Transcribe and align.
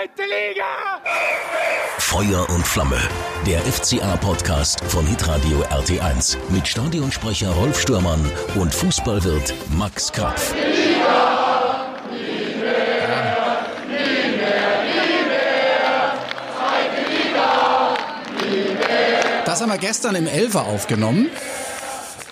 zweite 0.00 0.22
Liga! 0.22 1.02
Feuer 1.98 2.48
und 2.50 2.66
Flamme. 2.66 2.98
Der 3.46 3.60
FCA-Podcast 3.60 4.82
von 4.86 5.06
Hitradio 5.06 5.62
RT1 5.64 6.38
mit 6.48 6.66
Stadionsprecher 6.66 7.50
Rolf 7.50 7.78
Stürmann 7.78 8.20
und 8.54 8.72
Fußballwirt 8.72 9.52
Max 9.76 10.10
Krapf. 10.10 10.54
Das 19.44 19.60
haben 19.60 19.70
wir 19.70 19.78
gestern 19.78 20.14
im 20.14 20.26
Elfer 20.26 20.64
aufgenommen. 20.64 21.28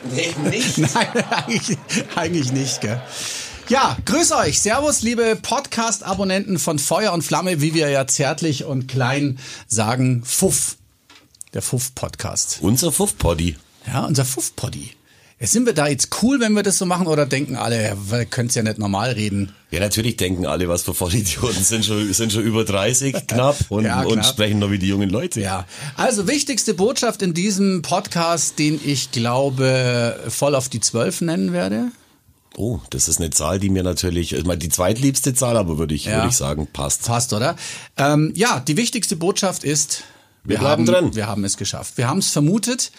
Nee, 0.05 0.35
nicht. 0.45 0.79
Nein, 0.95 1.09
eigentlich, 1.47 1.79
eigentlich 2.17 2.53
nicht, 2.53 2.81
gell? 2.81 3.03
Ja, 3.69 3.97
grüß 4.07 4.33
euch. 4.33 4.61
Servus, 4.61 5.03
liebe 5.03 5.37
Podcast-Abonnenten 5.41 6.59
von 6.59 6.79
Feuer 6.79 7.13
und 7.13 7.23
Flamme, 7.23 7.61
wie 7.61 7.75
wir 7.75 7.91
ja 7.91 8.07
zärtlich 8.07 8.65
und 8.65 8.89
klein 8.89 9.39
sagen, 9.67 10.23
Fuff. 10.25 10.77
Der 11.53 11.61
Fuff-Podcast. 11.63 12.59
Unser 12.63 12.93
Fuff-Poddy. 12.93 13.57
Ja, 13.87 14.05
unser 14.07 14.25
Fuff-Poddy. 14.25 14.91
Sind 15.41 15.67
wir 15.67 15.73
da 15.73 15.87
jetzt 15.87 16.09
cool, 16.23 16.41
wenn 16.41 16.55
wir 16.55 16.63
das 16.63 16.79
so 16.79 16.87
machen, 16.87 17.07
oder 17.07 17.25
denken 17.25 17.57
alle, 17.57 17.97
wir 18.09 18.25
können 18.25 18.49
es 18.49 18.55
ja 18.55 18.63
nicht 18.63 18.79
normal 18.79 19.13
reden? 19.13 19.55
Ja, 19.71 19.81
natürlich 19.81 20.17
denken 20.17 20.47
alle, 20.47 20.69
was 20.69 20.83
für 20.83 20.95
Vollidioten 20.95 21.63
sind 21.63 21.85
schon, 21.85 22.13
sind 22.13 22.33
schon 22.33 22.43
über 22.43 22.65
30 22.65 23.27
knapp 23.29 23.57
und, 23.69 23.85
Ja, 23.85 24.03
und 24.03 24.15
knapp. 24.15 24.27
sprechen 24.27 24.59
noch 24.59 24.71
wie 24.71 24.79
die 24.79 24.89
jungen 24.89 25.11
Leute. 25.11 25.41
Ja, 25.41 25.65
also 25.97 26.27
wichtigste 26.27 26.75
Botschaft 26.75 27.23
in 27.23 27.35
diesem 27.35 27.83
Podcast, 27.83 28.59
den 28.59 28.81
ich 28.85 29.13
glaube 29.13 30.19
voll 30.29 30.55
auf 30.55 30.69
die 30.69 30.81
Zwölf 30.81 31.21
nennen 31.21 31.53
werde. 31.53 31.93
Oh, 32.61 32.81
das 32.91 33.07
ist 33.07 33.19
eine 33.21 33.31
Zahl, 33.31 33.61
die 33.61 33.71
mir 33.71 33.85
natürlich, 33.85 34.35
die 34.37 34.69
zweitliebste 34.69 35.33
Zahl, 35.33 35.57
aber 35.57 35.79
würde 35.79 35.95
ich, 35.95 36.07
Ja. 36.07 36.17
würde 36.17 36.29
ich 36.31 36.37
sagen, 36.37 36.67
passt. 36.73 37.05
Passt, 37.07 37.33
oder? 37.33 37.55
Ähm, 37.97 38.33
ja, 38.35 38.59
die 38.59 38.77
wichtigste 38.77 39.15
Botschaft 39.15 39.63
ist, 39.63 40.03
Wir 40.43 40.59
bleiben 40.59 40.85
haben, 40.89 41.05
drin. 41.07 41.15
Wir 41.15 41.29
haben 41.29 41.45
es 41.45 41.57
geschafft. 41.57 41.97
Wir 41.99 42.09
haben 42.09 42.19
es 42.19 42.31
vermutet. 42.31 42.91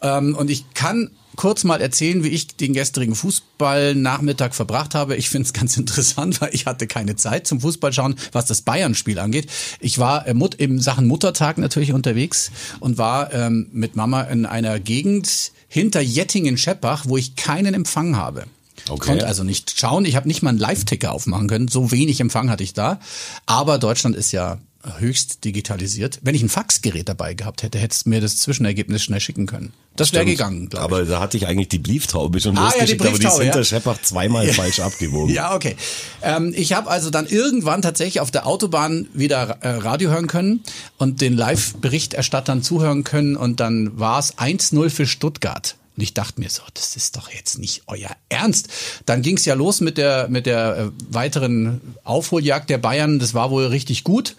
Ähm, 0.00 0.36
und 0.36 0.48
ich 0.48 0.72
kann 0.74 1.10
kurz 1.34 1.64
mal 1.64 1.80
erzählen, 1.80 2.22
wie 2.22 2.28
ich 2.28 2.56
den 2.56 2.72
gestrigen 2.72 3.16
Fußballnachmittag 3.16 4.54
verbracht 4.54 4.94
habe. 4.94 5.16
Ich 5.16 5.28
finde 5.28 5.46
es 5.46 5.52
ganz 5.60 5.76
interessant, 5.76 6.40
weil 6.40 6.50
ich 6.52 6.66
hatte 6.66 6.86
keine 6.86 7.16
Zeit 7.16 7.48
zum 7.48 7.60
Fußballschauen, 7.62 8.14
was 8.30 8.46
das 8.46 8.62
Bayern-Spiel 8.62 9.18
angeht. 9.18 9.48
Ich 9.80 9.98
war 9.98 10.28
äh, 10.28 10.34
im 10.58 10.80
Sachen 10.80 11.08
Muttertag 11.08 11.58
natürlich 11.58 11.92
unterwegs 11.92 12.52
und 12.78 12.96
war 12.96 13.34
ähm, 13.34 13.66
mit 13.72 13.96
Mama 13.96 14.22
in 14.22 14.46
einer 14.46 14.78
Gegend 14.78 15.50
hinter 15.66 16.00
Jettingen-Scheppach, 16.00 17.06
wo 17.08 17.16
ich 17.16 17.34
keinen 17.34 17.74
Empfang 17.74 18.16
habe. 18.16 18.44
Okay. 18.88 19.06
Konnte 19.06 19.26
also 19.26 19.44
nicht 19.44 19.78
schauen. 19.78 20.04
Ich 20.04 20.16
habe 20.16 20.28
nicht 20.28 20.42
mal 20.42 20.50
einen 20.50 20.58
Live-Ticker 20.58 21.12
aufmachen 21.12 21.48
können. 21.48 21.68
So 21.68 21.90
wenig 21.90 22.20
Empfang 22.20 22.50
hatte 22.50 22.62
ich 22.62 22.74
da. 22.74 23.00
Aber 23.46 23.78
Deutschland 23.78 24.16
ist 24.16 24.32
ja 24.32 24.58
höchst 24.98 25.44
digitalisiert. 25.44 26.20
Wenn 26.22 26.34
ich 26.34 26.42
ein 26.42 26.48
Faxgerät 26.48 27.08
dabei 27.08 27.34
gehabt 27.34 27.62
hätte, 27.62 27.78
hättest 27.78 28.06
du 28.06 28.10
mir 28.10 28.20
das 28.20 28.36
Zwischenergebnis 28.36 29.02
schnell 29.02 29.20
schicken 29.20 29.46
können. 29.46 29.72
Das 29.96 30.12
wäre 30.12 30.24
gegangen, 30.24 30.68
glaube 30.68 30.86
ich. 30.86 31.00
Aber 31.00 31.04
da 31.04 31.20
hatte 31.20 31.36
ich 31.36 31.46
eigentlich 31.46 31.68
die 31.68 31.78
Brieftaube 31.78 32.40
schon 32.40 32.58
Ah, 32.58 32.72
ja, 32.78 32.84
die 32.84 32.92
losgeschickt, 32.92 33.00
aber 33.00 33.10
die 33.10 33.16
Brieftaube, 33.16 33.36
sind 33.36 33.46
ja. 33.46 33.52
der 33.52 33.64
Scheppach 33.64 34.02
zweimal 34.02 34.46
falsch 34.52 34.80
abgewogen. 34.80 35.32
Ja, 35.32 35.54
okay. 35.54 35.76
Ähm, 36.22 36.52
ich 36.56 36.72
habe 36.72 36.90
also 36.90 37.10
dann 37.10 37.26
irgendwann 37.26 37.80
tatsächlich 37.80 38.20
auf 38.20 38.30
der 38.30 38.46
Autobahn 38.46 39.06
wieder 39.14 39.58
äh, 39.60 39.68
Radio 39.68 40.10
hören 40.10 40.26
können 40.26 40.62
und 40.98 41.20
den 41.20 41.34
Live-Berichterstattern 41.34 42.62
zuhören 42.62 43.04
können 43.04 43.36
und 43.36 43.60
dann 43.60 43.98
war 43.98 44.18
es 44.18 44.36
1-0 44.36 44.90
für 44.90 45.06
Stuttgart. 45.06 45.76
Und 45.96 46.02
ich 46.02 46.14
dachte 46.14 46.40
mir 46.40 46.50
so, 46.50 46.62
das 46.74 46.96
ist 46.96 47.16
doch 47.16 47.30
jetzt 47.30 47.58
nicht 47.58 47.82
euer 47.86 48.10
Ernst. 48.28 48.68
Dann 49.06 49.22
ging 49.22 49.36
es 49.36 49.44
ja 49.44 49.54
los 49.54 49.80
mit 49.80 49.96
der, 49.96 50.28
mit 50.28 50.46
der 50.46 50.76
äh, 50.76 50.90
weiteren 51.08 51.80
Aufholjagd 52.02 52.68
der 52.68 52.78
Bayern. 52.78 53.20
Das 53.20 53.32
war 53.32 53.50
wohl 53.50 53.66
richtig 53.66 54.02
gut. 54.02 54.34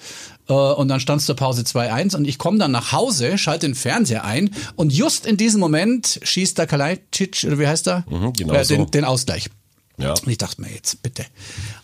Äh, 0.49 0.53
und 0.53 0.89
dann 0.89 0.99
stand 0.99 1.21
es 1.21 1.25
zur 1.25 1.35
Pause 1.35 1.61
2-1 1.61 2.15
und 2.15 2.25
ich 2.25 2.37
komme 2.37 2.57
dann 2.57 2.71
nach 2.71 2.91
Hause, 2.91 3.37
schalte 3.37 3.67
den 3.67 3.75
Fernseher 3.75 4.25
ein 4.25 4.51
und 4.75 4.91
just 4.91 5.25
in 5.25 5.37
diesem 5.37 5.59
Moment 5.59 6.19
schießt 6.23 6.57
der 6.57 6.67
Kalajdzic, 6.67 7.45
oder 7.45 7.59
wie 7.59 7.67
heißt 7.67 7.87
er? 7.87 8.03
Mhm, 8.09 8.33
genau 8.33 8.53
äh, 8.53 8.65
so. 8.65 8.75
den, 8.75 8.91
den 8.91 9.05
Ausgleich. 9.05 9.49
Ja. 9.97 10.11
Und 10.11 10.27
ich 10.27 10.37
dachte 10.37 10.61
mir 10.61 10.69
jetzt, 10.71 11.01
bitte. 11.03 11.25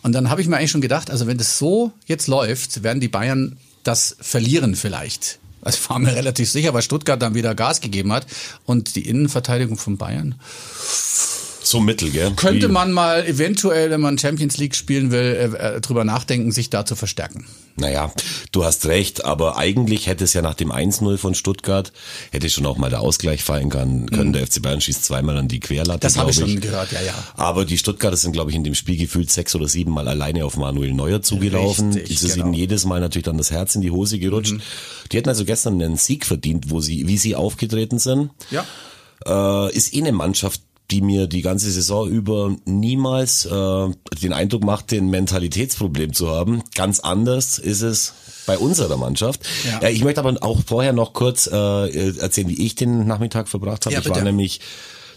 Und 0.02 0.12
dann 0.12 0.28
habe 0.28 0.42
ich 0.42 0.48
mir 0.48 0.58
eigentlich 0.58 0.70
schon 0.70 0.82
gedacht, 0.82 1.10
also 1.10 1.26
wenn 1.26 1.38
das 1.38 1.58
so 1.58 1.92
jetzt 2.06 2.26
läuft, 2.26 2.82
werden 2.82 3.00
die 3.00 3.08
Bayern 3.08 3.58
das 3.84 4.16
verlieren 4.20 4.76
vielleicht. 4.76 5.38
Das 5.62 5.88
war 5.88 5.98
mir 5.98 6.14
relativ 6.14 6.50
sicher, 6.50 6.74
weil 6.74 6.82
Stuttgart 6.82 7.22
dann 7.22 7.34
wieder 7.34 7.54
Gas 7.54 7.80
gegeben 7.80 8.12
hat. 8.12 8.26
Und 8.66 8.96
die 8.96 9.08
Innenverteidigung 9.08 9.78
von 9.78 9.96
Bayern. 9.96 10.34
So 11.72 11.80
mittel, 11.80 12.10
gell? 12.10 12.32
Könnte 12.36 12.68
Wie- 12.68 12.72
man 12.72 12.92
mal 12.92 13.24
eventuell, 13.26 13.88
wenn 13.90 14.02
man 14.02 14.18
Champions 14.18 14.58
League 14.58 14.74
spielen 14.74 15.10
will, 15.10 15.54
äh, 15.58 15.76
äh, 15.76 15.80
drüber 15.80 16.04
nachdenken, 16.04 16.52
sich 16.52 16.68
da 16.68 16.84
zu 16.84 16.96
verstärken. 16.96 17.46
Naja, 17.76 18.12
du 18.50 18.62
hast 18.66 18.84
recht, 18.84 19.24
aber 19.24 19.56
eigentlich 19.56 20.06
hätte 20.06 20.24
es 20.24 20.34
ja 20.34 20.42
nach 20.42 20.52
dem 20.52 20.70
1-0 20.70 21.16
von 21.16 21.34
Stuttgart, 21.34 21.90
hätte 22.30 22.50
schon 22.50 22.66
auch 22.66 22.76
mal 22.76 22.90
der 22.90 23.00
Ausgleich 23.00 23.42
fallen 23.42 23.70
können. 23.70 24.10
können. 24.10 24.34
Der 24.34 24.46
FC 24.46 24.60
Bayern 24.60 24.82
schießt 24.82 25.02
zweimal 25.02 25.38
an 25.38 25.48
die 25.48 25.60
Querlatte, 25.60 25.96
Mhm. 25.96 26.00
Das 26.00 26.18
habe 26.18 26.30
ich 26.30 26.36
schon 26.36 26.60
gehört, 26.60 26.92
ja, 26.92 27.00
ja. 27.00 27.14
Aber 27.36 27.64
die 27.64 27.78
Stuttgarter 27.78 28.18
sind, 28.18 28.32
glaube 28.32 28.50
ich, 28.50 28.56
in 28.56 28.64
dem 28.64 28.74
Spiel 28.74 28.98
gefühlt 28.98 29.30
sechs 29.30 29.54
oder 29.54 29.66
sieben 29.66 29.92
Mal 29.92 30.06
alleine 30.08 30.44
auf 30.44 30.58
Manuel 30.58 30.92
Neuer 30.92 31.22
zugelaufen. 31.22 31.94
Richtig, 31.94 32.16
es 32.18 32.22
ist 32.22 32.34
genau. 32.34 32.48
ihnen 32.48 32.54
jedes 32.54 32.84
Mal 32.84 33.00
natürlich 33.00 33.24
dann 33.24 33.38
das 33.38 33.50
Herz 33.50 33.74
in 33.74 33.80
die 33.80 33.90
Hose 33.90 34.18
gerutscht. 34.18 34.56
Die 35.10 35.16
hätten 35.16 35.30
also 35.30 35.46
gestern 35.46 35.80
einen 35.80 35.96
Sieg 35.96 36.26
verdient, 36.26 36.68
wo 36.68 36.82
sie, 36.82 37.08
wie 37.08 37.16
sie 37.16 37.34
aufgetreten 37.34 37.98
sind. 37.98 38.28
Ja. 38.50 38.66
Äh, 39.24 39.72
ist 39.74 39.94
eh 39.94 40.00
eine 40.00 40.12
Mannschaft, 40.12 40.60
die 40.90 41.00
mir 41.00 41.26
die 41.26 41.42
ganze 41.42 41.70
Saison 41.70 42.08
über 42.08 42.54
niemals 42.64 43.46
äh, 43.46 43.88
den 44.22 44.32
Eindruck 44.32 44.64
machte, 44.64 44.96
ein 44.96 45.08
Mentalitätsproblem 45.08 46.12
zu 46.12 46.28
haben. 46.28 46.62
Ganz 46.74 47.00
anders 47.00 47.58
ist 47.58 47.80
es 47.82 48.12
bei 48.46 48.58
unserer 48.58 48.96
Mannschaft. 48.96 49.40
Ja. 49.64 49.86
Äh, 49.88 49.92
ich 49.92 50.04
möchte 50.04 50.20
aber 50.20 50.36
auch 50.42 50.60
vorher 50.66 50.92
noch 50.92 51.12
kurz 51.12 51.46
äh, 51.46 52.16
erzählen, 52.18 52.48
wie 52.48 52.64
ich 52.66 52.74
den 52.74 53.06
Nachmittag 53.06 53.48
verbracht 53.48 53.86
habe. 53.86 53.94
Ja, 53.94 54.00
ich 54.00 54.08
war 54.08 54.20
nämlich 54.22 54.60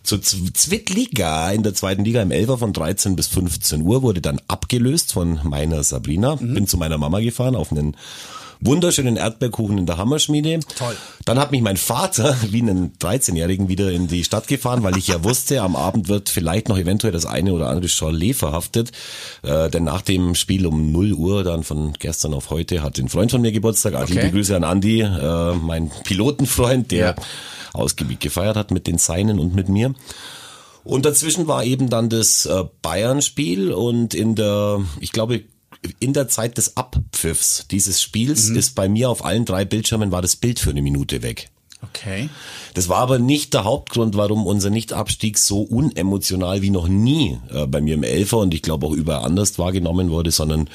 zur 0.03 0.21
Z- 0.21 0.55
Zweitliga 0.55 1.51
in 1.51 1.63
der 1.63 1.73
zweiten 1.73 2.05
Liga 2.05 2.21
im 2.21 2.31
Elfer 2.31 2.57
von 2.57 2.71
13 2.71 3.15
bis 3.15 3.27
15 3.27 3.81
Uhr, 3.81 4.01
wurde 4.03 4.21
dann 4.21 4.39
abgelöst 4.47 5.13
von 5.13 5.39
meiner 5.43 5.83
Sabrina. 5.83 6.35
Mhm. 6.35 6.53
Bin 6.53 6.67
zu 6.67 6.77
meiner 6.77 6.97
Mama 6.97 7.19
gefahren 7.19 7.55
auf 7.55 7.71
einen 7.71 7.97
wunderschönen 8.65 9.15
Erdbeerkuchen 9.17 9.77
in 9.77 9.85
der 9.85 9.97
Hammerschmiede. 9.97 10.59
Toll. 10.77 10.95
Dann 11.25 11.39
hat 11.39 11.51
mich 11.51 11.61
mein 11.61 11.77
Vater 11.77 12.35
wie 12.49 12.61
einen 12.61 12.93
13-Jährigen 12.97 13.67
wieder 13.69 13.91
in 13.91 14.07
die 14.07 14.23
Stadt 14.23 14.47
gefahren, 14.47 14.83
weil 14.83 14.97
ich 14.97 15.07
ja 15.07 15.23
wusste, 15.23 15.61
am 15.61 15.75
Abend 15.75 16.07
wird 16.07 16.29
vielleicht 16.29 16.69
noch 16.69 16.77
eventuell 16.77 17.13
das 17.13 17.25
eine 17.25 17.53
oder 17.53 17.69
andere 17.69 17.87
Chalet 17.89 18.35
verhaftet. 18.35 18.91
Äh, 19.43 19.69
denn 19.69 19.83
nach 19.83 20.01
dem 20.01 20.35
Spiel 20.35 20.65
um 20.65 20.91
0 20.91 21.13
Uhr, 21.13 21.43
dann 21.43 21.63
von 21.63 21.93
gestern 21.99 22.33
auf 22.33 22.49
heute, 22.49 22.81
hat 22.83 22.97
ein 22.99 23.09
Freund 23.09 23.31
von 23.31 23.41
mir 23.41 23.51
Geburtstag. 23.51 23.93
Also 23.95 24.13
Okay. 24.13 24.21
liebe 24.25 24.37
Grüße 24.37 24.55
an 24.55 24.63
Andi, 24.63 25.01
äh, 25.01 25.53
mein 25.55 25.91
Pilotenfreund, 26.03 26.91
der 26.91 27.05
Ja. 27.05 27.15
ausgiebig 27.73 28.19
gefeiert 28.19 28.55
hat 28.55 28.71
mit 28.71 28.87
den 28.87 28.97
Seinen 28.97 29.39
und 29.39 29.53
mit 29.55 29.69
mir. 29.69 29.93
Und 30.83 31.05
dazwischen 31.05 31.47
war 31.47 31.63
eben 31.63 31.89
dann 31.89 32.09
das 32.09 32.45
äh, 32.45 32.63
Bayern-Spiel 32.83 33.71
und 33.71 34.13
in 34.13 34.35
der, 34.35 34.81
ich 34.99 35.11
glaube, 35.11 35.41
in 35.99 36.13
der 36.13 36.27
Zeit 36.27 36.57
des 36.57 36.77
Abpfiffs 36.77 37.65
dieses 37.69 38.01
Spiels 38.01 38.49
Mhm. 38.49 38.55
ist 38.57 38.75
bei 38.75 38.87
mir 38.89 39.09
auf 39.09 39.23
allen 39.25 39.45
drei 39.45 39.65
Bildschirmen 39.65 40.11
war 40.11 40.21
das 40.21 40.35
Bild 40.35 40.59
für 40.59 40.69
eine 40.71 40.81
Minute 40.81 41.21
weg. 41.21 41.49
Okay. 41.81 42.29
Das 42.73 42.89
war 42.89 42.97
aber 42.97 43.19
nicht 43.19 43.53
der 43.53 43.63
Hauptgrund, 43.63 44.15
warum 44.17 44.47
unser 44.47 44.71
Nichtabstieg 44.71 45.37
so 45.37 45.61
unemotional 45.61 46.63
wie 46.63 46.71
noch 46.71 46.87
nie 46.87 47.37
äh, 47.53 47.67
bei 47.67 47.79
mir 47.79 47.93
im 47.93 48.03
Elfer 48.03 48.39
und 48.39 48.53
ich 48.55 48.63
glaube 48.63 48.87
auch 48.87 48.91
überall 48.93 49.23
anders 49.23 49.59
wahrgenommen 49.59 50.09
wurde, 50.09 50.31
sondern 50.31 50.67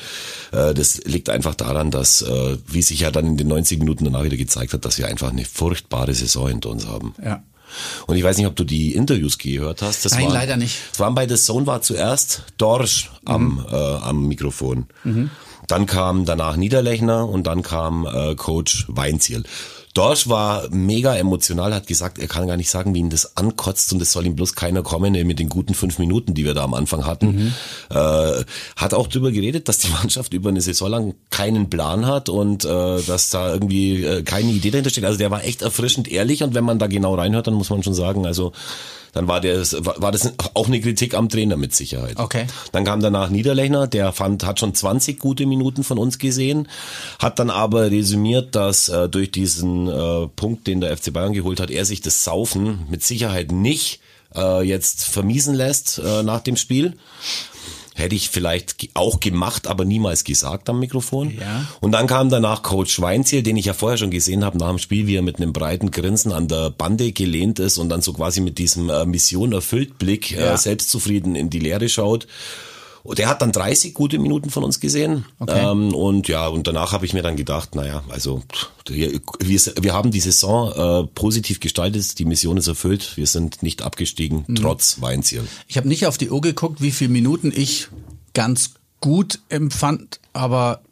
äh, 0.52 0.72
das 0.72 0.98
liegt 1.04 1.28
einfach 1.28 1.56
daran, 1.56 1.90
dass, 1.90 2.22
äh, 2.22 2.58
wie 2.66 2.82
sich 2.82 3.00
ja 3.00 3.10
dann 3.10 3.26
in 3.26 3.36
den 3.36 3.48
90 3.48 3.80
Minuten 3.80 4.04
danach 4.04 4.22
wieder 4.22 4.36
gezeigt 4.36 4.72
hat, 4.72 4.84
dass 4.84 4.98
wir 4.98 5.08
einfach 5.08 5.30
eine 5.32 5.44
furchtbare 5.44 6.14
Saison 6.14 6.46
hinter 6.48 6.70
uns 6.70 6.86
haben. 6.86 7.14
Ja. 7.24 7.42
Und 8.06 8.16
ich 8.16 8.22
weiß 8.22 8.36
nicht, 8.36 8.46
ob 8.46 8.56
du 8.56 8.64
die 8.64 8.94
Interviews 8.94 9.38
gehört 9.38 9.82
hast. 9.82 10.04
Das 10.04 10.12
Nein, 10.12 10.26
waren, 10.26 10.32
leider 10.34 10.56
nicht. 10.56 10.78
Es 10.92 11.00
waren 11.00 11.14
bei 11.14 11.28
The 11.28 11.36
Zone 11.36 11.66
war 11.66 11.82
zuerst 11.82 12.44
Dorsch 12.58 13.10
am, 13.24 13.64
äh, 13.70 13.74
am 13.74 14.26
Mikrofon. 14.28 14.86
Dann 15.66 15.86
kam 15.86 16.24
danach 16.24 16.56
Niederlechner 16.56 17.28
und 17.28 17.46
dann 17.46 17.62
kam 17.62 18.06
äh, 18.06 18.34
Coach 18.34 18.86
Weinziel. 18.88 19.44
Dorsch 19.94 20.28
war 20.28 20.68
mega 20.70 21.16
emotional, 21.16 21.74
hat 21.74 21.88
gesagt, 21.88 22.18
er 22.18 22.28
kann 22.28 22.46
gar 22.46 22.56
nicht 22.56 22.70
sagen, 22.70 22.94
wie 22.94 23.00
ihn 23.00 23.10
das 23.10 23.36
ankotzt 23.36 23.92
und 23.92 24.00
es 24.00 24.12
soll 24.12 24.24
ihm 24.24 24.36
bloß 24.36 24.54
keiner 24.54 24.82
kommen 24.82 25.12
mit 25.26 25.38
den 25.40 25.48
guten 25.48 25.74
fünf 25.74 25.98
Minuten, 25.98 26.34
die 26.34 26.44
wir 26.44 26.54
da 26.54 26.62
am 26.62 26.74
Anfang 26.74 27.06
hatten. 27.06 27.54
Äh, 27.90 28.44
hat 28.76 28.94
auch 28.94 29.08
drüber 29.08 29.32
geredet, 29.32 29.68
dass 29.68 29.78
die 29.78 29.88
Mannschaft 29.90 30.32
über 30.32 30.50
eine 30.50 30.60
Saison 30.60 30.90
lang 30.90 31.14
keinen 31.30 31.70
Plan 31.70 32.06
hat 32.06 32.28
und 32.28 32.64
äh, 32.64 33.02
dass 33.02 33.30
da 33.30 33.52
irgendwie 33.52 34.04
äh, 34.04 34.22
keine 34.22 34.50
Idee 34.52 34.70
dahinter 34.70 34.90
steht. 34.90 35.04
Also 35.04 35.18
der 35.18 35.32
war 35.32 35.44
echt 35.44 35.62
erfrischend 35.62 36.06
ehrlich 36.06 36.42
und 36.44 36.54
wenn 36.54 36.64
man 36.64 36.78
da 36.78 36.86
genau 36.86 37.14
reinhört, 37.14 37.48
dann 37.48 37.54
muss 37.54 37.70
man 37.70 37.82
schon 37.82 37.94
sagen, 37.94 38.26
also 38.26 38.52
dann 39.12 39.28
war, 39.28 39.40
der, 39.40 39.60
war 39.60 40.12
das 40.12 40.32
auch 40.54 40.66
eine 40.66 40.80
Kritik 40.80 41.14
am 41.14 41.28
Trainer 41.28 41.56
mit 41.56 41.74
Sicherheit. 41.74 42.18
Okay. 42.18 42.46
Dann 42.72 42.84
kam 42.84 43.00
danach 43.00 43.30
Niederlechner, 43.30 43.86
der 43.86 44.12
fand, 44.12 44.44
hat 44.44 44.60
schon 44.60 44.74
20 44.74 45.18
gute 45.18 45.46
Minuten 45.46 45.84
von 45.84 45.98
uns 45.98 46.18
gesehen, 46.18 46.68
hat 47.18 47.38
dann 47.38 47.50
aber 47.50 47.90
resümiert, 47.90 48.54
dass 48.54 48.88
äh, 48.88 49.08
durch 49.08 49.30
diesen 49.30 49.88
äh, 49.88 50.28
Punkt, 50.28 50.66
den 50.66 50.80
der 50.80 50.96
FC 50.96 51.12
Bayern 51.12 51.32
geholt 51.32 51.60
hat, 51.60 51.70
er 51.70 51.84
sich 51.84 52.00
das 52.00 52.24
Saufen 52.24 52.86
mit 52.88 53.02
Sicherheit 53.02 53.52
nicht 53.52 54.00
äh, 54.34 54.62
jetzt 54.62 55.04
vermiesen 55.04 55.54
lässt 55.54 55.98
äh, 55.98 56.22
nach 56.22 56.40
dem 56.40 56.56
Spiel. 56.56 56.94
Hätte 58.00 58.14
ich 58.16 58.30
vielleicht 58.30 58.88
auch 58.94 59.20
gemacht, 59.20 59.66
aber 59.66 59.84
niemals 59.84 60.24
gesagt 60.24 60.68
am 60.68 60.80
Mikrofon. 60.80 61.30
Ja. 61.38 61.66
Und 61.80 61.92
dann 61.92 62.06
kam 62.06 62.30
danach 62.30 62.62
Coach 62.62 63.00
Weinziel, 63.00 63.42
den 63.42 63.56
ich 63.56 63.66
ja 63.66 63.72
vorher 63.74 63.98
schon 63.98 64.10
gesehen 64.10 64.44
habe 64.44 64.58
nach 64.58 64.68
dem 64.70 64.78
Spiel, 64.78 65.06
wie 65.06 65.16
er 65.16 65.22
mit 65.22 65.36
einem 65.36 65.52
breiten 65.52 65.90
Grinsen 65.90 66.32
an 66.32 66.48
der 66.48 66.70
Bande 66.70 67.12
gelehnt 67.12 67.58
ist 67.58 67.78
und 67.78 67.88
dann 67.90 68.00
so 68.02 68.12
quasi 68.12 68.40
mit 68.40 68.58
diesem 68.58 68.90
äh, 68.90 69.04
Mission 69.06 69.52
erfüllt 69.52 69.98
Blick 69.98 70.30
Ja. 70.32 70.54
äh, 70.54 70.56
selbstzufrieden 70.56 71.36
in 71.36 71.50
die 71.50 71.58
Leere 71.60 71.88
schaut. 71.88 72.26
Und 73.02 73.18
der 73.18 73.28
hat 73.28 73.40
dann 73.42 73.50
30 73.52 73.94
gute 73.94 74.18
Minuten 74.18 74.50
von 74.50 74.62
uns 74.64 74.78
gesehen. 74.80 75.24
Okay. 75.38 75.58
Ähm, 75.70 75.94
und 75.94 76.28
ja, 76.28 76.48
und 76.48 76.66
danach 76.66 76.92
habe 76.92 77.06
ich 77.06 77.14
mir 77.14 77.22
dann 77.22 77.36
gedacht, 77.36 77.74
naja, 77.74 78.02
also 78.10 78.42
wir, 78.88 79.20
wir 79.40 79.94
haben 79.94 80.10
die 80.10 80.20
Saison 80.20 81.04
äh, 81.04 81.06
positiv 81.14 81.60
gestaltet, 81.60 82.18
die 82.18 82.24
Mission 82.24 82.56
ist 82.56 82.68
erfüllt, 82.68 83.16
wir 83.16 83.26
sind 83.26 83.62
nicht 83.62 83.82
abgestiegen, 83.82 84.44
Mhm. 84.46 84.56
trotz 84.56 85.00
Weinziel. 85.00 85.44
Ich 85.66 85.76
habe 85.76 85.88
nicht 85.88 86.06
auf 86.06 86.18
die 86.18 86.30
Uhr 86.30 86.40
geguckt, 86.40 86.80
wie 86.82 86.90
viele 86.90 87.10
Minuten 87.10 87.52
ich 87.54 87.88
ganz 88.34 88.74
gut 89.00 89.38
empfand, 89.48 90.20
aber 90.32 90.82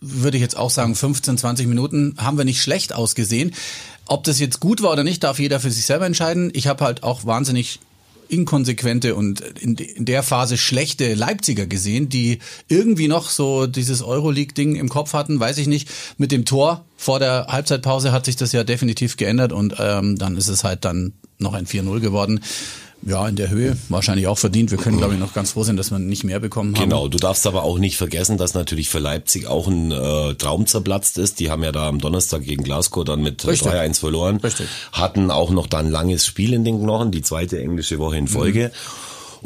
würde 0.00 0.36
ich 0.36 0.42
jetzt 0.42 0.56
auch 0.56 0.70
sagen, 0.70 0.94
15, 0.94 1.36
20 1.38 1.66
Minuten 1.66 2.14
haben 2.18 2.38
wir 2.38 2.44
nicht 2.44 2.62
schlecht 2.62 2.92
ausgesehen. 2.94 3.54
Ob 4.06 4.22
das 4.24 4.38
jetzt 4.38 4.60
gut 4.60 4.82
war 4.82 4.92
oder 4.92 5.02
nicht, 5.02 5.24
darf 5.24 5.40
jeder 5.40 5.58
für 5.58 5.70
sich 5.72 5.84
selber 5.84 6.06
entscheiden. 6.06 6.50
Ich 6.54 6.68
habe 6.68 6.84
halt 6.84 7.02
auch 7.02 7.24
wahnsinnig 7.24 7.80
inkonsequente 8.28 9.14
und 9.14 9.40
in, 9.40 9.76
der 9.76 10.22
Phase 10.22 10.56
schlechte 10.56 11.14
Leipziger 11.14 11.66
gesehen, 11.66 12.08
die 12.08 12.38
irgendwie 12.68 13.08
noch 13.08 13.30
so 13.30 13.66
dieses 13.66 14.02
Euroleague-Ding 14.02 14.76
im 14.76 14.88
Kopf 14.88 15.12
hatten, 15.12 15.38
weiß 15.40 15.58
ich 15.58 15.66
nicht. 15.66 15.88
Mit 16.18 16.32
dem 16.32 16.44
Tor 16.44 16.84
vor 16.96 17.18
der 17.18 17.46
Halbzeitpause 17.48 18.12
hat 18.12 18.24
sich 18.24 18.36
das 18.36 18.52
ja 18.52 18.64
definitiv 18.64 19.16
geändert 19.16 19.52
und 19.52 19.76
ähm, 19.78 20.16
dann 20.16 20.36
ist 20.36 20.48
es 20.48 20.64
halt 20.64 20.84
dann 20.84 21.12
noch 21.38 21.54
ein 21.54 21.66
4-0 21.66 22.00
geworden. 22.00 22.40
Ja, 23.02 23.28
in 23.28 23.36
der 23.36 23.50
Höhe 23.50 23.76
wahrscheinlich 23.88 24.26
auch 24.26 24.38
verdient. 24.38 24.70
Wir 24.70 24.78
können, 24.78 24.98
glaube 24.98 25.14
ich, 25.14 25.20
noch 25.20 25.32
ganz 25.32 25.52
froh 25.52 25.62
sein, 25.62 25.76
dass 25.76 25.90
wir 25.90 25.98
nicht 25.98 26.24
mehr 26.24 26.40
bekommen 26.40 26.74
haben. 26.74 26.82
Genau, 26.82 27.08
du 27.08 27.18
darfst 27.18 27.46
aber 27.46 27.62
auch 27.62 27.78
nicht 27.78 27.96
vergessen, 27.96 28.36
dass 28.36 28.54
natürlich 28.54 28.88
für 28.88 28.98
Leipzig 28.98 29.46
auch 29.46 29.68
ein 29.68 29.92
äh, 29.92 30.34
Traum 30.34 30.66
zerplatzt 30.66 31.18
ist. 31.18 31.38
Die 31.38 31.50
haben 31.50 31.62
ja 31.62 31.72
da 31.72 31.88
am 31.88 32.00
Donnerstag 32.00 32.42
gegen 32.42 32.64
Glasgow 32.64 33.04
dann 33.04 33.22
mit 33.22 33.44
äh, 33.44 33.50
Richtig. 33.50 33.68
3-1 33.68 34.00
verloren. 34.00 34.36
Richtig. 34.38 34.66
Hatten 34.92 35.30
auch 35.30 35.50
noch 35.50 35.66
da 35.66 35.78
ein 35.78 35.90
langes 35.90 36.26
Spiel 36.26 36.52
in 36.52 36.64
den 36.64 36.80
Knochen, 36.80 37.12
die 37.12 37.22
zweite 37.22 37.60
englische 37.60 37.98
Woche 37.98 38.16
in 38.16 38.26
Folge. 38.28 38.72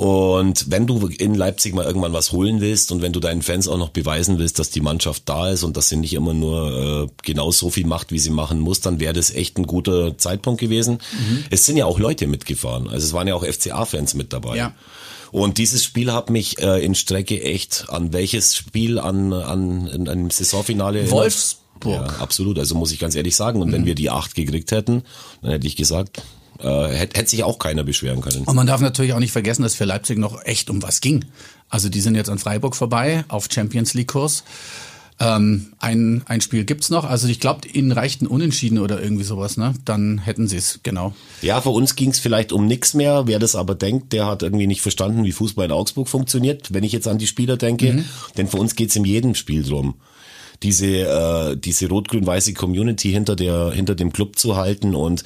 Und 0.00 0.70
wenn 0.70 0.86
du 0.86 1.08
in 1.08 1.34
Leipzig 1.34 1.74
mal 1.74 1.84
irgendwann 1.84 2.14
was 2.14 2.32
holen 2.32 2.62
willst 2.62 2.90
und 2.90 3.02
wenn 3.02 3.12
du 3.12 3.20
deinen 3.20 3.42
Fans 3.42 3.68
auch 3.68 3.76
noch 3.76 3.90
beweisen 3.90 4.38
willst, 4.38 4.58
dass 4.58 4.70
die 4.70 4.80
Mannschaft 4.80 5.24
da 5.26 5.50
ist 5.50 5.62
und 5.62 5.76
dass 5.76 5.90
sie 5.90 5.98
nicht 5.98 6.14
immer 6.14 6.32
nur 6.32 7.04
äh, 7.04 7.12
genau 7.22 7.50
so 7.50 7.68
viel 7.68 7.84
macht, 7.84 8.10
wie 8.10 8.18
sie 8.18 8.30
machen 8.30 8.60
muss, 8.60 8.80
dann 8.80 8.98
wäre 8.98 9.12
das 9.12 9.30
echt 9.30 9.58
ein 9.58 9.66
guter 9.66 10.16
Zeitpunkt 10.16 10.58
gewesen. 10.58 11.00
Es 11.50 11.66
sind 11.66 11.76
ja 11.76 11.84
auch 11.84 11.98
Leute 11.98 12.26
mitgefahren. 12.26 12.88
Also 12.88 13.08
es 13.08 13.12
waren 13.12 13.28
ja 13.28 13.34
auch 13.34 13.44
FCA-Fans 13.44 14.14
mit 14.14 14.32
dabei. 14.32 14.56
Ja. 14.56 14.74
Und 15.32 15.58
dieses 15.58 15.84
Spiel 15.84 16.14
hat 16.14 16.30
mich 16.30 16.58
äh, 16.60 16.82
in 16.82 16.94
Strecke 16.94 17.42
echt 17.42 17.90
an 17.90 18.14
welches 18.14 18.56
Spiel 18.56 18.98
an, 18.98 19.34
an 19.34 19.86
in 19.86 20.08
einem 20.08 20.30
Saisonfinale? 20.30 21.10
Wolfsburg. 21.10 22.06
Ja, 22.06 22.20
absolut. 22.20 22.58
Also 22.58 22.74
muss 22.74 22.90
ich 22.90 23.00
ganz 23.00 23.16
ehrlich 23.16 23.36
sagen. 23.36 23.60
Und 23.60 23.70
wenn 23.70 23.84
wir 23.84 23.94
die 23.94 24.08
acht 24.08 24.34
gekriegt 24.34 24.72
hätten, 24.72 25.02
dann 25.42 25.50
hätte 25.50 25.66
ich 25.66 25.76
gesagt, 25.76 26.22
äh, 26.62 26.88
hätte, 26.94 27.18
hätte 27.18 27.30
sich 27.30 27.44
auch 27.44 27.58
keiner 27.58 27.84
beschweren 27.84 28.20
können. 28.20 28.44
Und 28.44 28.56
man 28.56 28.66
darf 28.66 28.80
natürlich 28.80 29.12
auch 29.12 29.18
nicht 29.18 29.32
vergessen, 29.32 29.62
dass 29.62 29.74
für 29.74 29.84
Leipzig 29.84 30.18
noch 30.18 30.44
echt 30.44 30.70
um 30.70 30.82
was 30.82 31.00
ging. 31.00 31.24
Also 31.68 31.88
die 31.88 32.00
sind 32.00 32.14
jetzt 32.14 32.30
an 32.30 32.38
Freiburg 32.38 32.76
vorbei 32.76 33.24
auf 33.28 33.48
Champions 33.50 33.94
League 33.94 34.08
Kurs. 34.08 34.44
Ähm, 35.22 35.74
ein, 35.78 36.22
ein 36.26 36.40
Spiel 36.40 36.64
gibt's 36.64 36.88
noch. 36.88 37.04
Also 37.04 37.28
ich 37.28 37.40
glaube, 37.40 37.68
ihnen 37.68 37.92
reicht 37.92 38.22
ein 38.22 38.26
Unentschieden 38.26 38.78
oder 38.78 39.02
irgendwie 39.02 39.24
sowas, 39.24 39.58
ne? 39.58 39.74
Dann 39.84 40.16
hätten 40.18 40.48
sie 40.48 40.56
es, 40.56 40.80
genau. 40.82 41.14
Ja, 41.42 41.60
für 41.60 41.68
uns 41.68 41.94
ging 41.94 42.08
es 42.10 42.18
vielleicht 42.18 42.52
um 42.52 42.66
nichts 42.66 42.94
mehr. 42.94 43.26
Wer 43.26 43.38
das 43.38 43.54
aber 43.54 43.74
denkt, 43.74 44.14
der 44.14 44.26
hat 44.26 44.42
irgendwie 44.42 44.66
nicht 44.66 44.80
verstanden, 44.80 45.24
wie 45.24 45.32
Fußball 45.32 45.66
in 45.66 45.72
Augsburg 45.72 46.08
funktioniert, 46.08 46.72
wenn 46.72 46.84
ich 46.84 46.92
jetzt 46.92 47.06
an 47.06 47.18
die 47.18 47.26
Spieler 47.26 47.58
denke. 47.58 48.02
Denn 48.38 48.48
für 48.48 48.56
uns 48.56 48.76
geht's 48.76 48.96
in 48.96 49.04
jedem 49.04 49.34
Spiel 49.34 49.62
drum. 49.62 49.94
Diese, 50.62 50.86
äh, 50.86 51.56
diese 51.56 51.88
rot-grün-weiße 51.88 52.52
Community 52.52 53.10
hinter 53.10 53.34
der 53.34 53.70
hinter 53.70 53.94
dem 53.94 54.12
Club 54.12 54.38
zu 54.38 54.56
halten 54.56 54.94
und 54.94 55.24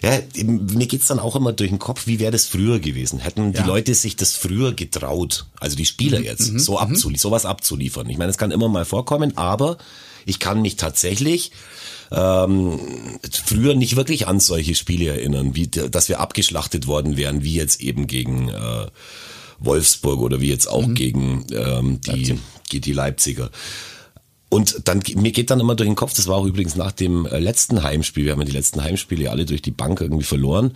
ja, 0.00 0.20
mir 0.44 0.86
geht's 0.86 1.08
dann 1.08 1.18
auch 1.18 1.34
immer 1.34 1.52
durch 1.52 1.70
den 1.70 1.80
Kopf, 1.80 2.06
wie 2.06 2.20
wäre 2.20 2.30
das 2.30 2.44
früher 2.46 2.78
gewesen? 2.78 3.18
Hätten 3.18 3.52
Ja. 3.52 3.62
die 3.62 3.66
Leute 3.68 3.94
sich 3.94 4.14
das 4.14 4.36
früher 4.36 4.72
getraut, 4.72 5.46
also 5.58 5.76
die 5.76 5.86
Spieler 5.86 6.20
jetzt, 6.20 6.60
so 6.60 6.78
abzuliefern, 6.78 7.20
sowas 7.20 7.44
abzuliefern. 7.44 8.08
Ich 8.08 8.16
meine, 8.16 8.30
es 8.30 8.38
kann 8.38 8.52
immer 8.52 8.68
mal 8.68 8.84
vorkommen, 8.84 9.36
aber 9.36 9.76
ich 10.24 10.38
kann 10.38 10.62
mich 10.62 10.76
tatsächlich 10.76 11.50
ähm, 12.12 12.78
früher 13.44 13.74
nicht 13.74 13.96
wirklich 13.96 14.28
an 14.28 14.38
solche 14.38 14.76
Spiele 14.76 15.08
erinnern, 15.10 15.56
wie 15.56 15.66
dass 15.66 16.08
wir 16.08 16.20
abgeschlachtet 16.20 16.86
worden 16.86 17.16
wären, 17.16 17.42
wie 17.42 17.54
jetzt 17.54 17.80
eben 17.80 18.06
gegen 18.06 18.50
äh, 18.50 18.86
Wolfsburg 19.58 20.20
oder 20.20 20.40
wie 20.40 20.48
jetzt 20.48 20.68
auch 20.68 20.86
gegen 20.94 21.44
ähm, 21.52 22.00
die, 22.02 22.38
die, 22.70 22.80
die 22.80 22.92
Leipziger. 22.92 23.50
Und 24.48 24.82
dann, 24.84 25.02
mir 25.16 25.32
geht 25.32 25.50
dann 25.50 25.58
immer 25.58 25.74
durch 25.74 25.88
den 25.88 25.96
Kopf, 25.96 26.14
das 26.14 26.28
war 26.28 26.36
auch 26.36 26.44
übrigens 26.46 26.76
nach 26.76 26.92
dem 26.92 27.26
äh, 27.26 27.40
letzten 27.40 27.82
Heimspiel, 27.82 28.24
wir 28.26 28.32
haben 28.32 28.38
ja 28.40 28.44
die 28.46 28.52
letzten 28.52 28.82
Heimspiele 28.82 29.28
alle 29.30 29.44
durch 29.44 29.60
die 29.60 29.72
Bank 29.72 30.00
irgendwie 30.00 30.22
verloren, 30.24 30.72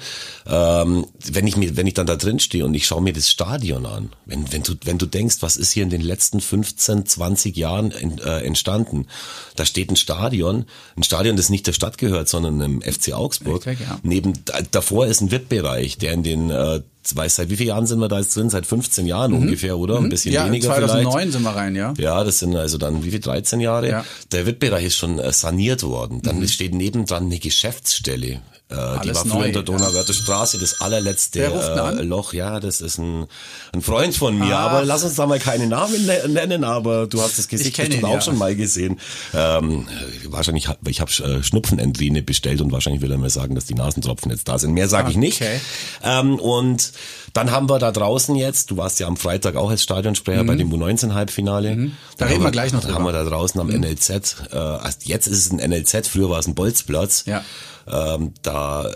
ähm, 0.47 1.07
wenn 1.31 1.47
ich 1.47 1.57
mir, 1.57 1.77
wenn 1.77 1.87
ich 1.87 1.95
dann 1.95 2.07
da 2.07 2.17
drin 2.17 2.41
stehe 2.41 2.65
und 2.65 2.75
ich 2.75 2.87
schaue 2.87 3.01
mir 3.01 3.13
das 3.13 3.31
Stadion 3.31 3.87
an, 3.87 4.11
wenn, 4.27 4.53
wenn 4.53 4.65
du, 4.65 4.75
wenn 4.85 4.99
du 4.99 5.07
denkst, 5.07 5.37
was 5.41 5.57
ist 5.57 5.71
hier 5.71 5.85
in 5.85 5.91
den 5.91 6.01
letzten 6.01 6.41
15, 6.41 7.07
20 7.07 7.57
Jahren 7.57 7.93
in, 7.93 8.19
äh, 8.19 8.41
entstanden, 8.41 9.07
da 9.55 9.65
steht 9.65 9.91
ein 9.91 9.97
Stadion, 9.97 10.65
ein 10.97 11.05
Stadion, 11.05 11.37
das 11.37 11.49
nicht 11.49 11.67
der 11.69 11.73
Stadt 11.73 11.97
gehört, 11.97 12.29
sondern 12.29 12.61
im 12.61 12.83
FC 12.83 13.13
Augsburg. 13.13 13.65
Richtig, 13.67 13.87
ja. 13.89 14.01
Neben, 14.03 14.33
da- 14.47 14.63
davor 14.69 15.07
ist 15.07 15.21
ein 15.21 15.31
VIP-Bereich, 15.31 15.97
der 15.97 16.13
in 16.13 16.23
den, 16.25 16.51
äh, 16.51 16.83
weiß 17.17 17.37
seit 17.37 17.51
wie 17.51 17.57
vielen 17.57 17.69
Jahren 17.71 17.87
sind 17.87 17.99
wir 17.99 18.09
da 18.09 18.19
jetzt 18.19 18.37
drin? 18.37 18.51
Seit 18.51 18.67
15 18.67 19.07
Jahren 19.07 19.33
ungefähr, 19.33 19.79
oder? 19.79 19.97
Ein 19.99 20.09
bisschen 20.11 20.31
Mhm. 20.31 20.35
ja, 20.35 20.47
weniger 20.47 20.67
2009 20.69 21.13
vielleicht. 21.13 21.33
sind 21.33 21.43
wir 21.43 21.51
rein, 21.57 21.75
ja. 21.75 21.95
Ja, 21.99 22.23
das 22.25 22.39
sind 22.41 22.55
also 22.57 22.79
dann 22.79 23.03
wie 23.05 23.11
viel 23.11 23.21
13 23.21 23.61
Jahre. 23.61 23.89
Ja. 23.89 24.05
Der 24.33 24.47
VIP-Bereich 24.47 24.85
ist 24.87 24.97
schon 24.97 25.19
äh, 25.19 25.33
saniert 25.33 25.83
worden. 25.83 26.21
Dann 26.23 26.47
steht 26.47 26.75
nebendran 26.75 27.25
eine 27.25 27.39
Geschäftsstelle. 27.39 28.41
Äh, 28.71 29.01
die 29.05 29.15
war 29.15 29.25
früher 29.25 29.35
neu, 29.35 29.47
in 29.47 29.53
der. 29.53 29.63
Donauwörther 29.63 30.13
Straße, 30.13 30.59
das 30.59 30.81
allerletzte 30.81 31.45
äh? 31.45 32.03
Loch. 32.03 32.33
Ja, 32.33 32.61
das 32.61 32.81
ist 32.81 32.99
ein, 32.99 33.27
ein 33.73 33.83
Freund 33.83 34.15
von 34.15 34.39
mir. 34.39 34.57
Ach. 34.57 34.71
Aber 34.71 34.85
lass 34.85 35.03
uns 35.05 35.15
da 35.15 35.27
mal 35.27 35.39
keine 35.39 35.67
Namen 35.67 36.07
ne 36.07 36.29
nennen, 36.29 36.65
aber 36.65 37.07
du 37.07 37.21
hast 37.21 37.39
das 37.39 37.49
Gesicht 37.49 37.77
bestimmt 37.77 37.99
ihn, 37.99 38.05
auch 38.05 38.15
ja. 38.15 38.21
schon 38.21 38.39
mal 38.39 38.55
gesehen. 38.55 39.01
Ähm, 39.35 39.87
äh, 39.89 40.33
wahrscheinlich, 40.33 40.69
ich 40.87 41.01
habe 41.01 41.11
äh, 41.11 41.43
Schnupfenendrine 41.43 42.23
bestellt 42.23 42.61
und 42.61 42.73
wahrscheinlich 42.73 43.03
will 43.03 43.11
er 43.11 43.19
mir 43.19 43.31
sagen, 43.31 43.55
dass 43.55 43.65
die 43.67 43.75
Nasentropfen 43.75 44.31
jetzt 44.31 44.49
da 44.49 44.59
sind. 44.59 44.73
Mehr 44.73 44.89
sage 44.89 45.11
ich 45.11 45.17
nicht. 45.17 45.41
Okay. 45.41 45.61
Ähm, 46.05 46.39
und 46.39 46.93
dann 47.33 47.51
haben 47.51 47.69
wir 47.69 47.79
da 47.79 47.93
draußen 47.93 48.35
jetzt, 48.35 48.71
du 48.71 48.77
warst 48.77 49.01
ja 49.01 49.07
am 49.07 49.17
Freitag 49.17 49.57
auch 49.57 49.71
als 49.71 49.83
Stadionsprecher 49.83 50.45
bei 50.45 50.57
dem 50.57 50.73
U19-Halbfinale. 50.73 51.77
Mhm. 51.77 51.93
Da 52.17 52.25
Dann 52.25 52.29
reden 52.29 52.39
haben 52.41 52.47
wir 52.47 52.51
gleich 52.51 52.73
noch 52.73 52.83
Haben 52.85 52.95
drüber. 52.95 53.13
wir 53.13 53.13
da 53.13 53.25
draußen 53.25 53.61
am 53.61 53.69
NLZ, 53.69 54.11
äh, 54.53 54.79
jetzt 55.05 55.27
ist 55.27 55.47
es 55.47 55.53
ein 55.53 55.71
NLZ, 55.71 56.09
früher 56.09 56.31
war 56.31 56.39
es 56.39 56.47
ein 56.47 56.55
Bolzplatz. 56.55 57.25
Ja. 57.27 57.45
Ähm, 57.93 58.35
da 58.43 58.89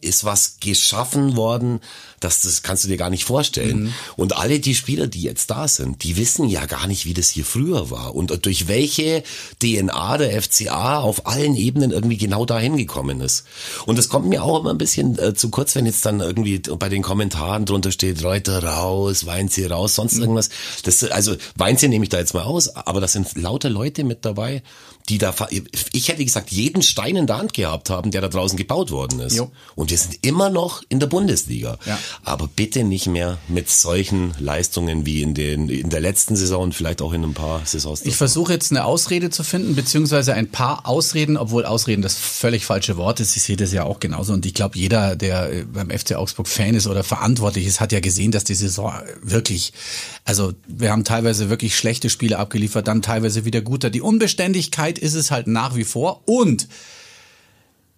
ist 0.00 0.24
was 0.24 0.56
geschaffen 0.60 1.36
worden, 1.36 1.80
das, 2.20 2.40
das 2.42 2.62
kannst 2.62 2.84
du 2.84 2.88
dir 2.88 2.96
gar 2.96 3.10
nicht 3.10 3.24
vorstellen. 3.24 3.84
Mhm. 3.84 3.94
Und 4.16 4.36
alle 4.36 4.60
die 4.60 4.74
Spieler, 4.74 5.06
die 5.06 5.22
jetzt 5.22 5.50
da 5.50 5.68
sind, 5.68 6.04
die 6.04 6.16
wissen 6.16 6.48
ja 6.48 6.66
gar 6.66 6.86
nicht, 6.86 7.04
wie 7.06 7.14
das 7.14 7.28
hier 7.30 7.44
früher 7.44 7.90
war 7.90 8.14
und 8.14 8.44
durch 8.46 8.68
welche 8.68 9.22
DNA 9.62 10.18
der 10.18 10.40
FCA 10.42 11.00
auf 11.00 11.26
allen 11.26 11.54
Ebenen 11.54 11.90
irgendwie 11.90 12.16
genau 12.16 12.44
dahin 12.44 12.76
gekommen 12.76 13.20
ist. 13.20 13.44
Und 13.86 13.98
es 13.98 14.08
kommt 14.08 14.26
mir 14.28 14.42
auch 14.42 14.60
immer 14.60 14.70
ein 14.70 14.78
bisschen 14.78 15.18
äh, 15.18 15.34
zu 15.34 15.50
kurz, 15.50 15.74
wenn 15.74 15.86
jetzt 15.86 16.04
dann 16.06 16.20
irgendwie 16.20 16.58
bei 16.58 16.88
den 16.88 17.02
Kommentaren 17.02 17.64
drunter 17.64 17.92
steht, 17.92 18.22
Reuter 18.24 18.62
raus, 18.62 19.26
Weinziel 19.26 19.72
raus, 19.72 19.94
sonst 19.94 20.14
Mhm. 20.16 20.22
irgendwas. 20.22 20.50
Das, 20.84 21.02
also 21.04 21.36
Weinziel 21.56 21.88
nehme 21.88 22.04
ich 22.04 22.08
da 22.10 22.18
jetzt 22.18 22.34
mal 22.34 22.42
aus, 22.42 22.74
aber 22.74 23.00
das 23.00 23.12
sind 23.12 23.36
lauter 23.36 23.70
Leute 23.70 24.04
mit 24.04 24.24
dabei, 24.24 24.62
die 25.10 25.18
da, 25.18 25.34
ich 25.92 26.08
hätte 26.08 26.24
gesagt, 26.24 26.52
jeden 26.52 26.82
Stein 26.82 27.16
in 27.16 27.26
der 27.26 27.38
Hand 27.38 27.52
gehabt 27.52 27.90
haben, 27.90 28.12
der 28.12 28.20
da 28.20 28.28
draußen 28.28 28.56
gebaut 28.56 28.92
worden 28.92 29.18
ist. 29.18 29.36
Jo. 29.36 29.50
Und 29.74 29.90
wir 29.90 29.98
sind 29.98 30.18
immer 30.24 30.50
noch 30.50 30.82
in 30.88 31.00
der 31.00 31.08
Bundesliga. 31.08 31.78
Ja. 31.84 31.98
Aber 32.22 32.48
bitte 32.48 32.84
nicht 32.84 33.08
mehr 33.08 33.38
mit 33.48 33.68
solchen 33.68 34.34
Leistungen 34.38 35.06
wie 35.06 35.22
in, 35.22 35.34
den, 35.34 35.68
in 35.68 35.90
der 35.90 36.00
letzten 36.00 36.36
Saison 36.36 36.62
und 36.62 36.74
vielleicht 36.76 37.02
auch 37.02 37.12
in 37.12 37.24
ein 37.24 37.34
paar 37.34 37.62
Saisons. 37.64 38.02
Ich 38.06 38.14
versuche 38.14 38.52
jetzt 38.52 38.70
eine 38.70 38.84
Ausrede 38.84 39.30
zu 39.30 39.42
finden, 39.42 39.74
beziehungsweise 39.74 40.34
ein 40.34 40.48
paar 40.48 40.86
Ausreden, 40.86 41.36
obwohl 41.36 41.66
Ausreden 41.66 42.02
das 42.02 42.14
völlig 42.14 42.64
falsche 42.64 42.96
Wort 42.96 43.18
ist. 43.18 43.36
Ich 43.36 43.42
sehe 43.42 43.56
das 43.56 43.72
ja 43.72 43.82
auch 43.82 43.98
genauso. 43.98 44.32
Und 44.32 44.46
ich 44.46 44.54
glaube, 44.54 44.78
jeder, 44.78 45.16
der 45.16 45.52
äh, 45.52 45.64
beim 45.64 45.90
FC 45.90 46.14
Augsburg 46.14 46.46
Fan 46.46 46.74
ist 46.74 46.86
oder 46.86 47.02
verantwortlich 47.02 47.66
ist, 47.66 47.80
hat 47.80 47.90
ja 47.90 47.98
gesehen, 47.98 48.30
dass 48.30 48.44
die 48.44 48.54
Saison 48.54 48.92
wirklich, 49.22 49.72
also 50.24 50.52
wir 50.68 50.92
haben 50.92 51.02
teilweise 51.02 51.50
wirklich 51.50 51.74
schlechte 51.74 52.10
Spiele 52.10 52.38
abgeliefert, 52.38 52.86
dann 52.86 53.02
teilweise 53.02 53.44
wieder 53.44 53.60
guter. 53.60 53.90
Die 53.90 54.00
Unbeständigkeit 54.00 54.99
ist 55.00 55.14
es 55.14 55.30
halt 55.30 55.46
nach 55.46 55.74
wie 55.76 55.84
vor. 55.84 56.22
Und 56.26 56.68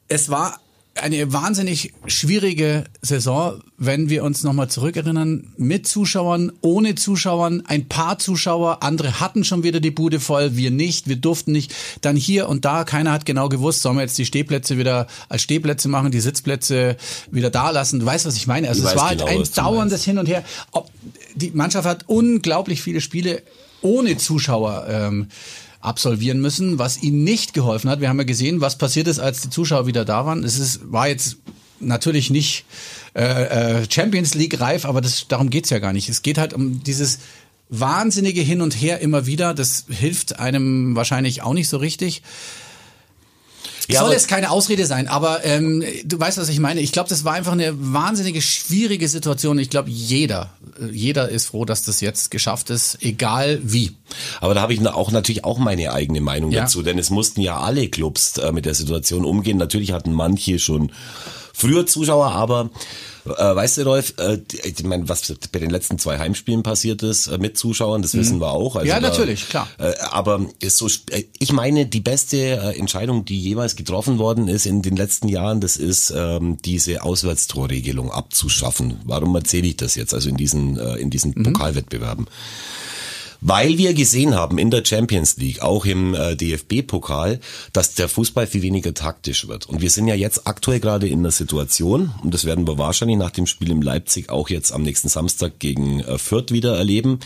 es 0.08 0.28
war 0.28 0.60
eine 0.94 1.32
wahnsinnig 1.32 1.94
schwierige 2.06 2.84
Saison, 3.00 3.62
wenn 3.78 4.10
wir 4.10 4.24
uns 4.24 4.42
nochmal 4.42 4.68
zurückerinnern, 4.68 5.54
mit 5.56 5.86
Zuschauern, 5.86 6.52
ohne 6.60 6.94
Zuschauern, 6.94 7.62
ein 7.66 7.88
paar 7.88 8.18
Zuschauer, 8.18 8.82
andere 8.82 9.18
hatten 9.18 9.42
schon 9.42 9.62
wieder 9.62 9.80
die 9.80 9.90
Bude 9.90 10.20
voll, 10.20 10.56
wir 10.56 10.70
nicht, 10.70 11.08
wir 11.08 11.16
durften 11.16 11.52
nicht. 11.52 11.74
Dann 12.02 12.14
hier 12.14 12.48
und 12.48 12.64
da, 12.64 12.84
keiner 12.84 13.12
hat 13.12 13.24
genau 13.24 13.48
gewusst, 13.48 13.82
sollen 13.82 13.96
wir 13.96 14.02
jetzt 14.02 14.18
die 14.18 14.26
Stehplätze 14.26 14.76
wieder 14.76 15.06
als 15.28 15.42
Stehplätze 15.42 15.88
machen, 15.88 16.12
die 16.12 16.20
Sitzplätze 16.20 16.96
wieder 17.30 17.50
da 17.50 17.70
lassen. 17.70 18.00
Du 18.00 18.06
weißt, 18.06 18.26
was 18.26 18.36
ich 18.36 18.46
meine. 18.46 18.68
Also 18.68 18.82
Ich 18.82 18.90
es 18.90 18.96
war 18.96 19.10
genau, 19.10 19.26
halt 19.26 19.48
ein 19.48 19.54
dauerndes 19.54 20.04
Hin 20.04 20.18
und 20.18 20.26
Her. 20.28 20.44
Die 21.34 21.52
Mannschaft 21.52 21.88
hat 21.88 22.04
unglaublich 22.06 22.82
viele 22.82 23.00
Spiele 23.00 23.42
ohne 23.80 24.16
Zuschauer 24.18 24.86
ähm, 24.88 25.28
absolvieren 25.82 26.40
müssen, 26.40 26.78
was 26.78 27.02
ihnen 27.02 27.24
nicht 27.24 27.54
geholfen 27.54 27.90
hat. 27.90 28.00
Wir 28.00 28.08
haben 28.08 28.18
ja 28.18 28.24
gesehen, 28.24 28.60
was 28.60 28.78
passiert 28.78 29.08
ist, 29.08 29.18
als 29.18 29.42
die 29.42 29.50
Zuschauer 29.50 29.86
wieder 29.86 30.04
da 30.04 30.24
waren. 30.24 30.44
Es 30.44 30.58
ist, 30.58 30.80
war 30.90 31.08
jetzt 31.08 31.36
natürlich 31.80 32.30
nicht 32.30 32.64
äh, 33.14 33.80
äh 33.80 33.86
Champions 33.90 34.34
League 34.34 34.60
reif, 34.60 34.84
aber 34.84 35.00
das, 35.00 35.26
darum 35.28 35.50
geht's 35.50 35.70
ja 35.70 35.80
gar 35.80 35.92
nicht. 35.92 36.08
Es 36.08 36.22
geht 36.22 36.38
halt 36.38 36.54
um 36.54 36.82
dieses 36.84 37.18
wahnsinnige 37.68 38.42
Hin 38.42 38.60
und 38.60 38.74
Her 38.74 39.00
immer 39.00 39.26
wieder. 39.26 39.54
Das 39.54 39.86
hilft 39.88 40.38
einem 40.38 40.94
wahrscheinlich 40.94 41.42
auch 41.42 41.54
nicht 41.54 41.68
so 41.68 41.78
richtig. 41.78 42.22
Ja, 43.88 44.00
Soll 44.00 44.12
es 44.12 44.26
keine 44.26 44.50
Ausrede 44.50 44.86
sein, 44.86 45.08
aber 45.08 45.44
ähm, 45.44 45.84
du 46.04 46.18
weißt, 46.18 46.38
was 46.38 46.48
ich 46.48 46.60
meine. 46.60 46.80
Ich 46.80 46.92
glaube, 46.92 47.08
das 47.08 47.24
war 47.24 47.34
einfach 47.34 47.52
eine 47.52 47.72
wahnsinnige 47.76 48.40
schwierige 48.40 49.08
Situation. 49.08 49.58
Ich 49.58 49.70
glaube, 49.70 49.90
jeder, 49.90 50.50
äh, 50.80 50.86
jeder 50.92 51.28
ist 51.28 51.46
froh, 51.46 51.64
dass 51.64 51.84
das 51.84 52.00
jetzt 52.00 52.30
geschafft 52.30 52.70
ist, 52.70 52.98
egal 53.00 53.60
wie. 53.62 53.92
Aber 54.40 54.54
da 54.54 54.60
habe 54.60 54.74
ich 54.74 54.86
auch 54.86 55.10
natürlich 55.10 55.44
auch 55.44 55.58
meine 55.58 55.92
eigene 55.92 56.20
Meinung 56.20 56.52
ja. 56.52 56.62
dazu, 56.62 56.82
denn 56.82 56.98
es 56.98 57.10
mussten 57.10 57.40
ja 57.40 57.58
alle 57.58 57.88
Clubs 57.88 58.38
äh, 58.38 58.52
mit 58.52 58.66
der 58.66 58.74
Situation 58.74 59.24
umgehen. 59.24 59.58
Natürlich 59.58 59.92
hatten 59.92 60.12
manche 60.12 60.58
schon 60.58 60.92
früher 61.62 61.86
Zuschauer, 61.86 62.32
aber 62.32 62.70
äh, 63.24 63.30
weißt 63.30 63.78
du, 63.78 63.82
Rolf, 63.84 64.14
äh, 64.18 64.38
ich 64.64 64.82
meine, 64.82 65.08
was 65.08 65.32
bei 65.52 65.60
den 65.60 65.70
letzten 65.70 65.98
zwei 65.98 66.18
Heimspielen 66.18 66.64
passiert 66.64 67.02
ist 67.04 67.28
äh, 67.28 67.38
mit 67.38 67.56
Zuschauern, 67.56 68.02
das 68.02 68.14
mhm. 68.14 68.20
wissen 68.20 68.40
wir 68.40 68.50
auch. 68.50 68.74
Also 68.74 68.88
ja, 68.88 68.98
da, 68.98 69.08
natürlich, 69.08 69.48
klar. 69.48 69.68
Äh, 69.78 69.92
aber 70.10 70.44
ist 70.60 70.78
so, 70.78 70.88
äh, 71.10 71.24
ich 71.38 71.52
meine, 71.52 71.86
die 71.86 72.00
beste 72.00 72.36
äh, 72.36 72.78
Entscheidung, 72.78 73.24
die 73.24 73.40
jeweils 73.40 73.76
getroffen 73.76 74.18
worden 74.18 74.48
ist 74.48 74.66
in 74.66 74.82
den 74.82 74.96
letzten 74.96 75.28
Jahren, 75.28 75.60
das 75.60 75.76
ist 75.76 76.12
ähm, 76.16 76.58
diese 76.64 77.02
Auswärtstorregelung 77.02 78.10
abzuschaffen. 78.10 79.00
Warum 79.04 79.34
erzähle 79.36 79.68
ich 79.68 79.76
das 79.76 79.94
jetzt? 79.94 80.14
Also 80.14 80.28
in 80.28 80.36
diesen 80.36 80.78
äh, 80.78 80.96
in 80.96 81.10
diesen 81.10 81.32
mhm. 81.36 81.44
Pokalwettbewerben 81.44 82.26
weil 83.42 83.76
wir 83.76 83.92
gesehen 83.92 84.36
haben 84.36 84.56
in 84.56 84.70
der 84.70 84.84
Champions 84.84 85.36
League, 85.36 85.60
auch 85.62 85.84
im 85.84 86.14
äh, 86.14 86.36
DFB-Pokal, 86.36 87.40
dass 87.72 87.94
der 87.94 88.08
Fußball 88.08 88.46
viel 88.46 88.62
weniger 88.62 88.94
taktisch 88.94 89.48
wird. 89.48 89.66
Und 89.66 89.82
wir 89.82 89.90
sind 89.90 90.06
ja 90.06 90.14
jetzt 90.14 90.46
aktuell 90.46 90.78
gerade 90.78 91.08
in 91.08 91.22
der 91.22 91.32
Situation, 91.32 92.12
und 92.22 92.32
das 92.32 92.44
werden 92.44 92.66
wir 92.68 92.78
wahrscheinlich 92.78 93.18
nach 93.18 93.30
dem 93.30 93.46
Spiel 93.46 93.72
in 93.72 93.82
Leipzig 93.82 94.30
auch 94.30 94.48
jetzt 94.48 94.72
am 94.72 94.82
nächsten 94.82 95.08
Samstag 95.08 95.58
gegen 95.58 96.00
äh, 96.00 96.18
Fürth 96.18 96.52
wieder 96.52 96.76
erleben, 96.76 97.18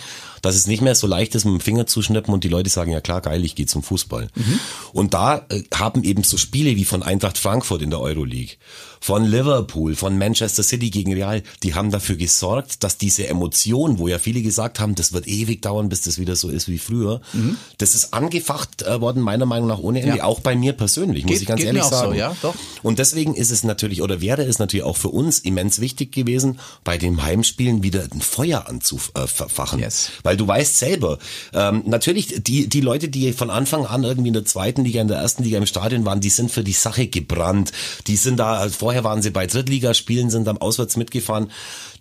dass 0.46 0.54
es 0.54 0.66
nicht 0.66 0.80
mehr 0.80 0.94
so 0.94 1.06
leicht 1.06 1.34
ist, 1.34 1.44
mit 1.44 1.54
dem 1.54 1.60
Finger 1.60 1.86
zu 1.86 2.02
schnippen 2.02 2.32
und 2.32 2.44
die 2.44 2.48
Leute 2.48 2.70
sagen, 2.70 2.92
ja 2.92 3.00
klar, 3.00 3.20
geil, 3.20 3.44
ich 3.44 3.54
gehe 3.54 3.66
zum 3.66 3.82
Fußball. 3.82 4.28
Mhm. 4.34 4.60
Und 4.92 5.14
da 5.14 5.44
äh, 5.48 5.62
haben 5.74 6.04
eben 6.04 6.22
so 6.22 6.36
Spiele 6.36 6.76
wie 6.76 6.84
von 6.84 7.02
Eintracht 7.02 7.38
Frankfurt 7.38 7.82
in 7.82 7.90
der 7.90 8.00
Euroleague, 8.00 8.56
von 9.00 9.24
Liverpool, 9.24 9.94
von 9.94 10.18
Manchester 10.18 10.62
City 10.62 10.90
gegen 10.90 11.12
Real, 11.12 11.42
die 11.62 11.74
haben 11.74 11.90
dafür 11.90 12.16
gesorgt, 12.16 12.82
dass 12.82 12.98
diese 12.98 13.26
Emotion, 13.26 13.98
wo 13.98 14.08
ja 14.08 14.18
viele 14.18 14.42
gesagt 14.42 14.80
haben, 14.80 14.94
das 14.94 15.12
wird 15.12 15.26
ewig 15.26 15.62
dauern, 15.62 15.88
bis 15.88 16.02
das 16.02 16.18
wieder 16.18 16.36
so 16.36 16.48
ist 16.48 16.68
wie 16.68 16.78
früher, 16.78 17.20
mhm. 17.32 17.56
das 17.78 17.94
ist 17.94 18.14
angefacht 18.14 18.82
äh, 18.82 19.00
worden, 19.00 19.22
meiner 19.22 19.46
Meinung 19.46 19.68
nach 19.68 19.78
ohne 19.78 20.00
Ende, 20.00 20.18
ja. 20.18 20.24
auch 20.24 20.40
bei 20.40 20.56
mir 20.56 20.72
persönlich, 20.72 21.24
muss 21.24 21.40
ich 21.40 21.46
ganz 21.46 21.62
ehrlich 21.62 21.84
sagen. 21.84 22.12
So, 22.12 22.18
ja? 22.18 22.36
Doch. 22.42 22.54
Und 22.82 22.98
deswegen 22.98 23.34
ist 23.34 23.50
es 23.50 23.64
natürlich, 23.64 24.02
oder 24.02 24.20
wäre 24.20 24.42
es 24.42 24.58
natürlich 24.58 24.84
auch 24.84 24.96
für 24.96 25.08
uns 25.08 25.38
immens 25.40 25.80
wichtig 25.80 26.12
gewesen, 26.12 26.58
bei 26.84 26.98
den 26.98 27.22
Heimspielen 27.22 27.82
wieder 27.82 28.04
ein 28.12 28.20
Feuer 28.20 28.68
anzufachen. 28.68 29.80
Yes. 29.80 30.10
Weil 30.22 30.35
du 30.36 30.46
weißt 30.46 30.78
selber, 30.78 31.18
ähm, 31.52 31.82
natürlich, 31.86 32.42
die, 32.42 32.68
die 32.68 32.80
Leute, 32.80 33.08
die 33.08 33.32
von 33.32 33.50
Anfang 33.50 33.86
an 33.86 34.04
irgendwie 34.04 34.28
in 34.28 34.34
der 34.34 34.44
zweiten 34.44 34.84
Liga, 34.84 35.00
in 35.00 35.08
der 35.08 35.18
ersten 35.18 35.42
Liga 35.42 35.58
im 35.58 35.66
Stadion 35.66 36.04
waren, 36.04 36.20
die 36.20 36.30
sind 36.30 36.50
für 36.50 36.64
die 36.64 36.72
Sache 36.72 37.06
gebrannt. 37.06 37.72
Die 38.06 38.16
sind 38.16 38.38
da, 38.38 38.68
vorher 38.68 39.04
waren 39.04 39.22
sie 39.22 39.30
bei 39.30 39.46
Drittligaspielen, 39.46 40.30
sind 40.30 40.46
dann 40.46 40.58
auswärts 40.58 40.96
mitgefahren 40.96 41.50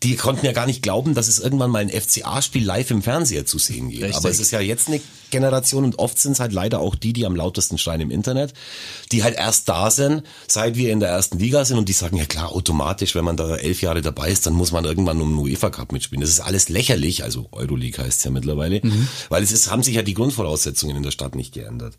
die 0.03 0.15
konnten 0.15 0.45
ja 0.45 0.51
gar 0.51 0.65
nicht 0.65 0.81
glauben, 0.81 1.13
dass 1.13 1.27
es 1.27 1.39
irgendwann 1.39 1.71
mal 1.71 1.79
ein 1.79 1.89
FCA-Spiel 1.89 2.63
live 2.63 2.91
im 2.91 3.01
Fernseher 3.01 3.45
zu 3.45 3.57
sehen 3.57 3.89
geht. 3.89 4.03
Richtig. 4.03 4.17
Aber 4.17 4.29
es 4.29 4.39
ist 4.39 4.51
ja 4.51 4.59
jetzt 4.59 4.87
eine 4.87 5.01
Generation 5.31 5.83
und 5.83 5.99
oft 5.99 6.17
sind 6.19 6.33
es 6.33 6.39
halt 6.39 6.53
leider 6.53 6.79
auch 6.79 6.95
die, 6.95 7.13
die 7.13 7.25
am 7.25 7.35
lautesten 7.35 7.77
schreien 7.77 8.01
im 8.01 8.11
Internet, 8.11 8.53
die 9.11 9.23
halt 9.23 9.35
erst 9.35 9.67
da 9.67 9.91
sind, 9.91 10.23
seit 10.47 10.75
wir 10.75 10.91
in 10.91 10.99
der 10.99 11.09
ersten 11.09 11.39
Liga 11.39 11.65
sind 11.65 11.77
und 11.77 11.89
die 11.89 11.93
sagen, 11.93 12.17
ja 12.17 12.25
klar, 12.25 12.53
automatisch, 12.53 13.15
wenn 13.15 13.25
man 13.25 13.37
da 13.37 13.55
elf 13.55 13.81
Jahre 13.81 14.01
dabei 14.01 14.29
ist, 14.29 14.45
dann 14.45 14.53
muss 14.53 14.71
man 14.71 14.85
irgendwann 14.85 15.21
um 15.21 15.31
den 15.31 15.39
UEFA 15.39 15.69
Cup 15.69 15.91
mitspielen. 15.91 16.21
Das 16.21 16.29
ist 16.29 16.39
alles 16.39 16.69
lächerlich, 16.69 17.23
also 17.23 17.47
Euroleague 17.51 18.03
heißt 18.03 18.19
es 18.19 18.23
ja 18.23 18.31
mittlerweile, 18.31 18.79
mhm. 18.81 19.07
weil 19.29 19.43
es 19.43 19.51
ist, 19.51 19.69
haben 19.69 19.83
sich 19.83 19.95
ja 19.95 20.03
die 20.03 20.13
Grundvoraussetzungen 20.13 20.95
in 20.95 21.03
der 21.03 21.11
Stadt 21.11 21.35
nicht 21.35 21.53
geändert. 21.53 21.95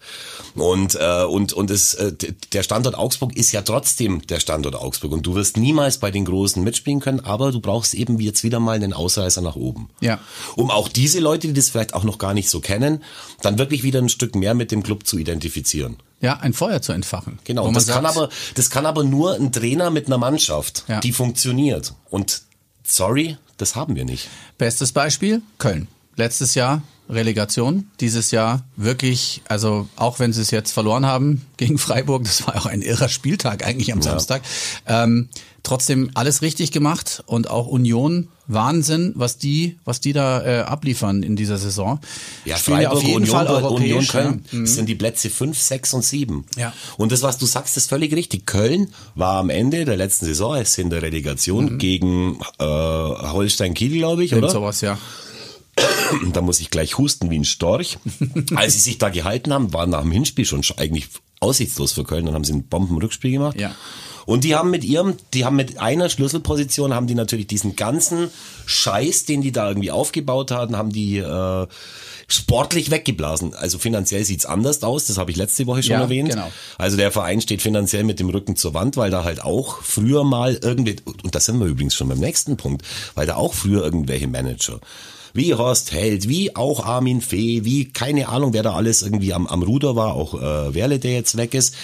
Und, 0.54 0.94
äh, 0.94 1.24
und, 1.24 1.52
und 1.52 1.70
es, 1.70 1.94
äh, 1.94 2.12
der 2.52 2.62
Standort 2.62 2.96
Augsburg 2.96 3.36
ist 3.36 3.52
ja 3.52 3.62
trotzdem 3.62 4.26
der 4.26 4.40
Standort 4.40 4.76
Augsburg 4.76 5.12
und 5.12 5.26
du 5.26 5.34
wirst 5.34 5.56
niemals 5.56 5.98
bei 5.98 6.10
den 6.10 6.24
Großen 6.24 6.62
mitspielen 6.62 7.00
können, 7.00 7.20
aber 7.20 7.52
du 7.52 7.60
brauchst 7.60 7.94
eben 7.96 8.20
jetzt 8.20 8.44
wieder 8.44 8.60
mal 8.60 8.76
einen 8.76 8.92
Ausreißer 8.92 9.40
nach 9.40 9.56
oben. 9.56 9.88
Ja. 10.00 10.20
Um 10.54 10.70
auch 10.70 10.88
diese 10.88 11.20
Leute, 11.20 11.48
die 11.48 11.54
das 11.54 11.70
vielleicht 11.70 11.94
auch 11.94 12.04
noch 12.04 12.18
gar 12.18 12.34
nicht 12.34 12.48
so 12.48 12.60
kennen, 12.60 13.02
dann 13.42 13.58
wirklich 13.58 13.82
wieder 13.82 14.00
ein 14.00 14.08
Stück 14.08 14.34
mehr 14.34 14.54
mit 14.54 14.70
dem 14.70 14.82
Club 14.82 15.06
zu 15.06 15.18
identifizieren. 15.18 15.96
Ja, 16.20 16.38
ein 16.38 16.52
Feuer 16.52 16.80
zu 16.80 16.92
entfachen. 16.92 17.38
Genau. 17.44 17.70
Das 17.72 17.86
sagt, 17.86 17.96
kann 17.96 18.06
aber, 18.06 18.28
das 18.54 18.70
kann 18.70 18.86
aber 18.86 19.04
nur 19.04 19.34
ein 19.34 19.52
Trainer 19.52 19.90
mit 19.90 20.06
einer 20.06 20.18
Mannschaft, 20.18 20.84
ja. 20.88 21.00
die 21.00 21.12
funktioniert. 21.12 21.94
Und 22.08 22.42
sorry, 22.84 23.36
das 23.58 23.76
haben 23.76 23.96
wir 23.96 24.04
nicht. 24.04 24.28
Bestes 24.58 24.92
Beispiel, 24.92 25.42
Köln. 25.58 25.88
Letztes 26.16 26.54
Jahr 26.54 26.82
Relegation. 27.08 27.88
Dieses 28.00 28.30
Jahr 28.30 28.64
wirklich, 28.76 29.42
also 29.48 29.88
auch 29.96 30.18
wenn 30.18 30.32
sie 30.32 30.42
es 30.42 30.50
jetzt 30.50 30.72
verloren 30.72 31.06
haben 31.06 31.46
gegen 31.56 31.78
Freiburg, 31.78 32.24
das 32.24 32.46
war 32.46 32.56
auch 32.56 32.66
ein 32.66 32.82
irrer 32.82 33.08
Spieltag 33.08 33.64
eigentlich 33.64 33.92
am 33.92 34.00
ja. 34.00 34.10
Samstag. 34.10 34.42
Ähm, 34.86 35.28
trotzdem 35.62 36.10
alles 36.14 36.42
richtig 36.42 36.72
gemacht 36.72 37.22
und 37.26 37.50
auch 37.50 37.66
Union 37.66 38.28
Wahnsinn, 38.48 39.12
was 39.16 39.38
die, 39.38 39.76
was 39.84 40.00
die 40.00 40.12
da 40.12 40.44
äh, 40.44 40.60
abliefern 40.60 41.24
in 41.24 41.34
dieser 41.34 41.58
Saison. 41.58 41.98
Ja, 42.44 42.56
Spielen 42.56 42.78
Freiburg, 42.78 42.96
auf 42.96 43.02
jeden 43.02 43.16
Union, 43.22 43.34
Fall 43.34 43.64
Union 43.64 44.06
Köln 44.06 44.44
ja. 44.52 44.58
Mhm. 44.58 44.66
sind 44.66 44.88
die 44.88 44.94
Plätze 44.94 45.30
5, 45.30 45.58
6 45.58 45.94
und 45.94 46.04
7. 46.04 46.44
Ja. 46.56 46.72
Und 46.96 47.10
das, 47.10 47.22
was 47.22 47.38
du 47.38 47.46
sagst, 47.46 47.76
ist 47.76 47.88
völlig 47.88 48.14
richtig. 48.14 48.46
Köln 48.46 48.92
war 49.16 49.38
am 49.38 49.50
Ende 49.50 49.84
der 49.84 49.96
letzten 49.96 50.26
Saison, 50.26 50.54
es 50.54 50.78
in 50.78 50.90
der 50.90 51.02
Relegation 51.02 51.72
mhm. 51.72 51.78
gegen 51.78 52.38
äh, 52.58 52.64
Holstein 52.64 53.74
Kiel, 53.74 53.98
glaube 53.98 54.24
ich, 54.24 54.34
oder? 54.34 54.48
sowas, 54.48 54.80
ja. 54.80 54.96
Da 56.32 56.40
muss 56.40 56.60
ich 56.60 56.70
gleich 56.70 56.98
husten 56.98 57.30
wie 57.30 57.38
ein 57.38 57.44
Storch. 57.44 57.98
Als 58.54 58.74
sie 58.74 58.80
sich 58.80 58.98
da 58.98 59.08
gehalten 59.08 59.52
haben, 59.52 59.72
war 59.72 59.86
nach 59.86 60.02
dem 60.02 60.12
Hinspiel 60.12 60.44
schon 60.44 60.62
eigentlich 60.76 61.08
aussichtslos 61.40 61.92
für 61.92 62.04
Köln. 62.04 62.26
Dann 62.26 62.34
haben 62.34 62.44
sie 62.44 62.52
ein 62.52 62.66
Bombenrückspiel 62.66 63.32
gemacht. 63.32 63.60
Ja. 63.60 63.74
Und 64.26 64.42
die 64.42 64.56
haben 64.56 64.70
mit 64.70 64.84
ihrem, 64.84 65.14
die 65.32 65.44
haben 65.44 65.54
mit 65.54 65.78
einer 65.78 66.08
Schlüsselposition, 66.08 66.92
haben 66.92 67.06
die 67.06 67.14
natürlich 67.14 67.46
diesen 67.46 67.76
ganzen 67.76 68.28
Scheiß, 68.66 69.24
den 69.24 69.40
die 69.40 69.52
da 69.52 69.68
irgendwie 69.68 69.92
aufgebaut 69.92 70.50
hatten, 70.50 70.76
haben 70.76 70.92
die 70.92 71.18
äh, 71.18 71.66
sportlich 72.26 72.90
weggeblasen. 72.90 73.54
Also 73.54 73.78
finanziell 73.78 74.24
sieht's 74.24 74.44
anders 74.44 74.82
aus, 74.82 75.06
das 75.06 75.16
habe 75.16 75.30
ich 75.30 75.36
letzte 75.36 75.66
Woche 75.68 75.84
schon 75.84 75.92
ja, 75.92 76.00
erwähnt. 76.00 76.30
Genau. 76.30 76.50
Also 76.76 76.96
der 76.96 77.12
Verein 77.12 77.40
steht 77.40 77.62
finanziell 77.62 78.02
mit 78.02 78.18
dem 78.18 78.28
Rücken 78.28 78.56
zur 78.56 78.74
Wand, 78.74 78.96
weil 78.96 79.12
da 79.12 79.22
halt 79.22 79.42
auch 79.42 79.80
früher 79.82 80.24
mal 80.24 80.58
irgendwie, 80.60 80.96
und 81.04 81.34
da 81.34 81.38
sind 81.38 81.60
wir 81.60 81.66
übrigens 81.66 81.94
schon 81.94 82.08
beim 82.08 82.18
nächsten 82.18 82.56
Punkt, 82.56 82.84
weil 83.14 83.28
da 83.28 83.36
auch 83.36 83.54
früher 83.54 83.84
irgendwelche 83.84 84.26
Manager 84.26 84.80
wie 85.36 85.54
Horst 85.54 85.92
Held, 85.92 86.28
wie 86.28 86.56
auch 86.56 86.84
Armin 86.84 87.20
Fee, 87.20 87.64
wie 87.64 87.86
keine 87.86 88.28
Ahnung, 88.28 88.52
wer 88.52 88.62
da 88.62 88.74
alles 88.74 89.02
irgendwie 89.02 89.32
am, 89.32 89.46
am 89.46 89.62
Ruder 89.62 89.96
war, 89.96 90.14
auch 90.14 90.34
äh, 90.34 90.74
Werle, 90.74 90.98
der 90.98 91.12
jetzt 91.12 91.36
weg 91.36 91.54
ist. 91.54 91.74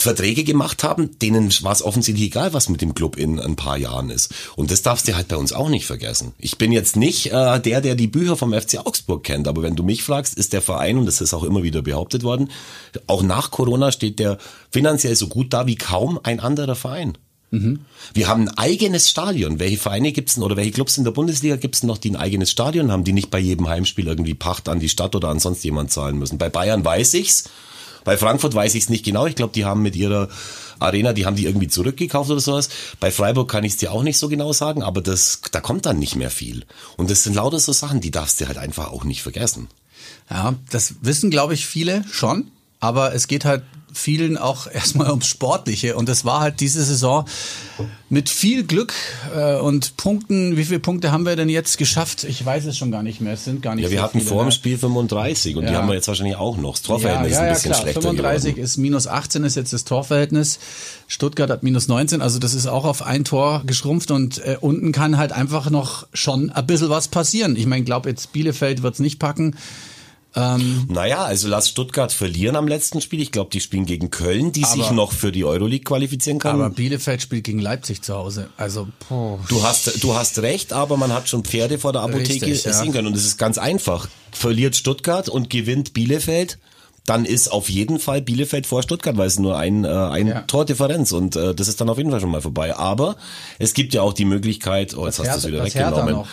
Verträge 0.00 0.44
gemacht 0.44 0.82
haben, 0.82 1.18
denen 1.18 1.52
war 1.62 1.72
es 1.72 1.82
offensichtlich 1.82 2.28
egal, 2.28 2.54
was 2.54 2.70
mit 2.70 2.80
dem 2.80 2.94
Club 2.94 3.16
in 3.16 3.38
ein 3.38 3.54
paar 3.54 3.76
Jahren 3.76 4.08
ist. 4.08 4.32
Und 4.56 4.70
das 4.70 4.80
darfst 4.80 5.06
du 5.06 5.14
halt 5.14 5.28
bei 5.28 5.36
uns 5.36 5.52
auch 5.52 5.68
nicht 5.68 5.84
vergessen. 5.84 6.32
Ich 6.38 6.56
bin 6.56 6.72
jetzt 6.72 6.96
nicht 6.96 7.26
äh, 7.26 7.60
der, 7.60 7.82
der 7.82 7.94
die 7.94 8.06
Bücher 8.06 8.36
vom 8.36 8.54
FC 8.54 8.78
Augsburg 8.78 9.24
kennt, 9.24 9.46
aber 9.46 9.62
wenn 9.62 9.76
du 9.76 9.82
mich 9.82 10.02
fragst, 10.02 10.34
ist 10.34 10.54
der 10.54 10.62
Verein, 10.62 10.96
und 10.96 11.04
das 11.04 11.20
ist 11.20 11.34
auch 11.34 11.44
immer 11.44 11.62
wieder 11.62 11.82
behauptet 11.82 12.22
worden, 12.22 12.50
auch 13.06 13.22
nach 13.22 13.50
Corona 13.50 13.92
steht 13.92 14.18
der 14.18 14.38
finanziell 14.70 15.16
so 15.16 15.28
gut 15.28 15.52
da 15.52 15.66
wie 15.66 15.76
kaum 15.76 16.18
ein 16.22 16.40
anderer 16.40 16.76
Verein. 16.76 17.18
Mhm. 17.50 17.80
Wir 18.14 18.28
haben 18.28 18.48
ein 18.48 18.58
eigenes 18.58 19.10
Stadion. 19.10 19.58
Welche 19.58 19.78
Vereine 19.78 20.12
gibt's 20.12 20.34
denn 20.34 20.44
oder 20.44 20.56
welche 20.56 20.72
Clubs 20.72 20.98
in 20.98 21.04
der 21.04 21.10
Bundesliga 21.10 21.56
gibt's 21.56 21.80
denn 21.80 21.88
noch, 21.88 21.98
die 21.98 22.10
ein 22.10 22.16
eigenes 22.16 22.50
Stadion 22.50 22.92
haben, 22.92 23.04
die 23.04 23.12
nicht 23.12 23.30
bei 23.30 23.38
jedem 23.38 23.68
Heimspiel 23.68 24.06
irgendwie 24.06 24.34
Pacht 24.34 24.68
an 24.68 24.80
die 24.80 24.88
Stadt 24.88 25.14
oder 25.16 25.28
an 25.28 25.40
sonst 25.40 25.64
jemand 25.64 25.90
zahlen 25.90 26.18
müssen? 26.18 26.38
Bei 26.38 26.48
Bayern 26.48 26.84
weiß 26.84 27.14
ich's. 27.14 27.44
Bei 28.04 28.16
Frankfurt 28.16 28.54
weiß 28.54 28.74
ich 28.76 28.84
es 28.84 28.88
nicht 28.88 29.04
genau. 29.04 29.26
Ich 29.26 29.34
glaube, 29.34 29.52
die 29.52 29.64
haben 29.64 29.82
mit 29.82 29.94
ihrer 29.94 30.28
Arena, 30.78 31.12
die 31.12 31.26
haben 31.26 31.36
die 31.36 31.44
irgendwie 31.44 31.68
zurückgekauft 31.68 32.30
oder 32.30 32.40
sowas. 32.40 32.70
Bei 32.98 33.10
Freiburg 33.10 33.50
kann 33.50 33.64
ich 33.64 33.72
es 33.72 33.78
dir 33.78 33.92
auch 33.92 34.02
nicht 34.02 34.16
so 34.16 34.28
genau 34.28 34.52
sagen, 34.52 34.82
aber 34.82 35.02
das, 35.02 35.42
da 35.50 35.60
kommt 35.60 35.86
dann 35.86 35.98
nicht 35.98 36.16
mehr 36.16 36.30
viel. 36.30 36.64
Und 36.96 37.10
das 37.10 37.24
sind 37.24 37.34
lauter 37.34 37.58
so 37.58 37.72
Sachen, 37.72 38.00
die 38.00 38.10
darfst 38.10 38.40
du 38.40 38.46
halt 38.46 38.56
einfach 38.56 38.90
auch 38.90 39.04
nicht 39.04 39.22
vergessen. 39.22 39.68
Ja, 40.30 40.54
das 40.70 40.94
wissen, 41.02 41.30
glaube 41.30 41.54
ich, 41.54 41.66
viele 41.66 42.04
schon. 42.10 42.50
Aber 42.78 43.14
es 43.14 43.28
geht 43.28 43.44
halt 43.44 43.62
vielen 43.92 44.36
auch 44.38 44.66
erstmal 44.72 45.10
ums 45.10 45.26
Sportliche. 45.26 45.96
Und 45.96 46.08
das 46.08 46.24
war 46.24 46.40
halt 46.40 46.60
diese 46.60 46.82
Saison 46.84 47.24
mit 48.08 48.28
viel 48.28 48.64
Glück 48.64 48.92
äh, 49.34 49.56
und 49.56 49.96
Punkten. 49.96 50.56
Wie 50.56 50.64
viele 50.64 50.80
Punkte 50.80 51.12
haben 51.12 51.24
wir 51.24 51.36
denn 51.36 51.48
jetzt 51.48 51.78
geschafft? 51.78 52.24
Ich 52.24 52.44
weiß 52.44 52.66
es 52.66 52.76
schon 52.76 52.90
gar 52.90 53.02
nicht 53.02 53.20
mehr. 53.20 53.34
Es 53.34 53.44
sind 53.44 53.62
gar 53.62 53.74
nicht 53.74 53.84
Ja, 53.84 53.90
wir 53.90 53.98
so 53.98 54.04
hatten 54.04 54.20
vor 54.20 54.42
dem 54.42 54.46
ne? 54.46 54.52
Spiel 54.52 54.76
35 54.78 55.56
und 55.56 55.66
die 55.66 55.72
Ja. 55.72 55.78
haben 55.78 55.88
wir 55.88 55.94
jetzt 55.94 56.08
wahrscheinlich 56.08 56.36
auch 56.36 56.56
noch. 56.56 56.72
Das 56.72 56.82
Torverhältnis 56.82 57.32
ja, 57.32 57.36
ist 57.36 57.40
ja, 57.40 57.42
ein 57.46 57.54
bisschen 57.54 57.70
klar. 57.70 57.82
schlechter 57.82 58.02
35 58.02 58.54
geworden. 58.54 58.64
ist 58.64 58.76
minus 58.78 59.06
18 59.06 59.44
ist 59.44 59.56
jetzt 59.56 59.72
das 59.72 59.84
Torverhältnis. 59.84 60.58
Stuttgart 61.06 61.50
hat 61.50 61.62
minus 61.62 61.88
19, 61.88 62.22
also 62.22 62.38
das 62.38 62.54
ist 62.54 62.66
auch 62.66 62.84
auf 62.84 63.02
ein 63.02 63.24
Tor 63.24 63.62
geschrumpft 63.66 64.10
und 64.10 64.38
äh, 64.44 64.56
unten 64.60 64.92
kann 64.92 65.16
halt 65.16 65.32
einfach 65.32 65.70
noch 65.70 66.06
schon 66.14 66.50
ein 66.50 66.66
bisschen 66.66 66.88
was 66.90 67.08
passieren. 67.08 67.56
Ich 67.56 67.66
meine, 67.66 67.84
glaube 67.84 68.08
jetzt 68.08 68.32
Bielefeld 68.32 68.82
wird's 68.82 68.98
nicht 69.00 69.18
packen. 69.18 69.56
Naja, 70.34 71.24
also 71.24 71.48
lass 71.48 71.68
Stuttgart 71.68 72.12
verlieren 72.12 72.54
am 72.56 72.68
letzten 72.68 73.00
Spiel. 73.00 73.20
Ich 73.20 73.32
glaube, 73.32 73.50
die 73.50 73.60
spielen 73.60 73.84
gegen 73.86 74.10
Köln, 74.10 74.52
die 74.52 74.64
sich 74.64 74.84
Aber- 74.84 74.92
noch 74.92 75.12
für 75.12 75.32
die 75.32 75.44
Euroleague 75.44 75.84
qualifizieren 75.84 76.38
kann. 76.38 76.54
Aber 76.54 76.70
Bielefeld 76.70 77.20
spielt 77.22 77.44
gegen 77.44 77.58
Leipzig 77.58 78.02
zu 78.02 78.14
Hause. 78.14 78.48
Also, 78.56 78.88
boah. 79.08 79.40
Du 79.48 79.62
hast, 79.62 80.02
du 80.02 80.14
hast 80.14 80.38
recht, 80.40 80.72
aber 80.72 80.96
man 80.96 81.12
hat 81.12 81.28
schon 81.28 81.44
Pferde 81.44 81.78
vor 81.78 81.92
der 81.92 82.02
Apotheke 82.02 82.46
Richtig, 82.46 82.64
ja. 82.64 82.72
sehen 82.72 82.92
können. 82.92 83.08
Und 83.08 83.16
es 83.16 83.24
ist 83.26 83.38
ganz 83.38 83.58
einfach. 83.58 84.08
Verliert 84.32 84.76
Stuttgart 84.76 85.28
und 85.28 85.50
gewinnt 85.50 85.92
Bielefeld, 85.94 86.58
dann 87.06 87.24
ist 87.24 87.48
auf 87.50 87.68
jeden 87.68 87.98
Fall 87.98 88.20
Bielefeld 88.22 88.66
vor 88.66 88.82
Stuttgart, 88.82 89.16
weil 89.16 89.26
es 89.26 89.38
nur 89.38 89.56
ein, 89.58 89.84
äh, 89.84 89.88
ein 89.88 90.26
Ja. 90.28 90.40
Tordifferenz 90.42 91.12
und 91.12 91.34
äh, 91.36 91.54
das 91.54 91.66
ist 91.68 91.80
dann 91.80 91.88
auf 91.88 91.98
jeden 91.98 92.10
Fall 92.10 92.20
schon 92.20 92.30
mal 92.30 92.40
vorbei. 92.42 92.76
Aber 92.76 93.16
es 93.58 93.74
gibt 93.74 93.94
ja 93.94 94.02
auch 94.02 94.12
die 94.12 94.24
Möglichkeit, 94.24 94.96
oh, 94.96 95.06
jetzt 95.06 95.18
hast 95.18 95.32
du 95.32 95.38
es 95.38 95.46
wieder 95.46 95.64
das 95.64 95.74
weggenommen, 95.74 96.24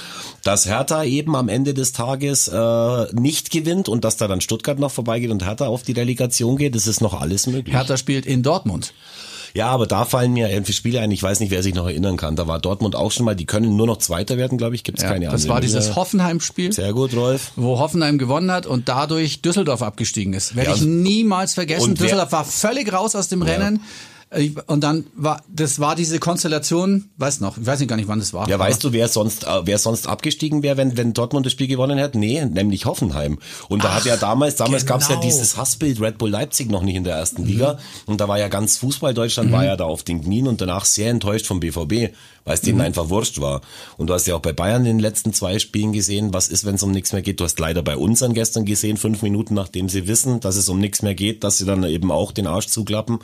dass 0.44 0.66
Hertha 0.66 1.04
eben 1.04 1.36
am 1.36 1.50
Ende 1.50 1.74
des 1.74 1.94
Tages 1.94 2.48
äh, 2.48 3.06
nicht 3.14 3.50
gewinnt 3.50 3.90
und 3.90 4.04
dass 4.04 4.18
da 4.18 4.28
dann 4.28 4.42
Stuttgart 4.42 4.78
noch 4.80 4.92
vorbeigeht 4.92 5.32
und 5.32 5.46
Hertha 5.46 5.68
auf 5.68 5.84
die 5.84 5.94
Relegation 5.94 6.58
geht. 6.58 6.76
Das 6.76 6.86
ist 6.88 7.02
noch 7.02 7.20
alles 7.20 7.48
möglich. 7.48 7.76
Hertha 7.76 7.98
spielt 7.98 8.26
in 8.26 8.44
Dortmund. 8.44 8.94
Ja, 9.58 9.70
aber 9.70 9.88
da 9.88 10.06
fallen 10.06 10.34
mir 10.34 10.52
irgendwie 10.52 10.72
Spiele 10.72 11.00
ein, 11.00 11.10
ich 11.10 11.24
weiß 11.24 11.40
nicht, 11.40 11.50
wer 11.50 11.64
sich 11.64 11.74
noch 11.74 11.88
erinnern 11.88 12.16
kann. 12.16 12.36
Da 12.36 12.48
war 12.48 12.60
Dortmund 12.60 12.96
auch 12.96 13.12
schon 13.12 13.26
mal, 13.26 13.36
die 13.36 13.46
können 13.48 13.76
nur 13.76 13.88
noch 13.88 13.98
Zweiter 13.98 14.38
werden, 14.38 14.60
glaube 14.60 14.76
ich, 14.76 14.84
gibt 14.84 15.00
es 15.00 15.04
Ja, 15.04 15.10
keine 15.10 15.26
das 15.26 15.34
andere 15.34 15.50
war 15.50 15.62
dieses. 15.62 15.96
Hoffenheim-Spiel. 15.96 16.72
Sehr 16.72 16.94
gut, 16.94 17.16
Rolf. 17.16 17.52
wo 17.56 17.80
Hoffenheim 17.80 18.20
gewonnen 18.20 18.52
hat 18.52 18.68
und 18.68 18.88
dadurch 18.88 19.42
Düsseldorf 19.42 19.82
abgestiegen 19.82 20.34
ist. 20.34 20.56
Werde 20.56 20.70
Ja, 20.70 20.76
ich 20.76 20.84
niemals 20.84 21.56
vergessen. 21.56 21.96
Düsseldorf 21.96 22.32
war 22.32 22.46
völlig 22.46 22.94
raus 22.94 23.16
aus 23.16 23.30
dem 23.30 23.42
Rennen. 23.42 23.82
Und 24.66 24.84
dann 24.84 25.06
war, 25.16 25.42
das 25.48 25.80
war 25.80 25.96
diese 25.96 26.20
Konstellation, 26.20 27.10
weiß 27.16 27.40
noch, 27.40 27.58
ich 27.58 27.66
weiß 27.66 27.80
nicht 27.80 27.88
gar 27.88 27.96
nicht, 27.96 28.10
wann 28.10 28.20
das 28.20 28.34
war. 28.34 28.50
Ja, 28.50 28.60
weißt 28.60 28.84
du, 28.84 28.92
wer 28.92 29.08
sonst, 29.08 29.46
äh, 29.46 29.62
wer 29.64 29.78
sonst 29.78 30.06
abgestiegen 30.06 30.64
wäre, 30.64 30.76
wenn, 30.76 30.98
wenn 30.98 31.14
Dortmund 31.14 31.46
das 31.46 31.54
Spiel 31.54 31.68
gewonnen 31.68 31.98
hätte? 31.98 32.20
Nee, 32.20 32.44
nämlich 32.44 32.86
Hoffenheim. 32.86 33.40
Und 33.70 33.86
da 33.86 33.96
hat 33.96 34.04
ja 34.04 34.18
damals, 34.18 34.58
damals 34.58 34.84
genau. 34.84 34.96
gab's 34.96 35.08
ja 35.08 35.16
dieses 35.16 35.56
Hassbild 35.56 36.02
Red 36.02 36.18
Bull 36.18 36.30
Leipzig 36.30 36.70
noch 36.70 36.84
nicht 36.84 36.96
in 36.96 37.06
der 37.06 37.16
ersten 37.16 37.46
Liga. 37.46 37.80
Und 38.06 38.20
da 38.20 38.28
war 38.28 38.38
ja 38.38 38.50
ganz 38.50 38.76
Fußball 38.78 39.14
Deutschland 39.14 39.52
war 39.54 39.64
ja 39.64 39.78
da 39.78 39.86
auf 39.86 40.04
den 40.04 40.22
Knien 40.22 40.48
und 40.48 40.60
danach 40.60 40.84
sehr 40.84 41.10
enttäuscht 41.10 41.46
vom 41.46 41.62
BVB, 41.62 42.14
weil 42.44 42.54
es 42.54 42.62
denen 42.62 42.82
einfach 42.82 43.08
wurscht 43.08 43.40
war. 43.40 43.62
Und 43.96 44.08
du 44.08 44.14
hast 44.14 44.28
ja 44.28 44.36
auch 44.36 44.42
bei 44.42 44.52
Bayern 44.52 44.82
in 44.82 44.98
den 44.98 45.00
letzten 45.00 45.32
zwei 45.32 45.58
Spielen 45.58 45.94
gesehen, 45.94 46.34
was 46.34 46.50
ist, 46.50 46.66
wenn 46.66 46.76
es 46.76 46.84
um 46.84 46.92
nichts 46.92 47.14
mehr 47.14 47.22
geht. 47.22 47.40
Du 47.40 47.46
hast 47.46 47.60
leider 47.60 47.82
bei 47.82 47.96
uns 47.96 48.20
dann 48.20 48.34
gestern 48.34 48.66
gesehen, 48.66 48.98
fünf 48.98 49.22
Minuten 49.22 49.54
nachdem 49.54 49.88
sie 49.88 50.06
wissen, 50.06 50.42
dass 50.42 50.58
es 50.58 50.68
um 50.68 50.80
nichts 50.80 51.02
mehr 51.02 51.16
geht, 51.16 51.46
dass 51.46 51.60
sie 51.60 51.66
dann 51.66 51.84
eben 51.86 52.12
auch 52.12 52.34
den 52.34 52.46
Arsch 52.46 52.68
zuklappen. 52.68 53.20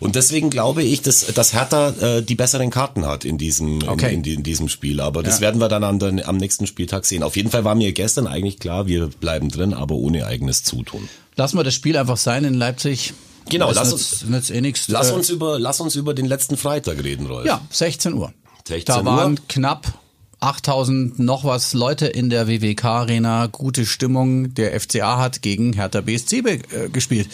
Und 0.00 0.16
deswegen 0.16 0.48
glaube 0.50 0.82
ich, 0.82 1.02
dass, 1.02 1.26
dass 1.26 1.52
Hertha 1.52 1.90
äh, 2.00 2.22
die 2.22 2.34
besseren 2.34 2.70
Karten 2.70 3.06
hat 3.06 3.24
in 3.24 3.36
diesem, 3.38 3.82
Okay. 3.86 4.14
in, 4.14 4.24
in, 4.24 4.34
in 4.38 4.42
diesem 4.42 4.68
Spiel. 4.68 5.00
Aber 5.00 5.22
das 5.22 5.36
Ja. 5.36 5.40
werden 5.42 5.60
wir 5.60 5.68
dann 5.68 5.84
an 5.84 5.98
den, 5.98 6.24
am 6.24 6.38
nächsten 6.38 6.66
Spieltag 6.66 7.04
sehen. 7.04 7.22
Auf 7.22 7.36
jeden 7.36 7.50
Fall 7.50 7.64
war 7.64 7.74
mir 7.74 7.92
gestern 7.92 8.26
eigentlich 8.26 8.58
klar, 8.58 8.86
wir 8.86 9.08
bleiben 9.08 9.50
drin, 9.50 9.74
aber 9.74 9.94
ohne 9.94 10.26
eigenes 10.26 10.62
Zutun. 10.64 11.08
Lassen 11.36 11.56
wir 11.58 11.64
das 11.64 11.74
Spiel 11.74 11.96
einfach 11.96 12.16
sein 12.16 12.44
in 12.44 12.54
Leipzig. 12.54 13.12
Genau, 13.48 13.68
Das 13.68 13.76
lass 13.76 13.90
nützt- 13.92 14.28
nützt 14.30 14.50
eh 14.50 14.60
nichts. 14.60 14.88
Lass 14.88 15.10
Äh, 15.10 15.14
uns 15.14 15.28
über, 15.30 15.58
lass 15.58 15.80
uns 15.80 15.96
über 15.96 16.14
den 16.14 16.26
letzten 16.26 16.56
Freitag 16.56 17.02
reden, 17.04 17.26
Rolf. 17.26 17.46
Ja, 17.46 17.60
16 17.70 18.14
Uhr. 18.14 18.32
16 18.66 18.84
da 18.86 18.98
Uhr. 19.00 19.04
waren 19.06 19.38
knapp 19.48 19.94
8000 20.40 21.18
noch 21.18 21.44
was 21.44 21.74
Leute 21.74 22.06
in 22.06 22.30
der 22.30 22.48
WWK 22.48 22.84
Arena. 22.84 23.46
Gute 23.46 23.84
Stimmung. 23.86 24.54
Der 24.54 24.78
FCA 24.80 25.18
hat 25.18 25.42
gegen 25.42 25.74
Hertha 25.74 26.00
BSC 26.00 26.38
äh, 26.38 26.88
gespielt. 26.90 27.28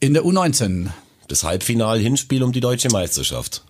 In 0.00 0.14
der 0.14 0.24
U19. 0.24 0.88
Das 1.32 1.44
Halbfinal-Hinspiel 1.44 2.42
um 2.42 2.52
die 2.52 2.60
deutsche 2.60 2.90
Meisterschaft. 2.90 3.64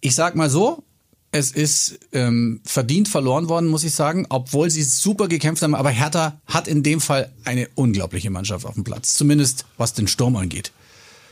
Ich 0.00 0.14
sag 0.14 0.34
mal 0.34 0.48
so, 0.48 0.82
es 1.30 1.50
ist 1.50 1.98
ähm, 2.12 2.62
verdient 2.64 3.06
verloren 3.06 3.50
worden, 3.50 3.68
muss 3.68 3.84
ich 3.84 3.92
sagen, 3.92 4.24
obwohl 4.30 4.70
sie 4.70 4.82
super 4.82 5.28
gekämpft 5.28 5.62
haben. 5.62 5.74
Aber 5.74 5.90
Hertha 5.90 6.40
hat 6.46 6.68
in 6.68 6.82
dem 6.82 7.02
Fall 7.02 7.30
eine 7.44 7.68
unglaubliche 7.74 8.30
Mannschaft 8.30 8.64
auf 8.64 8.76
dem 8.76 8.84
Platz. 8.84 9.12
Zumindest 9.12 9.66
was 9.76 9.92
den 9.92 10.08
Sturm 10.08 10.36
angeht. 10.36 10.72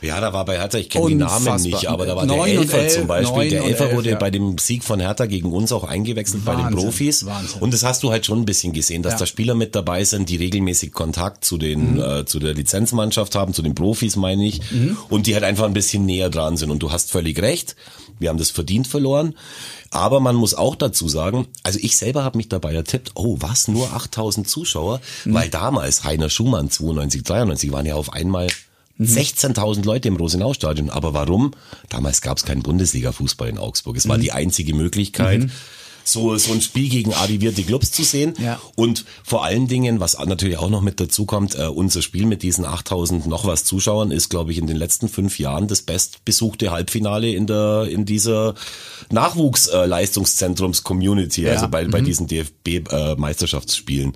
Ja, 0.01 0.19
da 0.19 0.33
war 0.33 0.45
bei 0.45 0.57
Hertha, 0.57 0.79
ich 0.79 0.89
kenne 0.89 1.07
die 1.09 1.15
Namen 1.15 1.61
nicht, 1.61 1.87
aber 1.87 2.05
da 2.07 2.15
war 2.15 2.25
der 2.25 2.43
Elfer 2.45 2.79
elf, 2.79 2.93
zum 2.95 3.07
Beispiel. 3.07 3.49
Der 3.49 3.63
Elfer 3.63 3.85
elf, 3.85 3.95
wurde 3.95 4.09
ja. 4.11 4.17
bei 4.17 4.31
dem 4.31 4.57
Sieg 4.57 4.83
von 4.83 4.99
Hertha 4.99 5.27
gegen 5.27 5.51
uns 5.53 5.71
auch 5.71 5.83
eingewechselt 5.83 6.43
bei 6.43 6.55
den 6.55 6.65
Wahnsinn, 6.65 6.79
Profis. 6.79 7.25
Wahnsinn. 7.25 7.61
Und 7.61 7.73
das 7.73 7.83
hast 7.83 8.01
du 8.01 8.09
halt 8.11 8.25
schon 8.25 8.39
ein 8.39 8.45
bisschen 8.45 8.73
gesehen, 8.73 9.03
dass 9.03 9.13
Ja. 9.13 9.19
da 9.19 9.25
Spieler 9.27 9.53
mit 9.53 9.75
dabei 9.75 10.03
sind, 10.03 10.29
die 10.29 10.37
regelmäßig 10.37 10.91
Kontakt 10.91 11.45
zu 11.45 11.57
den, 11.59 11.93
Mhm. 11.93 11.99
äh, 12.01 12.25
zu 12.25 12.39
der 12.39 12.53
Lizenzmannschaft 12.55 13.35
haben, 13.35 13.53
zu 13.53 13.61
den 13.61 13.75
Profis 13.75 14.15
meine 14.15 14.43
ich, 14.45 14.61
und 15.09 15.27
die 15.27 15.35
halt 15.35 15.43
einfach 15.43 15.65
ein 15.65 15.73
bisschen 15.73 16.05
näher 16.05 16.29
dran 16.31 16.57
sind. 16.57 16.71
Und 16.71 16.79
du 16.81 16.91
hast 16.91 17.11
völlig 17.11 17.39
recht, 17.41 17.75
wir 18.17 18.29
haben 18.29 18.37
das 18.39 18.49
verdient 18.49 18.87
verloren. 18.87 19.35
Aber 19.91 20.19
man 20.19 20.35
muss 20.35 20.53
auch 20.53 20.75
dazu 20.75 21.09
sagen, 21.09 21.47
also 21.63 21.77
ich 21.81 21.97
selber 21.97 22.23
habe 22.23 22.37
mich 22.37 22.47
dabei 22.49 22.73
ertippt, 22.73 23.11
oh 23.15 23.35
was, 23.39 23.67
nur 23.67 23.93
8000 23.93 24.47
Zuschauer, 24.47 25.01
Mhm. 25.25 25.33
weil 25.33 25.49
damals 25.49 26.03
Heiner 26.05 26.29
Schumann 26.29 26.69
92, 26.71 27.23
93 27.23 27.71
waren 27.71 27.85
ja 27.85 27.95
auf 27.95 28.13
einmal 28.13 28.47
Mhm. 28.47 28.49
16.000 29.01 29.83
Leute 29.85 30.07
im 30.07 30.15
Rosenau-Stadion. 30.15 30.89
Aber 30.89 31.13
warum? 31.13 31.51
Damals 31.89 32.21
gab 32.21 32.37
es 32.37 32.45
keinen 32.45 32.63
Bundesliga-Fußball 32.63 33.49
in 33.49 33.57
Augsburg. 33.57 33.97
Es 33.97 34.07
war 34.07 34.17
Mhm. 34.17 34.21
die 34.21 34.31
einzige 34.31 34.73
Möglichkeit, 34.75 35.49
so, 36.03 36.35
so 36.37 36.51
ein 36.51 36.61
Spiel 36.61 36.89
gegen 36.89 37.13
arrivierte 37.13 37.61
Clubs 37.61 37.91
zu 37.91 38.03
sehen. 38.03 38.33
Ja. 38.43 38.59
Und 38.75 39.05
vor 39.23 39.45
allen 39.45 39.67
Dingen, 39.67 39.99
was 39.99 40.17
natürlich 40.17 40.57
auch 40.57 40.71
noch 40.71 40.81
mit 40.81 40.99
dazu 40.99 41.25
kommt, 41.27 41.53
äh, 41.55 41.67
unser 41.67 42.01
Spiel 42.01 42.25
mit 42.25 42.41
diesen 42.41 42.65
8000 42.65 43.27
noch 43.27 43.45
was 43.45 43.65
Zuschauern 43.65 44.09
ist, 44.09 44.29
glaube 44.29 44.51
ich, 44.51 44.57
in 44.57 44.65
den 44.65 44.77
letzten 44.77 45.09
fünf 45.09 45.37
Jahren 45.37 45.67
das 45.67 45.83
bestbesuchte 45.83 46.71
Halbfinale 46.71 47.29
in 47.31 47.45
der 47.45 47.85
in 47.87 48.05
dieser 48.05 48.55
Nachwuchsleistungszentrums-Community, 49.11 51.43
Ja. 51.43 51.51
also 51.53 51.67
bei, 51.67 51.85
Mhm. 51.85 51.91
bei 51.91 52.01
diesen 52.01 52.27
DFB-Meisterschaftsspielen. 52.27 54.13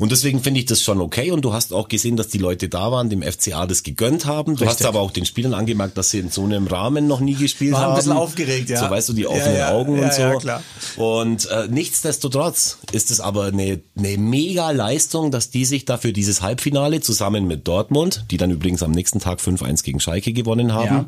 Und 0.00 0.10
deswegen 0.10 0.42
finde 0.42 0.58
ich 0.60 0.66
das 0.66 0.82
schon 0.82 1.00
okay. 1.00 1.30
Und 1.30 1.42
du 1.44 1.52
hast 1.52 1.72
auch 1.72 1.86
gesehen, 1.88 2.16
dass 2.16 2.26
die 2.28 2.38
Leute 2.38 2.68
da 2.68 2.90
waren, 2.90 3.10
dem 3.10 3.22
FCA 3.22 3.66
das 3.66 3.82
gegönnt 3.82 4.24
haben. 4.26 4.56
Du 4.56 4.64
hast 4.64 4.72
Richtig. 4.72 4.86
aber 4.88 5.00
auch 5.00 5.10
den 5.10 5.26
Spielern 5.26 5.54
angemerkt, 5.54 5.96
dass 5.98 6.10
sie 6.10 6.18
in 6.18 6.30
so 6.30 6.42
einem 6.42 6.66
Rahmen 6.66 7.06
noch 7.06 7.20
nie 7.20 7.34
gespielt 7.34 7.74
Waren 7.74 7.82
haben. 7.82 7.90
ein 7.92 7.96
bisschen 7.96 8.12
aufgeregt, 8.12 8.70
ja. 8.70 8.80
So 8.82 8.90
weißt 8.90 9.10
du, 9.10 9.12
die 9.12 9.22
Ja, 9.22 9.28
offenen 9.28 9.56
ja, 9.56 9.70
Augen 9.72 9.96
ja, 9.98 10.04
und 10.04 10.12
so. 10.14 10.20
ja, 10.22 10.36
klar. 10.36 10.62
Und 10.96 11.48
äh, 11.50 11.68
nichtsdestotrotz 11.68 12.78
ist 12.92 13.10
es 13.10 13.20
aber 13.20 13.44
eine, 13.46 13.80
eine 13.96 14.16
mega 14.18 14.70
Leistung, 14.70 15.30
dass 15.30 15.50
die 15.50 15.64
sich 15.66 15.84
dafür 15.84 16.12
dieses 16.12 16.40
Halbfinale 16.42 17.00
zusammen 17.02 17.46
mit 17.46 17.68
Dortmund, 17.68 18.24
die 18.30 18.38
dann 18.38 18.50
übrigens 18.50 18.82
am 18.82 18.92
nächsten 18.92 19.20
Tag 19.20 19.38
5-1 19.40 19.84
gegen 19.84 20.00
Schalke 20.00 20.32
gewonnen 20.32 20.72
haben, 20.72 20.86
Ja. 20.96 21.06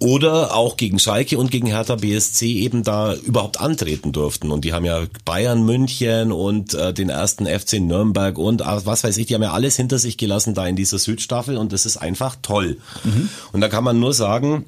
Oder 0.00 0.54
auch 0.54 0.76
gegen 0.76 0.98
Schalke 0.98 1.38
und 1.38 1.50
gegen 1.50 1.66
Hertha 1.66 1.96
BSC 1.96 2.46
eben 2.46 2.84
da 2.84 3.14
überhaupt 3.14 3.60
antreten 3.60 4.12
durften. 4.12 4.50
Und 4.50 4.64
die 4.64 4.72
haben 4.72 4.84
ja 4.84 5.04
Bayern 5.24 5.64
München 5.64 6.30
und 6.30 6.74
äh, 6.74 6.94
den 6.94 7.08
ersten 7.08 7.46
FC 7.46 7.80
Nürnberg 7.80 8.38
und 8.38 8.62
was 8.64 9.04
weiß 9.04 9.16
ich, 9.16 9.26
die 9.26 9.34
haben 9.34 9.42
ja 9.42 9.52
alles 9.52 9.76
hinter 9.76 9.98
sich 9.98 10.16
gelassen 10.16 10.54
da 10.54 10.66
in 10.66 10.76
dieser 10.76 10.98
Südstaffel 10.98 11.56
und 11.56 11.72
das 11.72 11.86
ist 11.86 11.96
einfach 11.96 12.36
toll. 12.42 12.78
Und 13.52 13.60
da 13.60 13.68
kann 13.68 13.84
man 13.84 13.98
nur 13.98 14.14
sagen, 14.14 14.66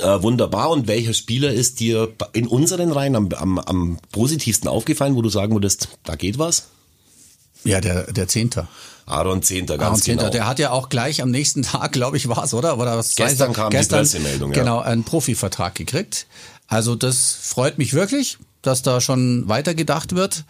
äh, 0.00 0.22
wunderbar. 0.22 0.70
Und 0.70 0.86
welcher 0.86 1.12
Spieler 1.12 1.52
ist 1.52 1.80
dir 1.80 2.08
in 2.32 2.46
unseren 2.46 2.92
Reihen 2.92 3.16
am, 3.16 3.28
am, 3.32 3.58
am 3.58 3.98
positivsten 4.12 4.68
aufgefallen, 4.68 5.16
wo 5.16 5.22
du 5.22 5.28
sagen 5.28 5.54
würdest, 5.54 5.88
da 6.04 6.14
geht 6.14 6.38
was? 6.38 6.68
Ja, 7.64 7.80
der, 7.80 8.12
der 8.12 8.28
Zehnter. 8.28 8.68
Aaron 9.06 9.42
Zehnter, 9.42 9.78
ganz 9.78 9.88
Aaron 9.88 10.00
Zehnter, 10.02 10.22
genau. 10.24 10.32
der 10.32 10.46
hat 10.46 10.58
ja 10.58 10.70
auch 10.70 10.88
gleich 10.88 11.22
am 11.22 11.30
nächsten 11.30 11.62
Tag, 11.62 11.92
glaube 11.92 12.16
ich, 12.16 12.28
war's, 12.28 12.54
oder? 12.54 12.78
oder 12.78 12.96
was 12.96 13.14
Gestern 13.14 13.52
kam 13.52 13.70
die 13.70 13.78
Pressemeldung, 13.78 14.52
ja. 14.52 14.58
Genau, 14.58 14.80
einen 14.80 15.04
Profivertrag 15.04 15.74
gekriegt. 15.74 16.26
Also 16.68 16.94
das 16.94 17.36
freut 17.42 17.78
mich 17.78 17.92
wirklich, 17.92 18.38
dass 18.62 18.82
da 18.82 19.00
schon 19.00 19.48
weitergedacht 19.48 20.14
wird. 20.14 20.44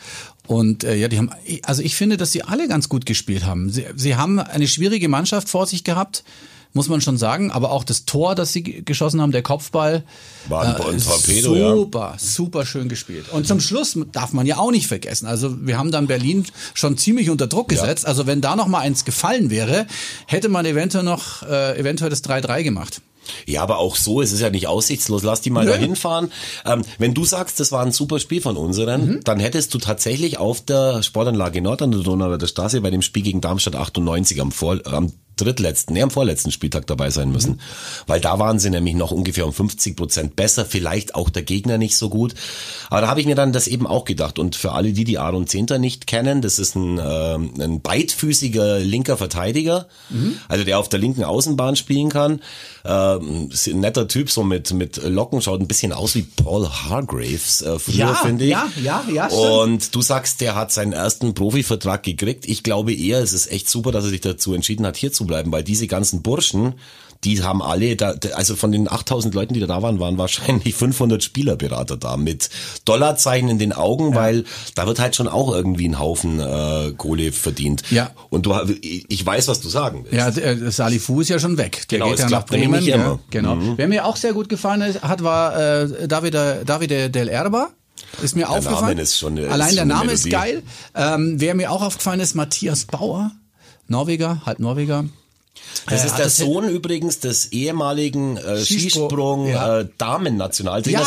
Und 0.46 0.84
äh, 0.84 0.94
ja, 0.96 1.08
die 1.08 1.18
haben, 1.18 1.30
also 1.62 1.82
ich 1.82 1.96
finde, 1.96 2.16
dass 2.16 2.32
sie 2.32 2.42
alle 2.42 2.68
ganz 2.68 2.88
gut 2.88 3.06
gespielt 3.06 3.44
haben. 3.44 3.70
Sie, 3.70 3.86
sie 3.96 4.16
haben 4.16 4.38
eine 4.38 4.68
schwierige 4.68 5.08
Mannschaft 5.08 5.48
vor 5.48 5.66
sich 5.66 5.82
gehabt, 5.84 6.24
muss 6.72 6.88
man 6.88 7.00
schon 7.00 7.16
sagen. 7.18 7.50
Aber 7.50 7.70
auch 7.72 7.84
das 7.84 8.04
Tor, 8.04 8.34
das 8.34 8.52
sie 8.52 8.62
ge- 8.62 8.82
geschossen 8.82 9.20
haben, 9.20 9.32
der 9.32 9.42
Kopfball, 9.42 10.04
War 10.48 10.62
ein- 10.62 10.74
ein 10.94 11.00
Torpedo, 11.02 11.54
ja. 11.56 11.74
super, 11.74 12.14
super 12.18 12.64
schön 12.66 12.88
gespielt. 12.88 13.26
Und 13.30 13.46
zum 13.46 13.60
Schluss 13.60 13.96
darf 14.12 14.32
man 14.32 14.46
ja 14.46 14.56
auch 14.58 14.70
nicht 14.70 14.86
vergessen. 14.86 15.26
Also 15.26 15.54
wir 15.66 15.78
haben 15.78 15.90
dann 15.92 16.06
Berlin 16.06 16.44
schon 16.74 16.96
ziemlich 16.98 17.30
unter 17.30 17.46
Druck 17.46 17.68
gesetzt. 17.68 18.06
Also 18.06 18.26
wenn 18.26 18.40
da 18.40 18.56
noch 18.56 18.66
mal 18.68 18.80
eins 18.80 19.04
gefallen 19.04 19.50
wäre, 19.50 19.86
hätte 20.26 20.48
man 20.48 20.64
eventuell 20.66 21.04
noch 21.04 21.42
äh, 21.42 21.78
eventuell 21.78 22.10
das 22.10 22.22
3-3 22.24 22.62
gemacht. 22.62 23.00
Ja, 23.46 23.62
aber 23.62 23.78
auch 23.78 23.94
so, 23.94 24.20
es 24.20 24.32
ist 24.32 24.40
ja 24.40 24.50
nicht 24.50 24.66
aussichtslos. 24.66 25.22
Lass 25.22 25.40
die 25.40 25.50
mal 25.50 25.64
Nö. 25.64 25.70
dahin 25.70 25.94
fahren. 25.94 26.32
Ähm, 26.64 26.82
wenn 26.98 27.14
du 27.14 27.24
sagst, 27.24 27.60
das 27.60 27.70
war 27.70 27.80
ein 27.86 27.92
super 27.92 28.18
Spiel 28.18 28.40
von 28.40 28.56
unseren, 28.56 29.06
Mhm. 29.06 29.20
dann 29.22 29.38
hättest 29.38 29.72
du 29.74 29.78
tatsächlich 29.78 30.38
auf 30.38 30.60
der 30.64 31.04
Sportanlage 31.04 31.62
Nord 31.62 31.82
an 31.82 31.92
der 31.92 32.00
Donauer 32.00 32.44
Straße 32.44 32.80
bei 32.80 32.90
dem 32.90 33.00
Spiel 33.00 33.22
gegen 33.22 33.40
Darmstadt 33.40 33.76
98 33.76 34.40
am, 34.40 34.50
Vor 34.50 34.80
am 34.86 35.12
drittletzten, 35.36 35.94
nee, 35.94 36.02
am 36.02 36.10
vorletzten 36.10 36.50
Spieltag 36.50 36.86
dabei 36.86 37.10
sein 37.10 37.30
müssen. 37.30 37.52
Mhm. 37.52 37.58
Weil 38.06 38.20
da 38.20 38.38
waren 38.38 38.58
sie 38.58 38.70
nämlich 38.70 38.94
noch 38.94 39.10
ungefähr 39.10 39.46
um 39.46 39.52
50 39.52 39.96
Prozent 39.96 40.36
besser, 40.36 40.64
vielleicht 40.64 41.14
auch 41.14 41.30
der 41.30 41.42
Gegner 41.42 41.78
nicht 41.78 41.96
so 41.96 42.08
gut. 42.08 42.34
Aber 42.90 43.00
da 43.02 43.08
habe 43.08 43.20
ich 43.20 43.26
mir 43.26 43.34
dann 43.34 43.52
das 43.52 43.66
eben 43.66 43.86
auch 43.86 44.04
gedacht. 44.04 44.38
Und 44.38 44.56
für 44.56 44.72
alle, 44.72 44.92
die 44.92 45.04
die 45.04 45.18
Aaron 45.18 45.46
Zehnter 45.46 45.78
nicht 45.78 46.06
kennen, 46.06 46.42
das 46.42 46.58
ist 46.58 46.74
ein, 46.74 46.98
äh, 46.98 47.34
ein 47.34 47.80
beidfüßiger 47.80 48.80
linker 48.80 49.16
Verteidiger, 49.16 49.88
mhm. 50.10 50.38
also 50.48 50.64
der 50.64 50.78
auf 50.78 50.88
der 50.88 51.00
linken 51.00 51.24
Außenbahn 51.24 51.76
spielen 51.76 52.10
kann. 52.10 52.40
Äh, 52.84 52.88
ein 52.88 53.50
netter 53.74 54.08
Typ, 54.08 54.30
so 54.30 54.42
mit, 54.42 54.72
mit 54.72 55.02
Locken, 55.02 55.40
schaut 55.40 55.60
ein 55.60 55.68
bisschen 55.68 55.92
aus 55.92 56.14
wie 56.14 56.22
Paul 56.22 56.68
Hargraves 56.68 57.62
äh, 57.62 57.78
früher, 57.78 57.94
ja, 57.94 58.14
finde 58.14 58.44
ich. 58.44 58.50
Ja, 58.50 58.70
ja, 58.82 59.04
ja. 59.12 59.30
Stimmt. 59.30 59.42
Und 59.42 59.94
du 59.94 60.02
sagst, 60.02 60.40
der 60.40 60.54
hat 60.54 60.72
seinen 60.72 60.92
ersten 60.92 61.34
Profivertrag 61.34 62.02
gekriegt. 62.02 62.46
Ich 62.46 62.62
glaube 62.62 62.92
eher, 62.92 63.20
es 63.20 63.32
ist 63.32 63.50
echt 63.50 63.68
super, 63.68 63.92
dass 63.92 64.04
er 64.04 64.10
sich 64.10 64.20
dazu 64.20 64.54
entschieden 64.54 64.86
hat, 64.86 64.96
hier 64.96 65.12
zu 65.12 65.21
bleiben, 65.24 65.52
weil 65.52 65.64
diese 65.64 65.86
ganzen 65.86 66.22
Burschen, 66.22 66.74
die 67.24 67.42
haben 67.42 67.62
alle, 67.62 67.94
da, 67.94 68.14
also 68.34 68.56
von 68.56 68.72
den 68.72 68.90
8000 68.90 69.34
Leuten, 69.34 69.54
die 69.54 69.60
da 69.60 69.82
waren, 69.82 70.00
waren 70.00 70.18
wahrscheinlich 70.18 70.74
500 70.76 71.22
Spielerberater 71.22 71.96
da 71.96 72.16
mit 72.16 72.50
Dollarzeichen 72.84 73.48
in 73.48 73.58
den 73.58 73.72
Augen, 73.72 74.10
ja. 74.10 74.16
weil 74.16 74.44
da 74.74 74.86
wird 74.86 74.98
halt 74.98 75.14
schon 75.14 75.28
auch 75.28 75.52
irgendwie 75.54 75.88
ein 75.88 75.98
Haufen 75.98 76.40
äh, 76.40 76.92
Kohle 76.96 77.32
verdient. 77.32 77.82
Ja. 77.90 78.10
Und 78.30 78.46
du, 78.46 78.54
ich 78.80 79.24
weiß, 79.24 79.48
was 79.48 79.60
du 79.60 79.68
sagen 79.68 80.04
willst. 80.04 80.16
Ja, 80.16 80.30
der 80.30 80.70
Salifu 80.70 81.20
ist 81.20 81.28
ja 81.28 81.38
schon 81.38 81.58
weg. 81.58 81.86
Der 81.90 81.98
genau, 81.98 82.10
geht 82.10 82.18
ja 82.18 82.28
nach 82.28 82.46
Bremen. 82.46 82.84
Ja, 82.84 83.18
genau. 83.30 83.54
Mhm. 83.54 83.74
Wer 83.76 83.88
mir 83.88 84.04
auch 84.04 84.16
sehr 84.16 84.32
gut 84.32 84.48
gefallen 84.48 84.82
hat, 85.00 85.22
war 85.22 85.56
äh, 85.56 86.08
David, 86.08 86.34
David 86.34 87.14
Del 87.14 87.28
Erba. 87.28 87.70
Ist 88.20 88.34
mir 88.34 88.42
der 88.42 88.50
aufgefallen. 88.50 88.96
Name 88.96 89.02
ist 89.02 89.18
schon, 89.18 89.38
Allein 89.38 89.68
ist 89.68 89.76
der 89.76 89.84
Name 89.84 90.12
ist 90.12 90.28
geil. 90.28 90.62
Ähm, 90.94 91.36
wer 91.38 91.54
mir 91.54 91.70
auch 91.70 91.82
aufgefallen 91.82 92.20
ist, 92.20 92.34
Matthias 92.34 92.84
Bauer, 92.84 93.30
Norweger, 93.88 94.46
halb 94.46 94.58
Norweger. 94.58 95.04
Das 95.88 96.02
äh, 96.02 96.06
ist 96.06 96.16
der 96.16 96.28
Sohn 96.28 96.68
übrigens 96.68 97.18
des 97.18 97.52
ehemaligen 97.52 98.36
äh, 98.36 98.64
Skisprung 98.64 99.48
ja. 99.48 99.80
äh. 99.80 99.84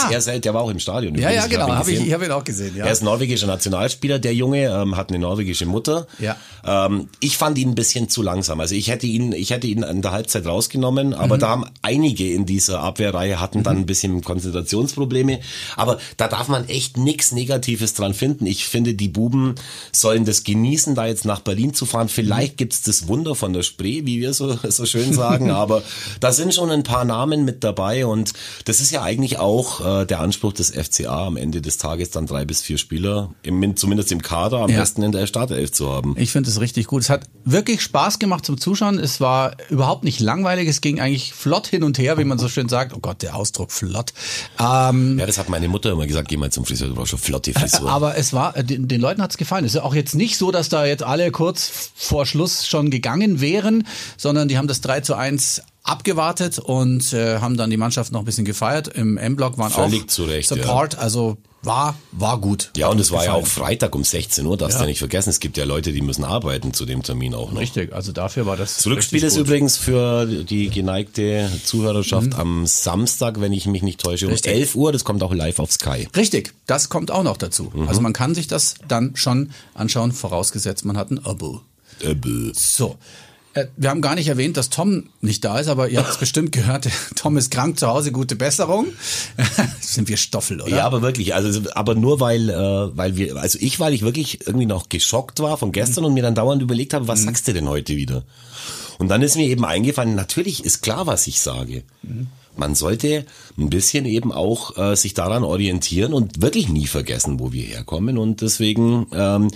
Ja. 0.09 0.11
Er 0.11 0.21
der 0.39 0.53
war 0.53 0.61
auch 0.61 0.69
im 0.69 0.79
Stadion. 0.79 1.15
Ja, 1.15 1.29
ja, 1.31 1.47
genau. 1.47 1.67
Hab 1.67 1.87
ich, 1.87 2.13
habe 2.13 2.25
ihn 2.25 2.31
auch 2.31 2.43
gesehen. 2.43 2.75
Ja. 2.75 2.85
Er 2.85 2.91
ist 2.91 3.03
norwegischer 3.03 3.47
Nationalspieler. 3.47 4.19
Der 4.19 4.33
Junge 4.33 4.65
ähm, 4.65 4.97
hat 4.97 5.09
eine 5.09 5.19
norwegische 5.19 5.65
Mutter. 5.65 6.07
Ja. 6.19 6.35
Ähm, 6.65 7.09
ich 7.19 7.37
fand 7.37 7.57
ihn 7.57 7.69
ein 7.69 7.75
bisschen 7.75 8.09
zu 8.09 8.21
langsam. 8.21 8.59
Also 8.59 8.75
ich 8.75 8.89
hätte 8.89 9.07
ihn, 9.07 9.31
ich 9.31 9.51
hätte 9.51 9.67
ihn 9.67 9.83
in 9.83 10.01
der 10.01 10.11
Halbzeit 10.11 10.45
rausgenommen. 10.45 11.13
Aber 11.13 11.35
mhm. 11.35 11.39
da 11.39 11.49
haben 11.49 11.65
einige 11.81 12.31
in 12.31 12.45
dieser 12.45 12.81
Abwehrreihe 12.81 13.39
hatten 13.39 13.63
dann 13.63 13.75
mhm. 13.75 13.81
ein 13.83 13.85
bisschen 13.85 14.21
Konzentrationsprobleme. 14.21 15.39
Aber 15.75 15.99
da 16.17 16.27
darf 16.27 16.47
man 16.47 16.67
echt 16.67 16.97
nichts 16.97 17.31
Negatives 17.31 17.93
dran 17.93 18.13
finden. 18.13 18.45
Ich 18.45 18.65
finde, 18.65 18.93
die 18.93 19.09
Buben 19.09 19.55
sollen 19.91 20.25
das 20.25 20.43
genießen, 20.43 20.95
da 20.95 21.05
jetzt 21.07 21.25
nach 21.25 21.39
Berlin 21.39 21.73
zu 21.73 21.85
fahren. 21.85 22.09
Vielleicht 22.09 22.53
mhm. 22.53 22.57
gibt's 22.57 22.81
das 22.81 23.07
Wunder 23.07 23.35
von 23.35 23.53
der 23.53 23.63
Spree, 23.63 24.05
wie 24.05 24.19
wir 24.19 24.33
so 24.33 24.44
so 24.69 24.85
schön 24.85 25.13
sagen, 25.13 25.51
aber 25.51 25.83
da 26.19 26.31
sind 26.31 26.53
schon 26.53 26.71
ein 26.71 26.83
paar 26.83 27.05
Namen 27.05 27.45
mit 27.45 27.63
dabei 27.63 28.05
und 28.05 28.33
das 28.65 28.79
ist 28.79 28.91
ja 28.91 29.01
eigentlich 29.03 29.39
auch 29.39 30.01
äh, 30.01 30.05
der 30.05 30.21
Anspruch 30.21 30.53
des 30.53 30.71
FCA 30.71 31.27
am 31.27 31.37
Ende 31.37 31.61
des 31.61 31.77
Tages 31.77 32.11
dann 32.11 32.27
drei 32.27 32.45
bis 32.45 32.61
vier 32.61 32.77
Spieler, 32.77 33.31
im, 33.43 33.75
zumindest 33.75 34.11
im 34.11 34.21
Kader, 34.21 34.59
am 34.59 34.69
ja. 34.69 34.79
besten 34.79 35.03
in 35.03 35.11
der 35.11 35.27
Startelf 35.27 35.71
zu 35.71 35.89
haben. 35.91 36.15
Ich 36.17 36.31
finde 36.31 36.49
es 36.49 36.59
richtig 36.59 36.87
gut. 36.87 37.01
Es 37.03 37.09
hat 37.09 37.25
wirklich 37.43 37.81
Spaß 37.81 38.19
gemacht 38.19 38.45
zum 38.45 38.59
Zuschauen. 38.59 38.99
Es 38.99 39.21
war 39.21 39.55
überhaupt 39.69 40.03
nicht 40.03 40.19
langweilig. 40.19 40.67
Es 40.67 40.81
ging 40.81 40.99
eigentlich 40.99 41.33
flott 41.33 41.67
hin 41.67 41.83
und 41.83 41.97
her, 41.97 42.17
wie 42.17 42.23
man 42.23 42.39
so 42.39 42.47
schön 42.47 42.69
sagt. 42.69 42.93
Oh 42.93 42.99
Gott, 42.99 43.21
der 43.21 43.35
Ausdruck 43.35 43.71
flott. 43.71 44.13
Ähm, 44.59 45.19
ja, 45.19 45.25
das 45.25 45.37
hat 45.37 45.49
meine 45.49 45.67
Mutter 45.67 45.91
immer 45.91 46.07
gesagt, 46.07 46.27
geh 46.27 46.37
mal 46.37 46.51
zum 46.51 46.65
Friseur, 46.65 46.89
du 46.89 46.95
brauchst 46.95 47.11
schon 47.11 47.19
flotte 47.19 47.53
Frisur. 47.53 47.89
Aber 47.89 48.17
es 48.17 48.33
war, 48.33 48.53
den, 48.53 48.87
den 48.87 49.01
Leuten 49.01 49.21
hat 49.21 49.31
es 49.31 49.37
gefallen. 49.37 49.65
Es 49.65 49.75
ist 49.75 49.81
auch 49.81 49.95
jetzt 49.95 50.15
nicht 50.15 50.37
so, 50.37 50.51
dass 50.51 50.69
da 50.69 50.85
jetzt 50.85 51.03
alle 51.03 51.31
kurz 51.31 51.91
vor 51.95 52.25
Schluss 52.25 52.67
schon 52.67 52.89
gegangen 52.89 53.41
wären, 53.41 53.87
sondern 54.17 54.34
die 54.47 54.57
haben 54.57 54.67
das 54.67 54.81
3 54.81 55.01
zu 55.01 55.15
1 55.15 55.61
abgewartet 55.83 56.59
und 56.59 57.13
äh, 57.13 57.39
haben 57.39 57.57
dann 57.57 57.69
die 57.69 57.77
Mannschaft 57.77 58.11
noch 58.11 58.19
ein 58.19 58.25
bisschen 58.25 58.45
gefeiert. 58.45 58.87
Im 58.87 59.17
M-Block 59.17 59.57
waren 59.57 59.71
Völlig 59.71 60.03
auch 60.03 60.07
zurecht, 60.07 60.49
Support, 60.49 60.93
ja. 60.93 60.99
also 60.99 61.37
war, 61.61 61.95
war 62.11 62.39
gut. 62.39 62.71
Ja, 62.77 62.89
und 62.89 62.99
es 62.99 63.11
war 63.11 63.21
gefallen. 63.21 63.41
ja 63.41 63.43
auch 63.43 63.47
Freitag 63.47 63.95
um 63.95 64.03
16 64.03 64.45
Uhr, 64.45 64.55
darfst 64.55 64.77
du 64.77 64.83
ja. 64.83 64.87
nicht 64.87 64.99
vergessen. 64.99 65.29
Es 65.29 65.39
gibt 65.39 65.57
ja 65.57 65.63
Leute, 65.63 65.91
die 65.93 66.01
müssen 66.01 66.23
arbeiten 66.23 66.73
zu 66.73 66.85
dem 66.85 67.01
Termin 67.01 67.33
auch 67.33 67.51
noch. 67.51 67.59
Richtig, 67.59 67.93
also 67.93 68.11
dafür 68.11 68.45
war 68.45 68.55
das. 68.55 68.77
Zurückspiel 68.77 69.23
ist 69.23 69.35
gut. 69.35 69.47
übrigens 69.47 69.77
für 69.77 70.25
die 70.25 70.69
geneigte 70.69 71.49
Zuhörerschaft 71.63 72.27
mhm. 72.27 72.39
am 72.39 72.67
Samstag, 72.67 73.41
wenn 73.41 73.53
ich 73.53 73.65
mich 73.65 73.81
nicht 73.81 73.99
täusche, 73.99 74.27
um 74.27 74.31
Richtig. 74.31 74.53
11 74.53 74.75
Uhr. 74.75 74.91
Das 74.91 75.03
kommt 75.03 75.23
auch 75.23 75.33
live 75.33 75.59
auf 75.59 75.71
Sky. 75.71 76.07
Richtig, 76.15 76.53
das 76.67 76.89
kommt 76.89 77.09
auch 77.09 77.23
noch 77.23 77.37
dazu. 77.37 77.71
Mhm. 77.73 77.87
Also 77.87 78.01
man 78.01 78.13
kann 78.13 78.35
sich 78.35 78.47
das 78.47 78.75
dann 78.87 79.15
schon 79.15 79.51
anschauen, 79.73 80.11
vorausgesetzt 80.11 80.85
man 80.85 80.97
hat 80.97 81.11
ein 81.11 81.25
Abo. 81.25 81.61
Abo. 82.03 82.51
So. 82.53 82.97
Äh, 83.55 83.67
wir 83.77 83.89
haben 83.89 84.01
gar 84.01 84.15
nicht 84.15 84.27
erwähnt, 84.27 84.57
dass 84.57 84.69
Tom 84.69 85.05
nicht 85.21 85.43
da 85.43 85.57
ist, 85.57 85.69
aber 85.69 85.89
ihr 85.89 85.99
habt 85.99 86.11
es 86.11 86.17
bestimmt 86.17 86.51
gehört. 86.51 86.89
Tom 87.15 87.37
ist 87.37 87.49
krank 87.49 87.79
zu 87.79 87.87
Hause, 87.87 88.11
gute 88.11 88.35
Besserung. 88.35 88.87
Sind 89.81 90.09
wir 90.09 90.17
Stoffel, 90.17 90.61
oder? 90.61 90.75
Ja, 90.75 90.85
aber 90.85 91.01
wirklich. 91.01 91.33
Also, 91.33 91.61
aber 91.73 91.95
nur 91.95 92.19
weil, 92.19 92.49
äh, 92.49 92.97
weil 92.97 93.15
wir, 93.15 93.37
also 93.37 93.57
ich, 93.61 93.79
weil 93.79 93.93
ich 93.93 94.01
wirklich 94.01 94.45
irgendwie 94.45 94.65
noch 94.65 94.89
geschockt 94.89 95.39
war 95.39 95.57
von 95.57 95.71
gestern 95.71 96.03
mhm. 96.03 96.09
und 96.09 96.13
mir 96.13 96.23
dann 96.23 96.35
dauernd 96.35 96.61
überlegt 96.61 96.93
habe, 96.93 97.07
was 97.07 97.21
mhm. 97.21 97.25
sagst 97.25 97.47
du 97.47 97.53
denn 97.53 97.69
heute 97.69 97.95
wieder? 97.95 98.23
Und 98.97 99.07
dann 99.07 99.21
ist 99.21 99.35
mir 99.35 99.47
eben 99.47 99.65
eingefallen, 99.65 100.15
natürlich 100.15 100.63
ist 100.63 100.81
klar, 100.81 101.07
was 101.07 101.25
ich 101.27 101.39
sage. 101.39 101.83
Mhm. 102.03 102.27
Man 102.57 102.75
sollte 102.75 103.25
ein 103.57 103.69
bisschen 103.69 104.05
eben 104.05 104.31
auch 104.31 104.77
äh, 104.77 104.95
sich 104.95 105.13
daran 105.13 105.43
orientieren 105.43 106.13
und 106.13 106.41
wirklich 106.41 106.69
nie 106.69 106.87
vergessen, 106.87 107.39
wo 107.39 107.51
wir 107.51 107.63
herkommen. 107.63 108.17
Und 108.17 108.41
deswegen 108.41 109.07
ähm, 109.13 109.49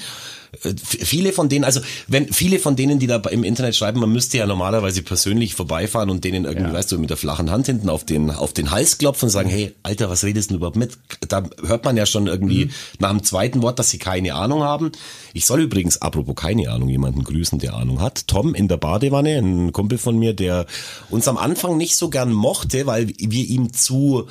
äh, 0.49 0.49
viele 0.62 1.32
von 1.32 1.48
denen, 1.48 1.64
also 1.64 1.80
wenn 2.08 2.32
viele 2.34 2.60
von 2.60 2.76
denen, 2.76 3.00
die 3.00 3.08
da 3.08 3.18
im 3.18 3.44
Internet 3.44 3.76
schreiben, 3.76 4.00
man 4.00 4.12
müsste 4.12 4.38
ja 4.38 4.48
normalerweise 4.48 5.04
persönlich 5.04 5.54
vorbeifahren 5.54 6.10
und 6.10 6.24
denen 6.24 6.46
irgendwie, 6.46 6.70
ja. 6.70 6.74
weißt 6.74 6.92
du, 6.92 7.00
mit 7.00 7.10
der 7.10 7.18
flachen 7.18 7.52
Hand 7.52 7.68
hinten 7.68 7.90
auf 7.90 8.04
den 8.04 8.32
auf 8.32 8.54
den 8.54 8.72
Hals 8.72 8.98
klopfen 8.98 9.28
und 9.28 9.32
sagen, 9.32 9.50
hey, 9.50 9.76
Alter, 9.84 10.10
was 10.10 10.24
redest 10.24 10.50
du 10.50 10.56
überhaupt 10.56 10.76
mit? 10.76 10.98
Da 11.28 11.44
hört 11.64 11.86
man 11.86 11.98
ja 11.98 12.06
schon 12.06 12.28
irgendwie 12.28 12.66
mhm. 12.66 12.72
nach 13.00 13.12
dem 13.12 13.24
zweiten 13.24 13.62
Wort, 13.62 13.78
dass 13.78 13.92
sie 13.92 14.00
keine 14.00 14.34
Ahnung 14.34 14.64
haben. 14.64 14.92
Ich 15.34 15.46
soll 15.46 15.62
übrigens, 15.62 16.02
apropos 16.02 16.36
keine 16.36 16.72
Ahnung, 16.72 16.90
jemanden 16.90 17.24
grüßen, 17.24 17.60
der 17.60 17.76
Ahnung 17.76 18.02
hat. 18.02 18.28
Tom 18.28 18.56
in 18.56 18.68
der 18.68 18.78
Badewanne, 18.78 19.38
ein 19.38 19.72
Kumpel 19.72 20.00
von 20.00 20.18
mir, 20.18 20.34
der 20.34 20.66
uns 21.10 21.28
am 21.28 21.38
Anfang 21.38 21.78
nicht 21.78 21.96
so 21.96 22.10
gern 22.10 22.34
mochte, 22.34 22.88
weil 22.88 23.08
wir 23.18 23.46
ihm 23.46 23.72
zu 23.72 24.28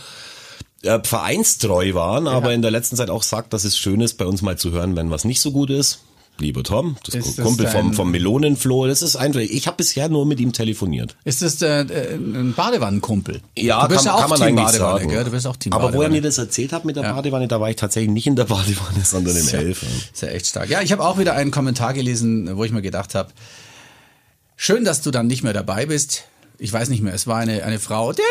äh, 0.83 0.98
vereinstreu 1.02 1.94
waren, 1.94 2.26
ja. 2.26 2.33
aber 2.33 2.54
in 2.54 2.62
der 2.62 2.72
letzten 2.72 2.96
Zeit 2.96 3.11
auch 3.11 3.22
sagt, 3.22 3.52
dass 3.52 3.64
es 3.64 3.78
schön 3.78 4.00
ist, 4.00 4.14
bei 4.14 4.26
uns 4.26 4.42
mal 4.42 4.59
zu 4.59 4.72
hören, 4.72 4.96
wenn 4.96 5.11
was 5.11 5.24
nicht 5.24 5.40
so 5.40 5.52
gut 5.52 5.70
ist 5.70 6.00
lieber 6.40 6.62
Tom, 6.62 6.96
das 7.05 7.14
ist 7.14 7.40
Kumpel 7.40 7.64
das 7.64 7.74
vom, 7.74 7.92
vom 7.92 8.11
Melonenfloh. 8.11 8.87
Das 8.87 9.03
ist 9.03 9.16
einfach, 9.16 9.40
ich 9.40 9.66
habe 9.66 9.77
bisher 9.77 10.09
nur 10.09 10.27
mit 10.27 10.40
ihm 10.40 10.53
telefoniert. 10.53 11.16
Ist 11.24 11.42
das 11.42 11.61
äh, 11.62 11.85
ein 12.12 12.55
Badewannenkumpel? 12.57 13.40
Ja, 13.57 13.83
du 13.83 13.88
bist 13.88 14.05
kann, 14.05 14.16
ja 14.16 14.24
auch 14.24 14.29
kann 14.29 14.46
Team 14.46 14.57
Badewanne, 14.57 14.79
sagen. 14.79 15.09
Gell? 15.09 15.24
Du 15.24 15.31
bist 15.31 15.46
auch 15.46 15.57
Team 15.57 15.72
Aber 15.72 15.85
Badewanne. 15.85 15.98
wo 15.98 16.03
er 16.05 16.11
mir 16.11 16.22
das 16.22 16.38
erzählt 16.38 16.72
hat 16.72 16.85
mit 16.85 16.96
der 16.96 17.05
ja. 17.05 17.12
Badewanne, 17.12 17.48
da 17.48 17.61
war 17.61 17.70
ich 17.70 17.77
tatsächlich 17.77 18.11
nicht 18.11 18.27
in 18.27 18.37
der 18.37 18.44
Badewanne, 18.44 19.01
sondern 19.05 19.37
im 19.37 19.46
ja, 19.46 19.59
Elf. 19.59 19.83
Ist 19.83 20.22
ja 20.22 20.29
echt 20.29 20.46
stark. 20.46 20.70
Ja, 20.70 20.83
ich 20.83 20.92
habe 20.92 21.05
auch 21.05 21.18
wieder 21.18 21.35
einen 21.35 21.51
Kommentar 21.51 21.94
gelesen, 21.94 22.57
wo 22.57 22.64
ich 22.64 22.72
mir 22.72 22.83
gedacht 22.83 23.14
habe, 23.14 23.31
schön, 24.57 24.85
dass 24.85 25.03
du 25.03 25.11
dann 25.11 25.27
nicht 25.27 25.42
mehr 25.42 25.53
dabei 25.53 25.87
bist 25.87 26.24
ich 26.60 26.72
weiß 26.72 26.88
nicht 26.88 27.02
mehr, 27.02 27.14
es 27.14 27.28
war 27.28 27.36
eine, 27.36 27.62
eine 27.62 27.78
Frau, 27.78 28.12
der, 28.12 28.24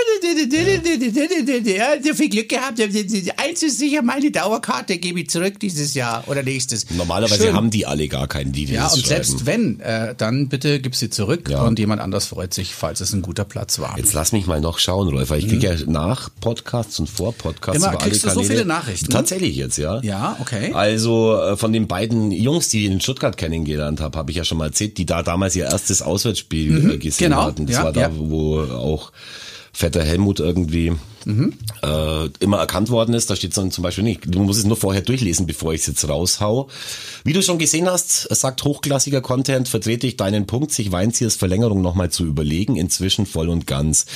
der 2.03 2.15
viel 2.15 2.29
Glück 2.29 2.49
gehabt, 2.49 2.79
eins 2.79 3.63
ist 3.63 3.79
sicher 3.79 4.01
meine 4.01 4.31
Dauerkarte, 4.31 4.97
gebe 4.97 5.21
ich 5.21 5.29
zurück 5.29 5.59
dieses 5.61 5.93
Jahr 5.93 6.25
oder 6.27 6.43
nächstes. 6.43 6.89
Normalerweise 6.91 7.45
Schön. 7.45 7.53
haben 7.53 7.69
die 7.69 7.85
alle 7.85 8.09
gar 8.09 8.27
keinen, 8.27 8.51
die, 8.51 8.65
die 8.65 8.73
Ja, 8.73 8.87
und 8.87 8.99
schreiben. 8.99 9.07
selbst 9.07 9.45
wenn, 9.45 9.79
äh, 9.79 10.13
dann 10.15 10.49
bitte 10.49 10.81
gib 10.81 10.95
sie 10.95 11.09
zurück 11.09 11.49
ja. 11.49 11.63
und 11.63 11.79
jemand 11.79 12.01
anders 12.01 12.25
freut 12.25 12.53
sich, 12.53 12.75
falls 12.75 12.99
es 12.99 13.13
ein 13.13 13.21
guter 13.21 13.45
Platz 13.45 13.79
war. 13.79 13.97
Jetzt 13.97 14.11
lass 14.13 14.33
mich 14.33 14.45
mal 14.45 14.59
noch 14.59 14.79
schauen, 14.79 15.07
Rolf, 15.07 15.29
weil 15.29 15.39
ich 15.39 15.47
kriege 15.47 15.67
ja 15.67 15.75
nach 15.85 16.29
Podcasts 16.41 16.99
und 16.99 17.09
vor 17.09 17.33
Podcasts 17.33 17.81
Immer, 17.81 17.95
kriegst 17.95 18.25
du 18.25 18.29
so 18.29 18.43
viele 18.43 18.65
Nachrichten? 18.65 19.09
Tatsächlich 19.09 19.55
jetzt, 19.55 19.77
ja. 19.77 20.01
Ja, 20.01 20.35
okay. 20.41 20.73
Also 20.73 21.39
äh, 21.39 21.55
von 21.55 21.71
den 21.71 21.87
beiden 21.87 22.31
Jungs, 22.31 22.67
die 22.67 22.85
ich 22.85 22.91
in 22.91 22.99
Stuttgart 22.99 23.37
kennengelernt 23.37 24.01
habe, 24.01 24.17
habe 24.17 24.31
ich 24.31 24.37
ja 24.37 24.43
schon 24.43 24.57
mal 24.57 24.65
erzählt, 24.65 24.97
die 24.97 25.05
da 25.05 25.23
damals 25.23 25.55
ihr 25.55 25.65
erstes 25.65 26.01
Auswärtsspiel 26.01 26.71
mhm, 26.71 26.89
äh, 26.91 26.97
gesehen 26.97 27.29
genau, 27.29 27.43
hatten. 27.43 27.65
Das 27.65 27.77
ja, 27.77 27.83
war 27.85 27.93
da, 27.93 28.01
ja. 28.01 28.16
Wo 28.19 28.61
auch 28.61 29.11
fetter 29.77 30.03
Helmut 30.03 30.39
irgendwie 30.39 30.93
mhm. 31.25 31.53
äh, 31.83 32.25
immer 32.39 32.57
erkannt 32.57 32.89
worden 32.89 33.13
ist. 33.13 33.29
Da 33.29 33.35
steht 33.35 33.53
so 33.53 33.65
zum 33.67 33.83
Beispiel 33.83 34.03
nicht. 34.03 34.21
Du 34.25 34.39
musst 34.39 34.57
es 34.57 34.65
nur 34.65 34.75
vorher 34.75 35.03
durchlesen, 35.03 35.45
bevor 35.45 35.71
ich 35.71 35.81
es 35.81 35.87
jetzt 35.87 36.09
raushau. 36.09 36.67
Wie 37.23 37.33
du 37.33 37.43
schon 37.43 37.59
gesehen 37.59 37.87
hast, 37.87 38.27
sagt 38.35 38.63
hochklassiger 38.63 39.21
Content, 39.21 39.67
vertrete 39.67 40.07
ich 40.07 40.17
deinen 40.17 40.47
Punkt, 40.47 40.71
sich 40.71 40.91
Weinziers 40.91 41.35
Verlängerung 41.35 41.83
nochmal 41.83 42.09
zu 42.09 42.25
überlegen, 42.25 42.75
inzwischen 42.75 43.27
voll 43.27 43.49
und 43.49 43.67
ganz. 43.67 44.07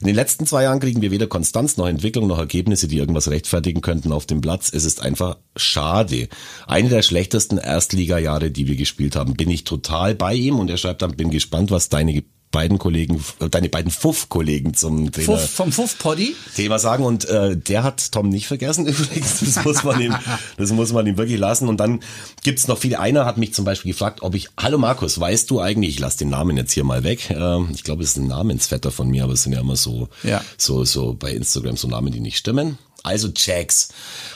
In 0.00 0.06
den 0.06 0.16
letzten 0.16 0.46
zwei 0.46 0.64
Jahren 0.64 0.80
kriegen 0.80 1.00
wir 1.00 1.10
weder 1.10 1.28
Konstanz 1.28 1.78
noch 1.78 1.88
Entwicklung 1.88 2.26
noch 2.26 2.38
Ergebnisse, 2.38 2.86
die 2.86 2.98
irgendwas 2.98 3.30
rechtfertigen 3.30 3.80
könnten 3.80 4.12
auf 4.12 4.26
dem 4.26 4.42
Platz. 4.42 4.70
Es 4.70 4.84
ist 4.84 5.00
einfach 5.00 5.38
schade. 5.56 6.28
Eine 6.66 6.90
der 6.90 7.00
schlechtesten 7.00 7.56
Erstligajahre, 7.56 8.50
die 8.50 8.66
wir 8.66 8.76
gespielt 8.76 9.16
haben. 9.16 9.32
Bin 9.32 9.48
ich 9.48 9.64
total 9.64 10.14
bei 10.14 10.34
ihm 10.34 10.58
und 10.58 10.68
er 10.68 10.76
schreibt 10.76 11.00
dann, 11.00 11.16
bin 11.16 11.30
gespannt, 11.30 11.70
was 11.70 11.88
deine 11.88 12.22
beiden 12.52 12.78
Kollegen, 12.78 13.22
äh, 13.40 13.48
deine 13.50 13.68
beiden 13.68 13.90
Fuff-Kollegen 13.90 14.74
zum 14.74 15.12
Trainer. 15.12 15.36
Fuff, 15.38 15.50
vom 15.50 15.72
Fuff-Poddy? 15.72 16.34
Thema 16.54 16.78
sagen 16.78 17.04
und 17.04 17.24
äh, 17.28 17.56
der 17.56 17.82
hat 17.82 18.12
Tom 18.12 18.28
nicht 18.28 18.46
vergessen 18.46 18.86
übrigens. 18.86 19.40
Das 19.40 19.64
muss 19.64 19.84
man 19.84 20.00
ihm, 20.00 20.14
das 20.56 20.72
muss 20.72 20.92
man 20.92 21.06
ihm 21.06 21.16
wirklich 21.18 21.38
lassen. 21.38 21.68
Und 21.68 21.78
dann 21.78 22.00
gibt's 22.42 22.68
noch 22.68 22.78
viele. 22.78 22.98
Einer 23.00 23.26
hat 23.26 23.36
mich 23.36 23.52
zum 23.52 23.64
Beispiel 23.64 23.92
gefragt, 23.92 24.22
ob 24.22 24.34
ich, 24.34 24.48
hallo 24.58 24.78
Markus, 24.78 25.18
weißt 25.20 25.50
du 25.50 25.60
eigentlich, 25.60 25.94
ich 25.94 26.00
lasse 26.00 26.18
den 26.18 26.30
Namen 26.30 26.56
jetzt 26.56 26.72
hier 26.72 26.84
mal 26.84 27.04
weg. 27.04 27.30
Ähm, 27.30 27.68
ich 27.74 27.84
glaube, 27.84 28.02
es 28.02 28.10
ist 28.10 28.16
ein 28.16 28.28
Namensvetter 28.28 28.90
von 28.90 29.08
mir, 29.08 29.24
aber 29.24 29.34
es 29.34 29.42
sind 29.42 29.52
ja 29.52 29.60
immer 29.60 29.76
so, 29.76 30.08
Ja. 30.22 30.42
so, 30.56 30.84
so 30.84 31.14
bei 31.14 31.32
Instagram 31.32 31.76
so 31.76 31.88
Namen, 31.88 32.12
die 32.12 32.20
nicht 32.20 32.38
stimmen. 32.38 32.78
Also 33.06 33.28
Jax. 33.34 33.90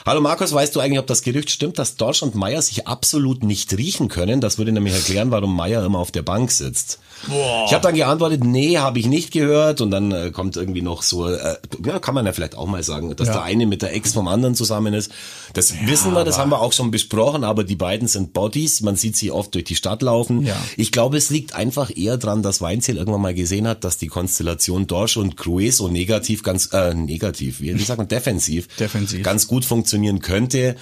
Hallo 0.05 0.21
Markus, 0.21 0.53
weißt 0.53 0.73
du 0.75 0.79
eigentlich, 0.79 0.99
ob 0.99 1.05
das 1.07 1.23
Gerücht 1.23 1.49
stimmt, 1.51 1.77
dass 1.77 1.97
Dorsch 1.97 2.23
und 2.23 2.35
Meier 2.35 2.61
sich 2.61 2.87
absolut 2.87 3.43
nicht 3.43 3.77
riechen 3.77 4.07
können? 4.07 4.39
Das 4.39 4.57
würde 4.57 4.71
nämlich 4.71 4.93
erklären, 4.93 5.29
warum 5.29 5.53
Meier 5.55 5.83
immer 5.85 5.99
auf 5.99 6.11
der 6.11 6.21
Bank 6.21 6.51
sitzt. 6.51 6.99
Ich 7.27 7.73
habe 7.73 7.83
dann 7.83 7.93
geantwortet, 7.93 8.43
nee, 8.43 8.77
habe 8.79 8.97
ich 8.97 9.05
nicht 9.05 9.31
gehört. 9.31 9.81
Und 9.81 9.91
dann 9.91 10.11
äh, 10.11 10.31
kommt 10.31 10.55
irgendwie 10.55 10.81
noch 10.81 11.03
so, 11.03 11.27
äh, 11.29 11.57
ja, 11.85 11.99
kann 11.99 12.15
man 12.15 12.25
ja 12.25 12.31
vielleicht 12.33 12.55
auch 12.57 12.65
mal 12.65 12.81
sagen, 12.81 13.15
dass 13.15 13.27
Ja. 13.27 13.33
der 13.33 13.43
eine 13.43 13.67
mit 13.67 13.81
der 13.83 13.93
Ex 13.93 14.13
vom 14.13 14.27
anderen 14.27 14.55
zusammen 14.55 14.93
ist. 14.95 15.11
Das 15.53 15.73
wissen 15.85 16.13
wir, 16.13 16.23
das 16.23 16.39
haben 16.39 16.49
wir 16.49 16.61
auch 16.61 16.73
schon 16.73 16.89
besprochen, 16.89 17.43
aber 17.43 17.63
die 17.63 17.75
beiden 17.75 18.07
sind 18.07 18.33
Bodies. 18.33 18.81
Man 18.81 18.95
sieht 18.95 19.17
sie 19.17 19.31
oft 19.31 19.53
durch 19.53 19.65
die 19.65 19.75
Stadt 19.75 20.01
laufen. 20.01 20.45
Ja. 20.45 20.55
Ich 20.77 20.91
glaube, 20.91 21.17
es 21.17 21.29
liegt 21.29 21.53
einfach 21.53 21.91
eher 21.95 22.17
dran, 22.17 22.41
dass 22.41 22.61
Weinziel 22.61 22.97
irgendwann 22.97 23.21
mal 23.21 23.33
gesehen 23.35 23.67
hat, 23.67 23.83
dass 23.83 23.97
die 23.97 24.07
Konstellation 24.07 24.87
Dorsch 24.87 25.17
und 25.17 25.35
Cruz 25.37 25.77
so 25.77 25.89
negativ, 25.89 26.41
ganz 26.41 26.69
äh, 26.73 26.95
negativ, 26.95 27.59
wie, 27.61 27.77
wie 27.77 27.83
sagt 27.83 27.99
man, 27.99 28.07
defensiv, 28.07 28.60
Defensiv. 28.79 29.23
ganz 29.23 29.47
gut 29.47 29.65
funktionieren 29.65 30.19
könnte. 30.19 30.75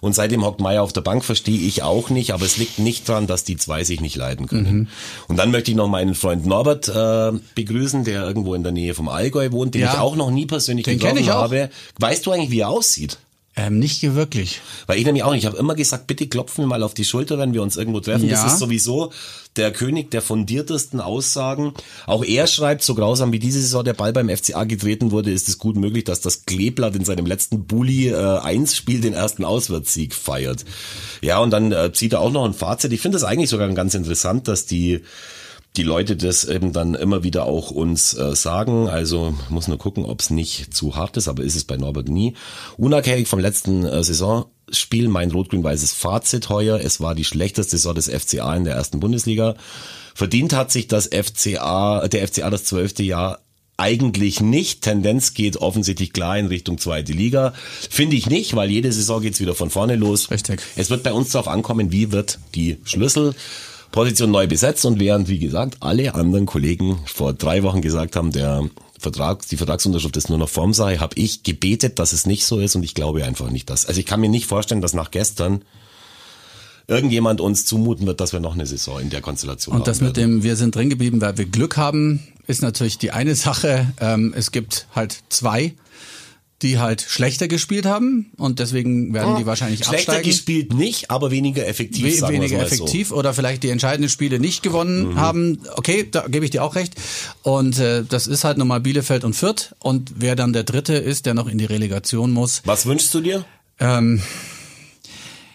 Und 0.00 0.14
seitdem 0.14 0.44
hockt 0.44 0.60
Meier 0.60 0.84
auf 0.84 0.92
der 0.92 1.00
Bank, 1.00 1.24
verstehe 1.24 1.58
ich 1.58 1.82
auch 1.82 2.08
nicht, 2.08 2.32
aber 2.32 2.44
es 2.46 2.56
liegt 2.56 2.78
nicht 2.78 3.08
dran, 3.08 3.26
dass 3.26 3.42
die 3.42 3.56
zwei 3.56 3.82
sich 3.82 4.00
nicht 4.00 4.14
leiden 4.14 4.46
können. 4.46 4.72
Mhm. 4.72 4.88
Und 5.26 5.38
dann 5.38 5.50
möchte 5.50 5.72
ich 5.72 5.76
noch 5.76 5.88
meinen 5.88 6.14
Freund 6.14 6.46
Norbert 6.46 6.86
äh, 6.86 7.32
begrüßen, 7.56 8.04
der 8.04 8.22
irgendwo 8.24 8.54
in 8.54 8.62
der 8.62 8.70
Nähe 8.70 8.94
vom 8.94 9.08
Allgäu 9.08 9.50
wohnt, 9.50 9.74
den 9.74 9.80
Ja. 9.82 9.94
ich 9.94 9.98
auch 9.98 10.14
noch 10.14 10.30
nie 10.30 10.46
persönlich 10.46 10.84
Den 10.84 11.00
getroffen 11.00 11.18
ich 11.18 11.32
auch. 11.32 11.42
habe. 11.42 11.68
Weißt 11.98 12.24
du 12.24 12.30
eigentlich, 12.30 12.50
wie 12.52 12.60
er 12.60 12.68
aussieht? 12.68 13.18
Ähm, 13.58 13.80
nicht 13.80 14.14
wirklich. 14.14 14.60
Weil 14.86 14.98
ich 14.98 15.04
nämlich 15.04 15.24
auch 15.24 15.32
nicht. 15.32 15.40
Ich 15.40 15.46
habe 15.46 15.56
immer 15.56 15.74
gesagt, 15.74 16.06
bitte 16.06 16.28
klopfen 16.28 16.62
wir 16.62 16.68
mal 16.68 16.84
auf 16.84 16.94
die 16.94 17.04
Schulter, 17.04 17.38
wenn 17.38 17.54
wir 17.54 17.62
uns 17.62 17.76
irgendwo 17.76 17.98
treffen. 17.98 18.28
Ja. 18.28 18.40
Das 18.40 18.52
ist 18.52 18.60
sowieso 18.60 19.12
der 19.56 19.72
König 19.72 20.12
der 20.12 20.22
fundiertesten 20.22 21.00
Aussagen. 21.00 21.74
Auch 22.06 22.24
er 22.24 22.46
schreibt, 22.46 22.84
so 22.84 22.94
grausam 22.94 23.32
wie 23.32 23.40
diese 23.40 23.60
Saison 23.60 23.82
der 23.82 23.94
Ball 23.94 24.12
beim 24.12 24.28
FCA 24.28 24.62
getreten 24.62 25.10
wurde, 25.10 25.32
ist 25.32 25.48
es 25.48 25.58
gut 25.58 25.74
möglich, 25.74 26.04
dass 26.04 26.20
das 26.20 26.44
Kleeblatt 26.44 26.94
in 26.94 27.04
seinem 27.04 27.26
letzten 27.26 27.64
Bulli 27.64 28.10
äh, 28.10 28.38
1 28.38 28.76
Spiel 28.76 29.00
den 29.00 29.14
ersten 29.14 29.44
Auswärtssieg 29.44 30.14
feiert. 30.14 30.64
Ja, 31.20 31.40
und 31.40 31.50
dann 31.50 31.72
äh, 31.72 31.92
zieht 31.92 32.12
er 32.12 32.20
auch 32.20 32.30
noch 32.30 32.44
ein 32.44 32.54
Fazit. 32.54 32.92
Ich 32.92 33.00
finde 33.00 33.16
das 33.16 33.24
eigentlich 33.24 33.50
sogar 33.50 33.68
ganz 33.70 33.94
interessant, 33.96 34.46
dass 34.46 34.66
die 34.66 35.00
die 35.76 35.82
Leute 35.82 36.16
das 36.16 36.44
eben 36.44 36.72
dann 36.72 36.94
immer 36.94 37.22
wieder 37.22 37.46
auch 37.46 37.70
uns 37.70 38.14
äh, 38.14 38.34
sagen. 38.34 38.88
Also 38.88 39.34
muss 39.48 39.68
nur 39.68 39.78
gucken, 39.78 40.04
ob 40.04 40.20
es 40.20 40.30
nicht 40.30 40.74
zu 40.74 40.96
hart 40.96 41.16
ist, 41.16 41.28
aber 41.28 41.44
ist 41.44 41.56
es 41.56 41.64
bei 41.64 41.76
Norbert 41.76 42.08
nie. 42.08 42.34
Unabhängig 42.76 43.28
vom 43.28 43.38
letzten 43.38 43.84
äh, 43.84 44.02
Saisonspiel, 44.02 45.08
mein 45.08 45.30
rot-grün-weißes 45.30 45.92
Fazit 45.92 46.48
heuer, 46.48 46.80
es 46.82 47.00
war 47.00 47.14
die 47.14 47.24
schlechteste 47.24 47.76
Saison 47.76 47.94
des 47.94 48.08
FCA 48.08 48.56
in 48.56 48.64
der 48.64 48.74
ersten 48.74 48.98
Bundesliga. 48.98 49.54
Verdient 50.14 50.52
hat 50.52 50.72
sich 50.72 50.88
das 50.88 51.06
FCA, 51.06 52.08
der 52.08 52.26
FCA 52.26 52.50
das 52.50 52.64
zwölfte 52.64 53.04
Jahr 53.04 53.38
eigentlich 53.78 54.40
nicht. 54.40 54.82
Tendenz 54.82 55.32
geht 55.32 55.58
offensichtlich 55.58 56.12
klar 56.12 56.36
in 56.36 56.46
Richtung 56.46 56.78
zweite 56.78 57.12
Liga. 57.12 57.54
Finde 57.88 58.16
ich 58.16 58.28
nicht, 58.28 58.56
weil 58.56 58.68
jede 58.68 58.92
Saison 58.92 59.22
geht's 59.22 59.40
wieder 59.40 59.54
von 59.54 59.70
vorne 59.70 59.94
los. 59.94 60.32
Richtig. 60.32 60.60
Es 60.74 60.90
wird 60.90 61.04
bei 61.04 61.12
uns 61.12 61.30
darauf 61.30 61.46
ankommen, 61.46 61.92
wie 61.92 62.10
wird 62.10 62.40
die 62.56 62.78
Schlüsselposition 63.92 64.30
neu 64.30 64.46
besetzt 64.46 64.84
und 64.84 65.00
während, 65.00 65.28
wie 65.28 65.38
gesagt, 65.38 65.78
alle 65.80 66.14
anderen 66.14 66.46
Kollegen 66.46 66.98
vor 67.06 67.32
drei 67.32 67.62
Wochen 67.62 67.80
gesagt 67.80 68.16
haben, 68.16 68.32
der 68.32 68.68
Vertrag, 68.98 69.46
die 69.48 69.56
Vertragsunterschrift 69.56 70.16
ist 70.16 70.28
nur 70.28 70.38
noch 70.38 70.48
Form 70.48 70.74
sei, 70.74 70.96
habe 70.96 71.16
ich 71.16 71.42
gebetet, 71.42 71.98
dass 71.98 72.12
es 72.12 72.26
nicht 72.26 72.44
so 72.44 72.58
ist 72.58 72.76
und 72.76 72.82
ich 72.82 72.94
glaube 72.94 73.24
einfach 73.24 73.50
nicht, 73.50 73.70
dass. 73.70 73.86
Also 73.86 74.00
ich 74.00 74.06
kann 74.06 74.20
mir 74.20 74.28
nicht 74.28 74.46
vorstellen, 74.46 74.80
dass 74.80 74.92
nach 74.92 75.10
gestern 75.10 75.62
irgendjemand 76.86 77.40
uns 77.40 77.64
zumuten 77.64 78.06
wird, 78.06 78.20
dass 78.20 78.32
wir 78.32 78.40
noch 78.40 78.54
eine 78.54 78.66
Saison 78.66 79.00
in 79.00 79.10
der 79.10 79.20
Konstellation 79.20 79.74
Und 79.74 79.80
haben 79.80 79.86
das 79.86 80.00
mit 80.00 80.16
werden. 80.16 80.36
dem, 80.36 80.42
wir 80.42 80.56
sind 80.56 80.74
drin 80.74 80.90
geblieben, 80.90 81.20
weil 81.20 81.36
wir 81.38 81.44
Glück 81.44 81.76
haben, 81.76 82.26
ist 82.46 82.62
natürlich 82.62 82.98
die 82.98 83.10
eine 83.10 83.34
Sache. 83.34 83.92
Ähm, 84.00 84.32
es 84.36 84.52
gibt 84.52 84.86
halt 84.94 85.22
zwei, 85.28 85.74
die 86.62 86.78
halt 86.78 87.02
schlechter 87.02 87.46
gespielt 87.46 87.86
haben 87.86 88.32
und 88.36 88.58
deswegen 88.58 89.14
werden 89.14 89.36
die 89.36 89.46
wahrscheinlich 89.46 89.84
Schlechter 89.84 90.12
absteigen. 90.14 90.28
gespielt 90.30 90.74
nicht, 90.74 91.08
aber 91.10 91.30
weniger 91.30 91.66
effektiv. 91.66 92.04
We 92.04 92.12
sagen 92.12 92.34
weniger 92.34 92.60
effektiv 92.60 93.12
oder 93.12 93.32
vielleicht 93.32 93.62
die 93.62 93.70
entscheidenden 93.70 94.08
Spiele 94.10 94.40
nicht 94.40 94.62
gewonnen 94.64 95.10
Mhm. 95.10 95.16
haben. 95.20 95.58
Okay, 95.76 96.08
da 96.10 96.26
gebe 96.26 96.44
ich 96.44 96.50
dir 96.50 96.64
auch 96.64 96.74
recht. 96.74 96.94
Und 97.42 97.78
äh, 97.78 98.02
das 98.08 98.26
ist 98.26 98.42
halt 98.42 98.58
nochmal 98.58 98.80
Bielefeld 98.80 99.22
und 99.24 99.34
Fürth. 99.34 99.74
Und 99.78 100.12
wer 100.16 100.34
dann 100.34 100.52
der 100.52 100.64
Dritte 100.64 100.94
ist, 100.94 101.26
der 101.26 101.34
noch 101.34 101.46
in 101.46 101.58
die 101.58 101.64
Relegation 101.64 102.32
muss. 102.32 102.56
So. 102.56 102.62
Was 102.64 102.86
wünschst 102.86 103.14
du 103.14 103.20
dir? 103.20 103.44
Ähm, 103.78 104.20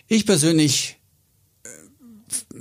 ich 0.08 0.26
persönlich 0.26 0.96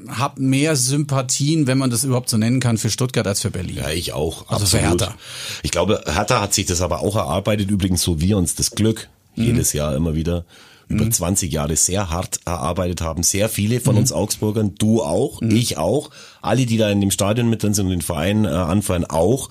habe 0.09 0.41
mehr 0.43 0.77
Sympathien, 0.77 1.67
wenn 1.67 1.79
man 1.79 1.91
das 1.91 2.05
überhaupt 2.05 2.29
so 2.31 2.37
nennen 2.37 2.61
kann, 2.61 2.79
für 2.79 2.91
Stuttgart 2.91 3.27
als 3.27 3.41
für 3.41 3.51
Berlin. 3.51 3.77
Ja, 3.77 3.91
ich 3.91 4.13
auch. 4.13 4.49
Also 4.49 4.67
für 4.67 4.79
absolut. 4.79 5.01
Hertha. 5.03 5.15
Ich 5.63 5.71
glaube, 5.71 6.03
Hertha 6.07 6.41
hat 6.41 6.55
sich 6.55 6.67
das 6.67 6.81
aber 6.81 7.01
auch 7.01 7.17
erarbeitet, 7.17 7.71
übrigens 7.71 8.03
so 8.03 8.21
wir 8.21 8.37
uns 8.39 8.55
das 8.55 8.73
Glück 8.73 9.09
Mhm. 9.35 9.45
jedes 9.45 9.73
Jahr 9.73 9.95
immer 9.97 10.15
wieder 10.15 10.45
über 10.89 11.11
20 11.11 11.51
Jahre 11.51 11.75
sehr 11.77 12.11
hart 12.11 12.41
erarbeitet 12.45 13.01
haben. 13.01 13.23
Sehr 13.23 13.49
viele 13.49 13.77
Mhm. 13.77 13.81
von 13.81 13.97
uns 13.97 14.13
Augsburgern, 14.13 14.75
du 14.77 15.03
auch, 15.03 15.41
ich 15.41 15.79
auch, 15.79 16.11
alle, 16.43 16.67
die 16.67 16.77
da 16.77 16.91
in 16.91 17.01
dem 17.01 17.11
Stadion 17.11 17.49
mit 17.49 17.63
drin 17.63 17.73
sind 17.73 17.87
und 17.87 17.93
den 17.93 18.03
Verein 18.03 18.45
äh, 18.45 18.49
anfeuern, 18.49 19.07
auch. 19.07 19.49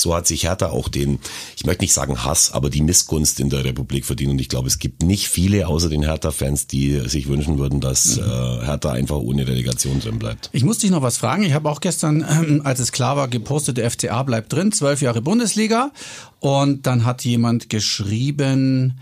So 0.00 0.14
hat 0.14 0.26
sich 0.26 0.44
Hertha 0.44 0.70
auch 0.70 0.88
den, 0.88 1.18
ich 1.56 1.64
möchte 1.66 1.82
nicht 1.84 1.92
sagen 1.92 2.24
Hass, 2.24 2.52
aber 2.52 2.70
die 2.70 2.82
Missgunst 2.82 3.40
in 3.40 3.50
der 3.50 3.64
Republik 3.64 4.04
verdient. 4.06 4.32
Und 4.32 4.40
ich 4.40 4.48
glaube, 4.48 4.68
es 4.68 4.78
gibt 4.78 5.02
nicht 5.02 5.28
viele 5.28 5.68
außer 5.68 5.88
den 5.88 6.02
Hertha-Fans, 6.02 6.66
die 6.66 7.00
sich 7.08 7.28
wünschen 7.28 7.58
würden, 7.58 7.80
dass 7.80 8.16
Mhm. 8.16 8.22
äh, 8.22 8.64
Hertha 8.66 8.92
einfach 8.92 9.16
ohne 9.16 9.46
Relegation 9.46 10.00
drin 10.00 10.18
bleibt. 10.18 10.48
Ich 10.52 10.64
muss 10.64 10.78
dich 10.78 10.90
noch 10.90 11.02
was 11.02 11.16
fragen. 11.18 11.42
Ich 11.42 11.52
habe 11.52 11.68
auch 11.70 11.80
gestern, 11.80 12.24
ähm, 12.28 12.62
als 12.64 12.80
es 12.80 12.92
klar 12.92 13.16
war, 13.16 13.28
gepostet, 13.28 13.76
der 13.76 13.90
FCA 13.90 14.22
bleibt 14.22 14.52
drin, 14.52 14.72
zwölf 14.72 15.02
Jahre 15.02 15.22
Bundesliga. 15.22 15.90
Und 16.40 16.86
dann 16.86 17.04
hat 17.04 17.24
jemand 17.24 17.68
geschrieben, 17.68 18.94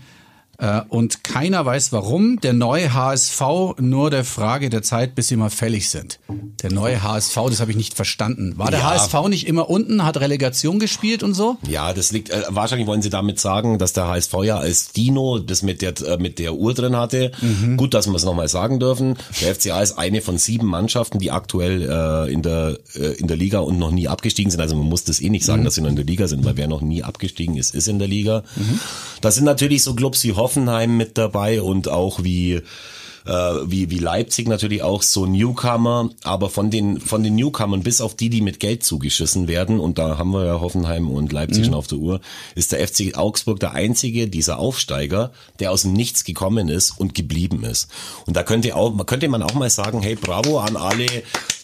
und 0.89 1.23
keiner 1.23 1.65
weiß 1.65 1.93
warum, 1.93 2.39
der 2.41 2.51
neue 2.51 2.93
HSV 2.93 3.41
nur 3.79 4.09
der 4.09 4.25
Frage 4.25 4.69
der 4.69 4.81
Zeit, 4.81 5.15
bis 5.15 5.29
sie 5.29 5.37
mal 5.37 5.49
fällig 5.49 5.89
sind. 5.89 6.19
Der 6.61 6.71
neue 6.73 7.01
HSV, 7.01 7.35
das 7.49 7.61
habe 7.61 7.71
ich 7.71 7.77
nicht 7.77 7.93
verstanden. 7.93 8.57
War 8.57 8.69
der 8.69 8.81
Ja. 8.81 8.89
HSV 8.91 9.29
nicht 9.29 9.47
immer 9.47 9.69
unten, 9.69 10.03
hat 10.05 10.19
Relegation 10.19 10.77
gespielt 10.79 11.23
und 11.23 11.33
so? 11.33 11.55
Ja, 11.65 11.93
das 11.93 12.11
liegt, 12.11 12.29
äh, 12.31 12.43
wahrscheinlich 12.49 12.87
wollen 12.87 13.01
sie 13.01 13.09
damit 13.09 13.39
sagen, 13.39 13.77
dass 13.77 13.93
der 13.93 14.07
HSV 14.07 14.33
ja 14.43 14.57
als 14.57 14.91
Dino 14.91 15.39
das 15.39 15.63
mit 15.63 15.81
der, 15.81 15.93
äh, 16.01 16.17
mit 16.17 16.39
der 16.39 16.53
Uhr 16.55 16.73
drin 16.73 16.97
hatte. 16.97 17.31
Gut, 17.77 17.93
dass 17.93 18.07
wir 18.07 18.15
es 18.15 18.25
nochmal 18.25 18.49
sagen 18.49 18.79
dürfen. 18.81 19.15
Der 19.41 19.55
FCA 19.55 19.81
ist 19.81 19.97
eine 19.97 20.21
von 20.21 20.37
sieben 20.37 20.67
Mannschaften, 20.67 21.19
die 21.19 21.31
aktuell 21.31 21.83
äh, 21.83 22.33
in, 22.33 22.41
der, 22.41 22.77
äh, 22.95 23.13
in 23.13 23.27
der 23.27 23.37
Liga 23.37 23.59
und 23.59 23.79
noch 23.79 23.91
nie 23.91 24.09
abgestiegen 24.09 24.51
sind. 24.51 24.59
Also 24.59 24.75
man 24.75 24.87
muss 24.87 25.05
das 25.05 25.21
eh 25.21 25.29
nicht 25.29 25.45
sagen, 25.45 25.63
dass 25.63 25.75
sie 25.75 25.81
noch 25.81 25.89
in 25.89 25.95
der 25.95 26.05
Liga 26.05 26.27
sind, 26.27 26.43
weil 26.43 26.57
wer 26.57 26.67
noch 26.67 26.81
nie 26.81 27.01
abgestiegen 27.03 27.55
ist, 27.55 27.73
ist 27.73 27.87
in 27.87 27.97
der 27.99 28.09
Liga. 28.09 28.43
Da 29.21 29.31
sind 29.31 29.45
natürlich 29.45 29.83
so 29.83 29.93
Clubs 29.95 30.23
wie 30.25 30.33
Hoffenheim 30.49 30.97
mit 30.97 31.15
dabei 31.19 31.61
und 31.61 31.89
auch 31.89 32.23
wie 32.23 32.63
äh, 33.27 33.31
wie, 33.65 33.91
wie 33.91 33.99
Leipzig 33.99 34.47
natürlich 34.47 34.81
auch 34.81 35.03
so 35.03 35.27
Newcomer, 35.27 36.09
aber 36.23 36.49
von 36.49 36.71
den, 36.71 36.99
von 36.99 37.21
den 37.21 37.35
Newcomern 37.35 37.83
bis 37.83 38.01
auf 38.01 38.15
die, 38.15 38.31
die 38.31 38.41
mit 38.41 38.59
Geld 38.59 38.83
zugeschissen 38.83 39.47
werden, 39.47 39.79
und 39.79 39.99
da 39.99 40.17
haben 40.17 40.31
wir 40.31 40.45
ja 40.45 40.59
Hoffenheim 40.59 41.11
und 41.11 41.31
Leipzig 41.31 41.65
schon 41.65 41.75
auf 41.75 41.85
der 41.85 41.99
Uhr, 41.99 42.21
ist 42.55 42.71
der 42.71 42.87
FC 42.87 43.15
Augsburg 43.15 43.59
der 43.59 43.73
einzige 43.73 44.27
dieser 44.27 44.57
Aufsteiger, 44.57 45.31
der 45.59 45.71
aus 45.71 45.83
dem 45.83 45.93
Nichts 45.93 46.23
gekommen 46.23 46.69
ist 46.69 46.91
und 46.97 47.13
geblieben 47.13 47.63
ist. 47.63 47.89
Und 48.25 48.35
da 48.35 48.41
könnte 48.41 48.75
auch, 48.75 49.05
könnte 49.05 49.27
man 49.27 49.43
auch 49.43 49.53
mal 49.53 49.69
sagen, 49.69 50.01
hey, 50.01 50.15
bravo 50.15 50.59
an 50.59 50.75
alle, 50.75 51.05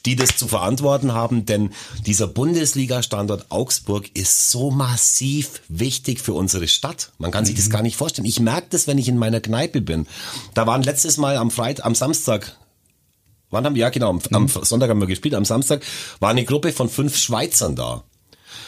die 0.06 0.16
das 0.16 0.38
zu 0.38 0.48
verantworten 0.48 1.14
haben, 1.14 1.46
denn 1.46 1.72
dieser 2.06 2.28
Bundesliga-Standort 2.28 3.48
Augsburg 3.50 4.10
ist 4.14 4.52
so 4.52 4.72
massiv 4.72 5.62
wichtig 5.68 6.20
für 6.22 6.34
unsere 6.34 6.68
Stadt. 6.68 7.12
Man 7.18 7.32
kann 7.32 7.46
sich 7.46 7.56
das 7.56 7.70
gar 7.70 7.82
nicht 7.82 7.98
vorstellen. 7.98 8.28
Ich 8.28 8.40
merke 8.40 8.68
das, 8.70 8.88
wenn 8.88 8.98
ich 8.98 9.08
in 9.08 9.18
meiner 9.18 9.42
Kneipe 9.42 9.82
bin. 9.82 10.08
Da 10.54 10.68
waren 10.68 10.84
letztes 10.84 11.18
Mal 11.18 11.38
am 11.38 11.52
Freitag, 11.52 11.86
am 11.86 11.96
Samstag, 11.96 12.56
wann 13.50 13.66
haben 13.66 13.76
wir, 13.76 13.82
ja 13.82 13.90
genau, 13.90 14.10
am, 14.10 14.22
am 14.32 14.48
Sonntag 14.48 14.90
haben 14.90 15.02
wir 15.02 15.08
gespielt, 15.08 15.36
am 15.36 15.46
Samstag 15.46 15.84
war 16.20 16.30
eine 16.30 16.46
Gruppe 16.46 16.72
von 16.72 16.90
fünf 16.90 17.18
Schweizern 17.18 17.76
da. 17.76 18.04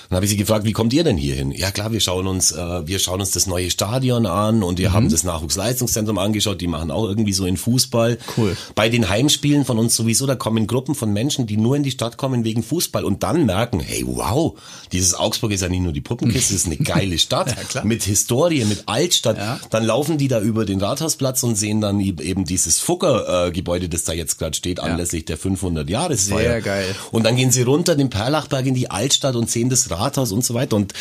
Dann 0.09 0.17
habe 0.17 0.25
ich 0.25 0.31
sie 0.31 0.37
gefragt, 0.37 0.65
wie 0.65 0.71
kommt 0.71 0.93
ihr 0.93 1.03
denn 1.03 1.17
hier 1.17 1.35
hin? 1.35 1.51
Ja 1.51 1.71
klar, 1.71 1.91
wir 1.91 1.99
schauen 1.99 2.27
uns, 2.27 2.51
äh, 2.51 2.87
wir 2.87 2.99
schauen 2.99 3.19
uns 3.19 3.31
das 3.31 3.45
neue 3.45 3.69
Stadion 3.69 4.25
an 4.25 4.63
und 4.63 4.79
wir 4.79 4.89
mhm. 4.89 4.93
haben 4.93 5.09
das 5.09 5.23
Nachwuchsleistungszentrum 5.23 6.17
angeschaut. 6.17 6.61
Die 6.61 6.67
machen 6.67 6.91
auch 6.91 7.05
irgendwie 7.05 7.33
so 7.33 7.45
in 7.45 7.57
Fußball. 7.57 8.17
Cool. 8.37 8.55
Bei 8.75 8.89
den 8.89 9.09
Heimspielen 9.09 9.65
von 9.65 9.77
uns 9.79 9.95
sowieso, 9.95 10.25
da 10.25 10.35
kommen 10.35 10.67
Gruppen 10.67 10.95
von 10.95 11.11
Menschen, 11.11 11.45
die 11.45 11.57
nur 11.57 11.75
in 11.75 11.83
die 11.83 11.91
Stadt 11.91 12.17
kommen 12.17 12.43
wegen 12.45 12.63
Fußball 12.63 13.03
und 13.03 13.23
dann 13.23 13.45
merken, 13.45 13.79
hey 13.79 14.03
wow, 14.05 14.57
dieses 14.91 15.13
Augsburg 15.13 15.51
ist 15.51 15.61
ja 15.61 15.69
nicht 15.69 15.83
nur 15.83 15.91
die 15.91 16.01
Puppenkiste, 16.01 16.55
es 16.55 16.61
ist 16.61 16.67
eine 16.67 16.77
geile 16.77 17.19
Stadt 17.27 17.55
ja, 17.73 17.83
mit 17.83 18.03
Historie, 18.03 18.63
mit 18.65 18.83
Altstadt. 18.85 19.37
Ja. 19.37 19.59
Dann 19.69 19.83
laufen 19.83 20.17
die 20.17 20.27
da 20.27 20.39
über 20.39 20.65
den 20.65 20.79
Rathausplatz 20.79 21.43
und 21.43 21.55
sehen 21.55 21.81
dann 21.81 21.99
eben 21.99 22.45
dieses 22.45 22.79
Fucker-Gebäude, 22.79 23.89
das 23.89 24.05
da 24.05 24.13
jetzt 24.13 24.37
gerade 24.39 24.55
steht, 24.55 24.79
anlässlich 24.79 25.25
der 25.25 25.37
500 25.37 25.89
Jahresfeier. 25.89 26.37
Sehr 26.37 26.61
geil. 26.61 26.95
Und 27.11 27.25
dann 27.25 27.35
gehen 27.35 27.51
sie 27.51 27.63
runter 27.63 27.95
den 27.95 28.09
Perlachberg 28.09 28.65
in 28.65 28.73
die 28.73 28.89
Altstadt 28.89 29.35
und 29.35 29.49
sehen 29.49 29.69
das 29.69 29.89
Rathaus 29.99 30.31
und 30.31 30.43
so 30.43 30.53
weiter. 30.53 30.75
Und 30.75 30.93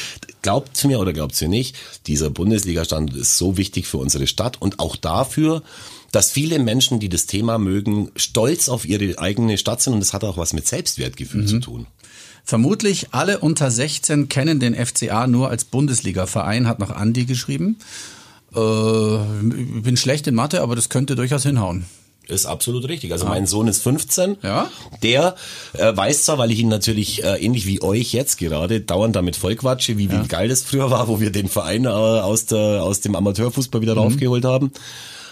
glaubt 0.42 0.84
mir 0.84 0.98
oder 0.98 1.12
glaubt 1.12 1.40
mir 1.40 1.48
nicht, 1.48 1.76
dieser 2.06 2.30
Bundesliga-Stand 2.30 3.14
ist 3.14 3.38
so 3.38 3.56
wichtig 3.56 3.86
für 3.86 3.98
unsere 3.98 4.26
Stadt 4.26 4.60
und 4.60 4.78
auch 4.78 4.96
dafür, 4.96 5.62
dass 6.12 6.30
viele 6.30 6.58
Menschen, 6.58 7.00
die 7.00 7.08
das 7.08 7.26
Thema 7.26 7.58
mögen, 7.58 8.10
stolz 8.16 8.68
auf 8.68 8.86
ihre 8.86 9.18
eigene 9.18 9.58
Stadt 9.58 9.82
sind 9.82 9.94
und 9.94 10.00
das 10.00 10.12
hat 10.12 10.24
auch 10.24 10.36
was 10.36 10.52
mit 10.52 10.66
Selbstwertgefühl 10.66 11.42
mhm. 11.42 11.48
zu 11.48 11.60
tun. 11.60 11.86
Vermutlich 12.44 13.08
alle 13.10 13.40
unter 13.40 13.70
16 13.70 14.28
kennen 14.28 14.60
den 14.60 14.74
FCA 14.74 15.26
nur 15.26 15.50
als 15.50 15.64
Bundesliga-Verein, 15.64 16.68
hat 16.68 16.78
noch 16.78 16.90
Andi 16.90 17.24
geschrieben. 17.24 17.76
Äh, 18.54 18.58
bin 18.60 19.96
schlecht 19.96 20.28
in 20.28 20.36
Mathe, 20.36 20.62
aber 20.62 20.76
das 20.76 20.88
könnte 20.88 21.16
durchaus 21.16 21.42
hinhauen. 21.42 21.86
Ist 22.28 22.46
absolut 22.46 22.88
richtig. 22.88 23.12
Also 23.12 23.26
ah. 23.26 23.30
mein 23.30 23.46
Sohn 23.46 23.68
ist 23.68 23.82
15. 23.82 24.38
Ja. 24.42 24.70
Der 25.02 25.36
äh, 25.74 25.96
weiß 25.96 26.24
zwar, 26.24 26.38
weil 26.38 26.50
ich 26.50 26.58
ihn 26.58 26.68
natürlich 26.68 27.22
äh, 27.22 27.36
ähnlich 27.36 27.66
wie 27.66 27.82
euch 27.82 28.12
jetzt 28.12 28.36
gerade 28.38 28.80
dauernd 28.80 29.14
damit 29.14 29.36
vollquatsche, 29.36 29.96
wie, 29.96 30.06
ja. 30.06 30.24
wie 30.24 30.28
geil 30.28 30.48
das 30.48 30.62
früher 30.62 30.90
war, 30.90 31.08
wo 31.08 31.20
wir 31.20 31.30
den 31.30 31.48
Verein 31.48 31.84
äh, 31.84 31.88
aus, 31.88 32.46
der, 32.46 32.82
aus 32.82 33.00
dem 33.00 33.14
Amateurfußball 33.14 33.80
wieder 33.80 33.94
mhm. 33.94 34.00
raufgeholt 34.00 34.44
haben 34.44 34.72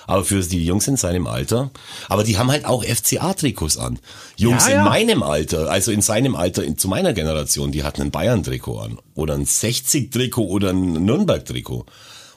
aber 0.07 0.24
für 0.24 0.40
die 0.40 0.64
Jungs 0.64 0.88
in 0.88 0.96
seinem 0.96 1.26
Alter. 1.26 1.70
Aber 2.09 2.24
die 2.24 2.38
haben 2.38 2.50
halt 2.50 2.64
auch 2.66 2.85
FCA-Trikots 2.85 3.78
an. 3.78 3.98
Jungs 4.37 4.66
ja, 4.66 4.74
ja. 4.74 4.78
in 4.78 4.85
meinem 4.85 5.22
Alter, 5.22 5.70
also 5.70 5.92
in 5.92 6.02
seinem 6.02 6.37
Alter, 6.37 6.64
in, 6.64 6.78
zu 6.78 6.88
meiner 6.88 7.12
Generation, 7.12 7.72
die 7.72 7.85
hatten 7.85 8.02
ein 8.02 8.11
Bayern-Trikot 8.11 8.78
an. 8.78 8.98
Oder 9.14 9.35
ein 9.35 9.46
60-Trikot 9.46 10.46
oder 10.46 10.70
ein 10.70 10.92
Nürnberg-Trikot. 11.04 11.87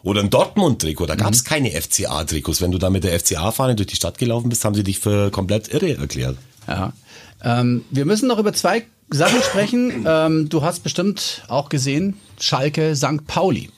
Oder 0.04 0.22
ein 0.22 0.30
Dortmund-Trikot. 0.30 1.06
Da 1.06 1.16
gab 1.16 1.34
es 1.34 1.44
mhm. 1.44 1.48
keine 1.48 1.72
FCA-Trikots. 1.72 2.62
Wenn 2.62 2.72
du 2.72 2.78
da 2.78 2.90
mit 2.90 3.04
der 3.04 3.20
FCA-Fahne 3.20 3.76
durch 3.76 3.88
die 3.88 3.96
Stadt 3.96 4.18
gelaufen 4.18 4.50
bist, 4.50 4.64
haben 4.66 4.76
sie 4.76 4.84
dich 4.84 5.00
für 5.00 5.32
komplett 5.32 5.74
irre 5.74 5.98
erklärt. 5.98 6.38
Ja. 6.68 6.94
Ähm, 7.44 7.86
wir 7.92 8.06
müssen 8.06 8.28
noch 8.28 8.40
über 8.40 8.54
zwei 8.54 8.86
Sachen 9.10 9.42
sprechen. 9.42 10.06
Ähm, 10.08 10.50
du 10.50 10.62
hast 10.62 10.84
bestimmt 10.84 11.44
auch 11.48 11.70
gesehen, 11.70 12.18
Schalke 12.40 12.96
St. 12.96 13.26
Pauli. 13.28 13.70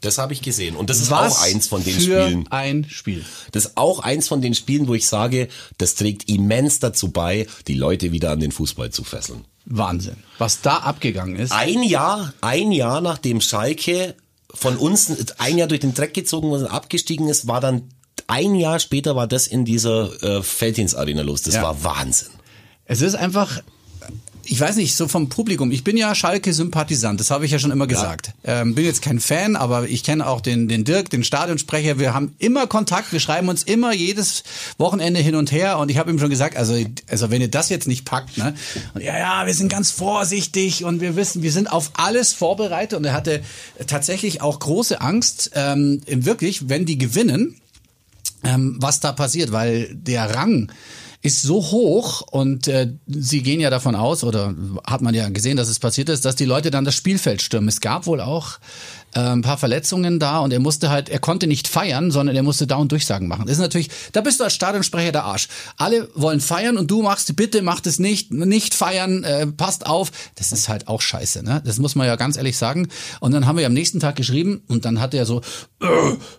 Das 0.00 0.18
habe 0.18 0.32
ich 0.32 0.42
gesehen. 0.42 0.74
Und 0.74 0.90
das 0.90 1.00
ist 1.00 1.10
Was 1.10 1.36
auch 1.36 1.42
eins 1.42 1.68
von 1.68 1.82
den 1.84 1.94
für 1.94 2.00
Spielen. 2.00 2.48
Ein 2.50 2.86
Spiel. 2.88 3.24
Das 3.52 3.66
ist 3.66 3.76
auch 3.76 4.00
eins 4.00 4.26
von 4.26 4.42
den 4.42 4.54
Spielen, 4.54 4.88
wo 4.88 4.94
ich 4.94 5.06
sage, 5.06 5.48
das 5.78 5.94
trägt 5.94 6.28
immens 6.28 6.80
dazu 6.80 7.12
bei, 7.12 7.46
die 7.68 7.74
Leute 7.74 8.10
wieder 8.10 8.32
an 8.32 8.40
den 8.40 8.50
Fußball 8.50 8.90
zu 8.90 9.04
fesseln. 9.04 9.44
Wahnsinn. 9.64 10.16
Was 10.38 10.60
da 10.60 10.78
abgegangen 10.78 11.36
ist. 11.36 11.52
Ein 11.52 11.84
Jahr, 11.84 12.34
ein 12.40 12.72
Jahr 12.72 13.00
nachdem 13.00 13.40
Schalke 13.40 14.16
von 14.54 14.76
uns 14.76 15.10
ein 15.38 15.58
Jahr 15.58 15.68
durch 15.68 15.80
den 15.80 15.94
Dreck 15.94 16.14
gezogen 16.14 16.50
wurde 16.50 16.64
und 16.64 16.70
abgestiegen 16.70 17.28
ist, 17.28 17.46
war 17.46 17.60
dann 17.60 17.88
ein 18.26 18.54
Jahr 18.54 18.78
später 18.78 19.16
war 19.16 19.26
das 19.26 19.46
in 19.46 19.64
dieser 19.64 20.22
äh, 20.22 20.42
Feldins 20.42 20.94
Arena 20.94 21.22
los. 21.22 21.42
Das 21.42 21.54
ja. 21.54 21.62
war 21.62 21.84
Wahnsinn. 21.84 22.28
Es 22.84 23.00
ist 23.00 23.14
einfach 23.14 23.62
ich 24.44 24.60
weiß 24.60 24.76
nicht, 24.76 24.96
so 24.96 25.08
vom 25.08 25.28
Publikum. 25.28 25.70
Ich 25.70 25.84
bin 25.84 25.96
ja 25.96 26.14
Schalke-Sympathisant, 26.14 27.20
das 27.20 27.30
habe 27.30 27.44
ich 27.44 27.52
ja 27.52 27.58
schon 27.58 27.70
immer 27.70 27.86
gesagt. 27.86 28.32
Ja. 28.44 28.60
Ähm, 28.60 28.74
bin 28.74 28.84
jetzt 28.84 29.02
kein 29.02 29.20
Fan, 29.20 29.56
aber 29.56 29.88
ich 29.88 30.02
kenne 30.02 30.26
auch 30.26 30.40
den, 30.40 30.68
den 30.68 30.84
Dirk, 30.84 31.10
den 31.10 31.24
Stadionsprecher. 31.24 31.98
Wir 31.98 32.14
haben 32.14 32.34
immer 32.38 32.66
Kontakt, 32.66 33.12
wir 33.12 33.20
schreiben 33.20 33.48
uns 33.48 33.62
immer 33.62 33.92
jedes 33.94 34.42
Wochenende 34.78 35.20
hin 35.20 35.34
und 35.34 35.52
her. 35.52 35.78
Und 35.78 35.90
ich 35.90 35.98
habe 35.98 36.10
ihm 36.10 36.18
schon 36.18 36.30
gesagt, 36.30 36.56
also, 36.56 36.74
also 37.08 37.30
wenn 37.30 37.40
ihr 37.40 37.50
das 37.50 37.68
jetzt 37.68 37.86
nicht 37.86 38.04
packt, 38.04 38.38
ne? 38.38 38.54
Und 38.94 39.02
ja, 39.02 39.18
ja, 39.18 39.46
wir 39.46 39.54
sind 39.54 39.68
ganz 39.68 39.90
vorsichtig 39.90 40.84
und 40.84 41.00
wir 41.00 41.16
wissen, 41.16 41.42
wir 41.42 41.52
sind 41.52 41.70
auf 41.70 41.92
alles 41.94 42.32
vorbereitet. 42.32 42.98
Und 42.98 43.04
er 43.04 43.12
hatte 43.12 43.42
tatsächlich 43.86 44.42
auch 44.42 44.58
große 44.58 45.00
Angst, 45.00 45.52
ähm, 45.54 46.00
wirklich, 46.06 46.68
wenn 46.68 46.84
die 46.84 46.98
gewinnen, 46.98 47.60
ähm, 48.44 48.76
was 48.80 49.00
da 49.00 49.12
passiert, 49.12 49.52
weil 49.52 49.88
der 49.94 50.34
Rang 50.34 50.72
ist 51.22 51.42
so 51.42 51.62
hoch 51.62 52.22
und 52.32 52.66
äh, 52.66 52.92
sie 53.06 53.42
gehen 53.42 53.60
ja 53.60 53.70
davon 53.70 53.94
aus, 53.94 54.24
oder 54.24 54.54
hat 54.84 55.02
man 55.02 55.14
ja 55.14 55.28
gesehen, 55.28 55.56
dass 55.56 55.68
es 55.68 55.78
passiert 55.78 56.08
ist, 56.08 56.24
dass 56.24 56.34
die 56.34 56.44
Leute 56.44 56.72
dann 56.72 56.84
das 56.84 56.96
Spielfeld 56.96 57.40
stürmen. 57.40 57.68
Es 57.68 57.80
gab 57.80 58.06
wohl 58.06 58.20
auch 58.20 58.58
äh, 59.14 59.20
ein 59.20 59.42
paar 59.42 59.58
Verletzungen 59.58 60.18
da 60.18 60.38
und 60.40 60.52
er 60.52 60.60
musste 60.60 60.90
halt, 60.90 61.08
er 61.08 61.18
konnte 61.18 61.46
nicht 61.46 61.68
feiern, 61.68 62.10
sondern 62.10 62.34
er 62.36 62.42
musste 62.42 62.66
da 62.66 62.76
und 62.76 62.92
Durchsagen 62.92 63.28
machen. 63.28 63.44
Das 63.46 63.56
ist 63.56 63.60
natürlich, 63.60 63.90
da 64.12 64.20
bist 64.20 64.40
du 64.40 64.44
als 64.44 64.54
Stadionsprecher 64.54 65.12
der 65.12 65.24
Arsch. 65.24 65.48
Alle 65.76 66.08
wollen 66.14 66.40
feiern 66.40 66.76
und 66.76 66.90
du 66.90 67.02
machst, 67.02 67.34
bitte 67.36 67.62
macht 67.62 67.86
es 67.86 67.98
nicht, 67.98 68.32
nicht 68.32 68.74
feiern, 68.74 69.24
äh, 69.24 69.46
passt 69.46 69.86
auf. 69.86 70.10
Das 70.36 70.52
ist 70.52 70.68
halt 70.68 70.88
auch 70.88 71.00
scheiße, 71.00 71.42
ne? 71.42 71.62
Das 71.64 71.78
muss 71.78 71.94
man 71.94 72.06
ja 72.06 72.16
ganz 72.16 72.36
ehrlich 72.36 72.56
sagen. 72.56 72.88
Und 73.20 73.32
dann 73.32 73.46
haben 73.46 73.58
wir 73.58 73.66
am 73.66 73.72
nächsten 73.72 74.00
Tag 74.00 74.16
geschrieben 74.16 74.62
und 74.68 74.84
dann 74.84 75.00
hat 75.00 75.14
er 75.14 75.26
so, 75.26 75.40
äh, 75.80 75.86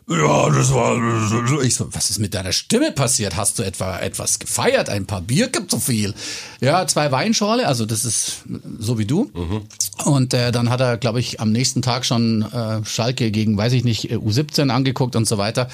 ja, 0.09 0.49
das 0.49 0.73
war, 0.73 1.63
ich 1.63 1.75
so, 1.75 1.93
was 1.93 2.09
ist 2.09 2.19
mit 2.19 2.33
deiner 2.33 2.51
Stimme 2.51 2.91
passiert? 2.91 3.35
Hast 3.35 3.59
du 3.59 3.63
etwa 3.63 3.99
etwas 3.99 4.39
gefeiert? 4.39 4.89
Ein 4.89 5.05
paar 5.05 5.21
Bier 5.21 5.47
gibt 5.47 5.71
so 5.71 5.79
viel. 5.79 6.13
Ja, 6.59 6.87
zwei 6.87 7.11
Weinschorle, 7.11 7.67
also 7.67 7.85
das 7.85 8.05
ist 8.05 8.43
so 8.79 8.97
wie 8.97 9.05
du. 9.05 9.31
Mhm. 9.33 9.61
Und 10.05 10.33
äh, 10.33 10.51
dann 10.51 10.69
hat 10.69 10.81
er, 10.81 10.97
glaube 10.97 11.19
ich, 11.19 11.39
am 11.39 11.51
nächsten 11.51 11.81
Tag 11.81 12.05
schon 12.05 12.41
äh, 12.41 12.62
äh, 12.63 12.85
Schalke 12.85 13.31
gegen, 13.31 13.57
weiß 13.57 13.73
ich 13.73 13.83
nicht, 13.83 14.11
U17 14.11 14.69
angeguckt 14.69 15.15
und 15.15 15.27
so 15.27 15.37
weiter. 15.37 15.69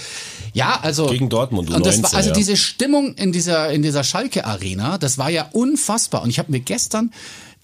Ja, 0.53 0.79
also 0.81 1.07
gegen 1.07 1.29
Dortmund. 1.29 1.69
U19, 1.69 1.75
und 1.75 1.85
das 1.85 2.03
war, 2.03 2.13
also 2.13 2.29
ja. 2.29 2.35
diese 2.35 2.57
Stimmung 2.57 3.15
in 3.15 3.31
dieser 3.31 3.71
in 3.71 3.81
dieser 3.81 4.03
Schalke 4.03 4.45
Arena, 4.45 4.97
das 4.97 5.17
war 5.17 5.29
ja 5.29 5.49
unfassbar. 5.51 6.23
Und 6.23 6.29
ich 6.29 6.39
habe 6.39 6.51
mir 6.51 6.59
gestern 6.59 7.11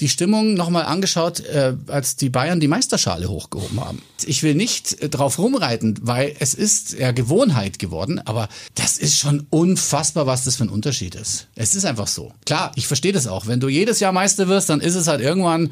die 0.02 0.10
Stimmung 0.10 0.56
nochmal 0.56 0.86
angeschaut, 0.86 1.40
äh, 1.40 1.74
als 1.88 2.18
die 2.18 2.30
Bayern 2.30 2.60
die 2.60 2.68
Meisterschale 2.68 3.30
hochgehoben 3.30 3.80
haben. 3.80 4.02
Ich 4.26 4.44
will 4.44 4.54
nicht 4.54 5.02
äh, 5.02 5.10
drauf 5.10 5.40
rumreiten, 5.40 5.98
weil 6.02 6.36
es 6.40 6.54
ist 6.54 6.94
ja 6.94 7.12
Gewohnheit 7.12 7.80
geworden, 7.80 8.20
aber 8.26 8.50
das 8.76 8.98
ist 8.98 9.18
schon 9.18 9.48
unfassbar, 9.50 10.28
was 10.28 10.44
das 10.44 10.58
für 10.58 10.66
ein 10.66 10.70
Unterschied 10.70 11.16
ist. 11.16 11.48
Es 11.56 11.76
ist 11.76 11.86
einfach 11.86 12.08
so. 12.08 12.34
Klar, 12.46 12.74
ich 12.76 12.88
verstehe 12.88 13.14
das 13.14 13.28
auch. 13.28 13.48
Wenn 13.48 13.60
du 13.60 13.70
jedes 13.70 14.00
Jahr 14.02 14.12
Meister 14.12 14.48
wirst, 14.48 14.70
dann 14.70 14.82
ist 14.82 14.96
es 14.96 15.08
halt 15.08 15.22
irgendwann, 15.22 15.70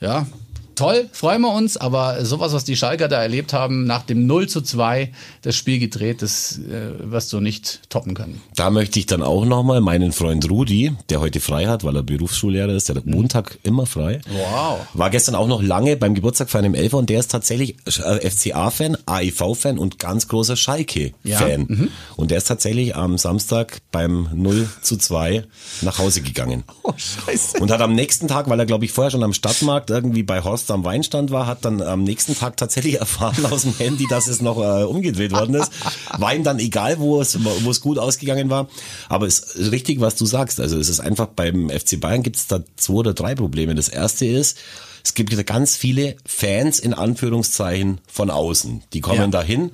ja, 0.00 0.26
toll, 0.74 1.08
freuen 1.12 1.42
wir 1.42 1.52
uns, 1.52 1.76
aber 1.76 2.24
sowas, 2.24 2.52
was 2.52 2.64
die 2.64 2.76
Schalker 2.76 3.08
da 3.08 3.22
erlebt 3.22 3.52
haben, 3.52 3.84
nach 3.84 4.02
dem 4.02 4.26
0 4.26 4.48
zu 4.48 4.60
2 4.60 5.12
das 5.42 5.56
Spiel 5.56 5.78
gedreht, 5.78 6.22
das 6.22 6.58
äh, 6.58 7.10
wirst 7.10 7.32
du 7.32 7.40
nicht 7.40 7.90
toppen 7.90 8.14
können. 8.14 8.40
Da 8.56 8.70
möchte 8.70 8.98
ich 8.98 9.06
dann 9.06 9.22
auch 9.22 9.44
nochmal 9.44 9.80
meinen 9.80 10.12
Freund 10.12 10.48
Rudi, 10.50 10.92
der 11.08 11.20
heute 11.20 11.40
frei 11.40 11.66
hat, 11.66 11.84
weil 11.84 11.96
er 11.96 12.02
Berufsschullehrer 12.02 12.72
ist, 12.72 12.88
der 12.88 12.96
hat 12.96 13.06
Montag 13.06 13.58
immer 13.62 13.86
frei. 13.86 14.20
Wow. 14.28 14.86
War 14.94 15.10
gestern 15.10 15.34
auch 15.34 15.46
noch 15.46 15.62
lange 15.62 15.96
beim 15.96 16.14
Geburtstag 16.14 16.50
von 16.50 16.64
einem 16.64 16.74
Elfer 16.74 16.98
und 16.98 17.10
der 17.10 17.20
ist 17.20 17.30
tatsächlich 17.30 17.76
äh, 17.86 18.30
FCA-Fan, 18.30 18.96
AIV-Fan 19.06 19.78
und 19.78 19.98
ganz 19.98 20.28
großer 20.28 20.56
Schalke-Fan. 20.56 21.14
Ja. 21.22 21.58
Mhm. 21.58 21.88
Und 22.16 22.30
der 22.30 22.38
ist 22.38 22.48
tatsächlich 22.48 22.96
am 22.96 23.18
Samstag 23.18 23.78
beim 23.92 24.28
0 24.34 24.68
zu 24.82 24.96
2 24.96 25.44
nach 25.82 25.98
Hause 25.98 26.22
gegangen. 26.22 26.64
Oh, 26.82 26.92
scheiße. 26.96 27.58
Und 27.60 27.70
hat 27.70 27.80
am 27.80 27.94
nächsten 27.94 28.28
Tag, 28.28 28.48
weil 28.48 28.58
er 28.58 28.66
glaube 28.66 28.84
ich 28.84 28.92
vorher 28.92 29.10
schon 29.10 29.22
am 29.22 29.32
Stadtmarkt 29.32 29.90
irgendwie 29.90 30.22
bei 30.22 30.42
Horst 30.42 30.63
Am 30.70 30.84
Weinstand 30.84 31.30
war, 31.30 31.46
hat 31.46 31.64
dann 31.64 31.82
am 31.82 32.04
nächsten 32.04 32.36
Tag 32.36 32.56
tatsächlich 32.56 32.98
erfahren 33.00 33.46
aus 33.46 33.62
dem 33.62 33.76
Handy, 33.76 34.06
dass 34.08 34.26
es 34.26 34.40
noch 34.40 34.58
äh, 34.58 34.84
umgedreht 34.84 35.32
worden 35.32 35.54
ist. 35.54 35.70
War 36.18 36.34
ihm 36.34 36.44
dann 36.44 36.58
egal, 36.58 36.98
wo 36.98 37.20
es, 37.20 37.38
wo 37.44 37.70
es 37.70 37.80
gut 37.80 37.98
ausgegangen 37.98 38.50
war. 38.50 38.68
Aber 39.08 39.26
es 39.26 39.40
ist 39.40 39.72
richtig, 39.72 40.00
was 40.00 40.16
du 40.16 40.26
sagst. 40.26 40.60
Also 40.60 40.78
es 40.78 40.88
ist 40.88 41.00
einfach 41.00 41.26
beim 41.26 41.70
FC 41.70 42.00
Bayern 42.00 42.22
gibt 42.22 42.36
es 42.36 42.46
da 42.46 42.60
zwei 42.76 42.94
oder 42.94 43.14
drei 43.14 43.34
Probleme. 43.34 43.74
Das 43.74 43.88
erste 43.88 44.26
ist, 44.26 44.58
es 45.02 45.14
gibt 45.14 45.46
ganz 45.46 45.76
viele 45.76 46.16
Fans 46.26 46.78
in 46.78 46.94
Anführungszeichen 46.94 48.00
von 48.06 48.30
außen. 48.30 48.82
Die 48.92 49.00
kommen 49.00 49.18
ja. 49.18 49.26
dahin 49.28 49.72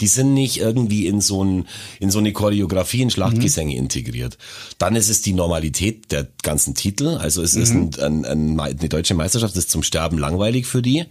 die 0.00 0.06
sind 0.06 0.34
nicht 0.34 0.58
irgendwie 0.58 1.06
in 1.06 1.20
so, 1.20 1.44
ein, 1.44 1.66
in 1.98 2.10
so 2.10 2.18
eine 2.18 2.32
Choreografie 2.32 3.02
in 3.02 3.10
Schlachtgesänge 3.10 3.72
mhm. 3.72 3.78
integriert. 3.78 4.38
Dann 4.78 4.96
ist 4.96 5.08
es 5.08 5.22
die 5.22 5.32
Normalität 5.32 6.10
der 6.10 6.28
ganzen 6.42 6.74
Titel. 6.74 7.18
Also 7.20 7.42
es 7.42 7.54
mhm. 7.54 7.62
ist 7.62 7.70
ein, 7.70 7.94
ein, 8.00 8.24
ein, 8.24 8.60
eine 8.60 8.88
deutsche 8.88 9.14
Meisterschaft, 9.14 9.54
das 9.56 9.64
ist 9.64 9.70
zum 9.70 9.82
Sterben 9.82 10.18
langweilig 10.18 10.66
für 10.66 10.82
die. 10.82 11.04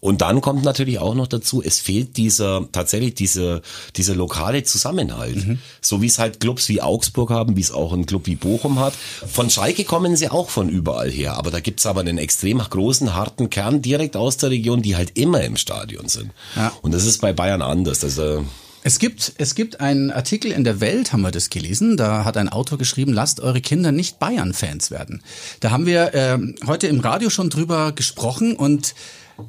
Und 0.00 0.22
dann 0.22 0.40
kommt 0.40 0.64
natürlich 0.64 0.98
auch 0.98 1.14
noch 1.14 1.26
dazu, 1.26 1.62
es 1.62 1.78
fehlt 1.78 2.16
dieser, 2.16 2.66
tatsächlich 2.72 3.14
dieser, 3.14 3.60
dieser 3.96 4.14
lokale 4.14 4.64
Zusammenhalt. 4.64 5.46
Mhm. 5.46 5.58
So 5.80 6.00
wie 6.00 6.06
es 6.06 6.18
halt 6.18 6.40
Clubs 6.40 6.68
wie 6.68 6.80
Augsburg 6.80 7.30
haben, 7.30 7.56
wie 7.56 7.60
es 7.60 7.70
auch 7.70 7.92
ein 7.92 8.06
Club 8.06 8.26
wie 8.26 8.36
Bochum 8.36 8.78
hat. 8.78 8.94
Von 8.94 9.50
Schalke 9.50 9.84
kommen 9.84 10.16
sie 10.16 10.30
auch 10.30 10.48
von 10.48 10.68
überall 10.68 11.10
her. 11.10 11.34
Aber 11.34 11.50
da 11.50 11.60
gibt's 11.60 11.86
aber 11.86 12.00
einen 12.00 12.18
extrem 12.18 12.58
großen, 12.58 13.14
harten 13.14 13.50
Kern 13.50 13.82
direkt 13.82 14.16
aus 14.16 14.38
der 14.38 14.50
Region, 14.50 14.82
die 14.82 14.96
halt 14.96 15.18
immer 15.18 15.42
im 15.42 15.56
Stadion 15.56 16.08
sind. 16.08 16.32
Ja. 16.56 16.72
Und 16.82 16.92
das 16.92 17.04
ist 17.04 17.20
bei 17.20 17.32
Bayern 17.32 17.62
anders. 17.62 18.02
Also, 18.02 18.44
Es 18.82 18.98
gibt, 18.98 19.34
es 19.36 19.54
gibt 19.54 19.80
einen 19.80 20.10
Artikel 20.10 20.50
in 20.52 20.64
der 20.64 20.80
Welt, 20.80 21.12
haben 21.12 21.20
wir 21.20 21.30
das 21.30 21.50
gelesen. 21.50 21.98
Da 21.98 22.24
hat 22.24 22.38
ein 22.38 22.48
Autor 22.48 22.78
geschrieben, 22.78 23.12
lasst 23.12 23.40
eure 23.40 23.60
Kinder 23.60 23.92
nicht 23.92 24.18
Bayern-Fans 24.18 24.90
werden. 24.90 25.22
Da 25.60 25.70
haben 25.70 25.84
wir 25.84 26.14
äh, 26.14 26.38
heute 26.66 26.86
im 26.86 27.00
Radio 27.00 27.28
schon 27.28 27.50
drüber 27.50 27.92
gesprochen 27.92 28.56
und 28.56 28.94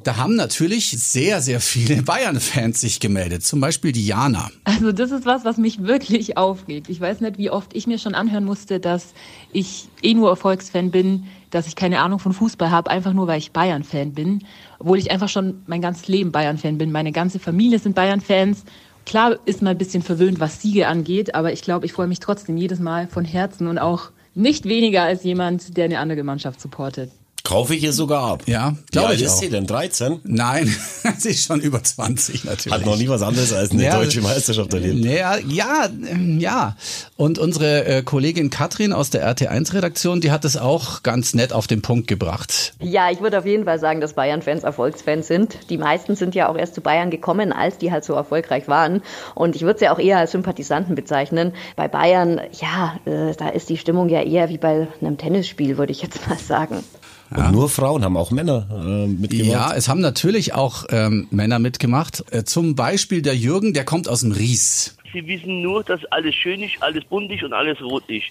da 0.02 0.16
haben 0.16 0.36
natürlich 0.36 0.90
sehr, 0.90 1.40
sehr 1.40 1.60
viele 1.60 2.02
Bayern-Fans 2.02 2.80
sich 2.80 3.00
gemeldet. 3.00 3.44
Zum 3.44 3.60
Beispiel 3.60 3.92
Diana. 3.92 4.50
Also 4.64 4.92
das 4.92 5.10
ist 5.10 5.26
was, 5.26 5.44
was 5.44 5.56
mich 5.56 5.82
wirklich 5.82 6.36
aufregt. 6.36 6.88
Ich 6.88 7.00
weiß 7.00 7.20
nicht, 7.20 7.38
wie 7.38 7.50
oft 7.50 7.74
ich 7.74 7.86
mir 7.86 7.98
schon 7.98 8.14
anhören 8.14 8.44
musste, 8.44 8.80
dass 8.80 9.14
ich 9.52 9.88
eh 10.02 10.14
nur 10.14 10.30
Erfolgsfan 10.30 10.90
bin, 10.90 11.24
dass 11.50 11.66
ich 11.66 11.76
keine 11.76 12.00
Ahnung 12.00 12.18
von 12.18 12.32
Fußball 12.32 12.70
habe, 12.70 12.90
einfach 12.90 13.12
nur 13.12 13.26
weil 13.26 13.38
ich 13.38 13.52
Bayern-Fan 13.52 14.12
bin. 14.12 14.44
Obwohl 14.78 14.98
ich 14.98 15.10
einfach 15.10 15.28
schon 15.28 15.62
mein 15.66 15.80
ganzes 15.80 16.08
Leben 16.08 16.32
Bayern-Fan 16.32 16.78
bin. 16.78 16.92
Meine 16.92 17.12
ganze 17.12 17.38
Familie 17.38 17.78
sind 17.78 17.94
Bayern-Fans. 17.94 18.64
Klar 19.04 19.38
ist 19.46 19.62
man 19.62 19.72
ein 19.72 19.78
bisschen 19.78 20.02
verwöhnt, 20.02 20.40
was 20.40 20.62
Siege 20.62 20.86
angeht, 20.86 21.34
aber 21.34 21.52
ich 21.52 21.62
glaube, 21.62 21.86
ich 21.86 21.92
freue 21.92 22.06
mich 22.06 22.20
trotzdem 22.20 22.56
jedes 22.56 22.78
Mal 22.78 23.08
von 23.08 23.24
Herzen 23.24 23.66
und 23.66 23.78
auch 23.78 24.10
nicht 24.34 24.64
weniger 24.64 25.02
als 25.02 25.24
jemand, 25.24 25.76
der 25.76 25.86
eine 25.86 25.98
andere 25.98 26.22
Mannschaft 26.22 26.60
supportet. 26.60 27.10
Kaufe 27.44 27.74
ich 27.74 27.82
ihr 27.82 27.92
sogar 27.92 28.22
ab. 28.22 28.44
Ja, 28.46 28.76
glaube 28.92 29.14
ich 29.14 29.22
ist 29.22 29.32
auch. 29.32 29.40
sie 29.40 29.50
denn? 29.50 29.66
13? 29.66 30.20
Nein, 30.22 30.72
sie 31.18 31.30
ist 31.30 31.44
schon 31.44 31.60
über 31.60 31.82
20 31.82 32.44
natürlich. 32.44 32.78
Hat 32.78 32.86
noch 32.86 32.96
nie 32.96 33.08
was 33.08 33.22
anderes 33.22 33.52
als 33.52 33.72
eine 33.72 33.84
Ja, 33.84 33.96
deutsche 33.96 34.20
Meisterschaft 34.20 34.72
erlebt. 34.72 35.04
Ja, 35.04 35.36
ja, 35.38 35.88
ähm, 36.08 36.38
ja. 36.38 36.76
Und 37.16 37.38
unsere 37.38 37.84
äh, 37.84 38.02
Kollegin 38.02 38.50
Katrin 38.50 38.92
aus 38.92 39.10
der 39.10 39.28
RT1-Redaktion, 39.28 40.20
die 40.20 40.30
hat 40.30 40.44
es 40.44 40.56
auch 40.56 41.02
ganz 41.02 41.34
nett 41.34 41.52
auf 41.52 41.66
den 41.66 41.82
Punkt 41.82 42.06
gebracht. 42.06 42.74
Ja, 42.80 43.10
ich 43.10 43.20
würde 43.20 43.38
auf 43.38 43.46
jeden 43.46 43.64
Fall 43.64 43.80
sagen, 43.80 44.00
dass 44.00 44.12
Bayern-Fans 44.12 44.62
Erfolgsfans 44.62 45.26
sind. 45.26 45.58
Die 45.68 45.78
meisten 45.78 46.14
sind 46.14 46.36
ja 46.36 46.48
auch 46.48 46.56
erst 46.56 46.76
zu 46.76 46.80
Bayern 46.80 47.10
gekommen, 47.10 47.52
als 47.52 47.76
die 47.76 47.90
halt 47.90 48.04
so 48.04 48.14
erfolgreich 48.14 48.68
waren. 48.68 49.02
Und 49.34 49.56
ich 49.56 49.62
würde 49.62 49.80
sie 49.80 49.84
ja 49.86 49.94
auch 49.94 49.98
eher 49.98 50.18
als 50.18 50.30
Sympathisanten 50.30 50.94
bezeichnen. 50.94 51.52
Bei 51.74 51.88
Bayern, 51.88 52.40
ja, 52.52 52.94
äh, 53.04 53.34
da 53.36 53.48
ist 53.48 53.68
die 53.68 53.78
Stimmung 53.78 54.08
ja 54.08 54.22
eher 54.22 54.48
wie 54.48 54.58
bei 54.58 54.86
einem 55.00 55.18
Tennisspiel, 55.18 55.76
würde 55.76 55.90
ich 55.90 56.02
jetzt 56.02 56.28
mal 56.28 56.38
sagen. 56.38 56.84
Und 57.36 57.52
nur 57.52 57.68
Frauen 57.68 58.04
haben 58.04 58.16
auch 58.16 58.30
Männer 58.30 58.66
äh, 58.70 59.06
mitgemacht. 59.06 59.52
Ja, 59.52 59.72
es 59.74 59.88
haben 59.88 60.00
natürlich 60.00 60.54
auch 60.54 60.84
ähm, 60.90 61.28
Männer 61.30 61.58
mitgemacht. 61.58 62.24
Äh, 62.30 62.44
zum 62.44 62.74
Beispiel 62.74 63.22
der 63.22 63.34
Jürgen, 63.34 63.72
der 63.72 63.84
kommt 63.84 64.08
aus 64.08 64.20
dem 64.20 64.32
Ries. 64.32 64.96
Sie 65.12 65.26
wissen 65.26 65.62
nur, 65.62 65.84
dass 65.84 66.04
alles 66.06 66.34
schön 66.34 66.62
ist, 66.62 66.82
alles 66.82 67.04
bunt 67.04 67.30
ist 67.30 67.42
und 67.42 67.52
alles 67.52 67.80
rot 67.82 68.04
ist. 68.08 68.26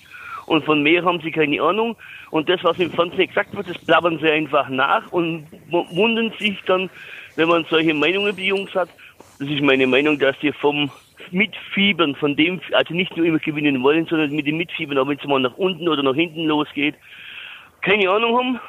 Und 0.47 0.65
von 0.65 0.81
mehr 0.83 1.03
haben 1.03 1.21
sie 1.21 1.31
keine 1.31 1.61
Ahnung. 1.61 1.95
Und 2.31 2.49
das, 2.49 2.63
was 2.63 2.77
im 2.79 2.91
Fernsehen 2.91 3.27
gesagt 3.27 3.55
wird, 3.55 3.69
das 3.69 3.77
blabbern 3.79 4.19
sie 4.19 4.29
einfach 4.29 4.67
nach 4.69 5.11
und 5.11 5.45
wundern 5.69 6.33
sich 6.39 6.57
dann, 6.65 6.89
wenn 7.35 7.47
man 7.47 7.65
solche 7.69 7.93
Meinungen 7.93 8.35
bei 8.35 8.43
Jungs 8.43 8.73
hat. 8.73 8.89
Das 9.39 9.47
ist 9.47 9.61
meine 9.61 9.87
Meinung, 9.87 10.19
dass 10.19 10.35
die 10.41 10.51
vom 10.51 10.91
Mitfiebern, 11.31 12.15
von 12.15 12.35
dem, 12.35 12.59
also 12.73 12.93
nicht 12.93 13.15
nur 13.15 13.25
immer 13.25 13.39
gewinnen 13.39 13.81
wollen, 13.83 14.05
sondern 14.07 14.31
mit 14.31 14.47
dem 14.47 14.57
Mitfiebern, 14.57 14.97
auch 14.97 15.07
wenn 15.07 15.17
es 15.17 15.25
mal 15.25 15.39
nach 15.39 15.55
unten 15.57 15.87
oder 15.87 16.03
nach 16.03 16.15
hinten 16.15 16.45
losgeht, 16.45 16.95
keine 17.81 18.09
Ahnung 18.09 18.37
haben. 18.37 18.59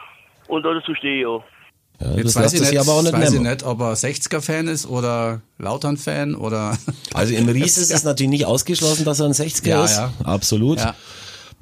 Und 0.53 0.65
dazu 0.65 0.95
stehe 0.95 1.21
ich 1.21 1.27
auch. 1.27 1.43
Ja, 1.99 2.15
Jetzt 2.17 2.37
das 2.37 2.45
weiß 2.45 2.53
ich, 2.55 2.61
nicht, 2.61 2.79
aber 2.79 2.93
auch 2.93 3.03
nicht 3.03 3.13
weiß 3.15 3.33
ich 3.33 3.41
nicht, 3.41 3.63
ob 3.63 3.81
er 3.81 3.95
60er-Fan 3.95 4.69
ist 4.69 4.87
oder 4.87 5.41
Lautern-Fan 5.59 6.35
oder... 6.35 6.77
Also 7.15 7.33
im 7.35 7.49
Ries 7.49 7.79
ist 7.79 7.91
es 7.95 8.05
natürlich 8.05 8.31
nicht 8.31 8.45
ausgeschlossen, 8.45 9.05
dass 9.07 9.21
er 9.21 9.27
ein 9.27 9.33
60er 9.33 9.69
Ja, 9.69 9.85
ist. 9.85 9.97
ja. 9.97 10.13
Absolut. 10.25 10.79
Ja. 10.79 10.95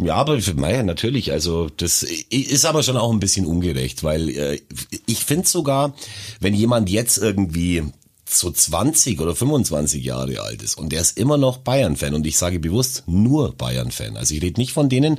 Ja. 0.03 0.14
aber 0.16 0.41
für 0.41 0.55
Meier 0.55 0.82
natürlich, 0.82 1.30
also 1.30 1.68
das 1.76 2.03
ist 2.03 2.64
aber 2.64 2.82
schon 2.82 2.97
auch 2.97 3.12
ein 3.12 3.20
bisschen 3.20 3.47
ungerecht, 3.47 4.03
weil 4.03 4.28
äh, 4.30 4.61
ich 5.07 5.24
finde 5.24 5.47
sogar, 5.47 5.93
wenn 6.41 6.55
jemand 6.55 6.88
jetzt 6.91 7.18
irgendwie 7.18 7.84
so 8.33 8.51
20 8.51 9.20
oder 9.20 9.35
25 9.35 10.05
Jahre 10.05 10.41
alt 10.41 10.62
ist 10.62 10.76
und 10.76 10.93
der 10.93 11.01
ist 11.01 11.18
immer 11.18 11.37
noch 11.37 11.59
Bayern-Fan 11.59 12.14
und 12.14 12.26
ich 12.26 12.39
sage 12.39 12.59
bewusst 12.61 13.05
nur 13.07 13.53
Bayern-Fan. 13.53 14.16
Also 14.16 14.35
ich 14.35 14.43
rede 14.43 14.61
nicht 14.61 14.72
von 14.72 14.89
denen, 14.89 15.18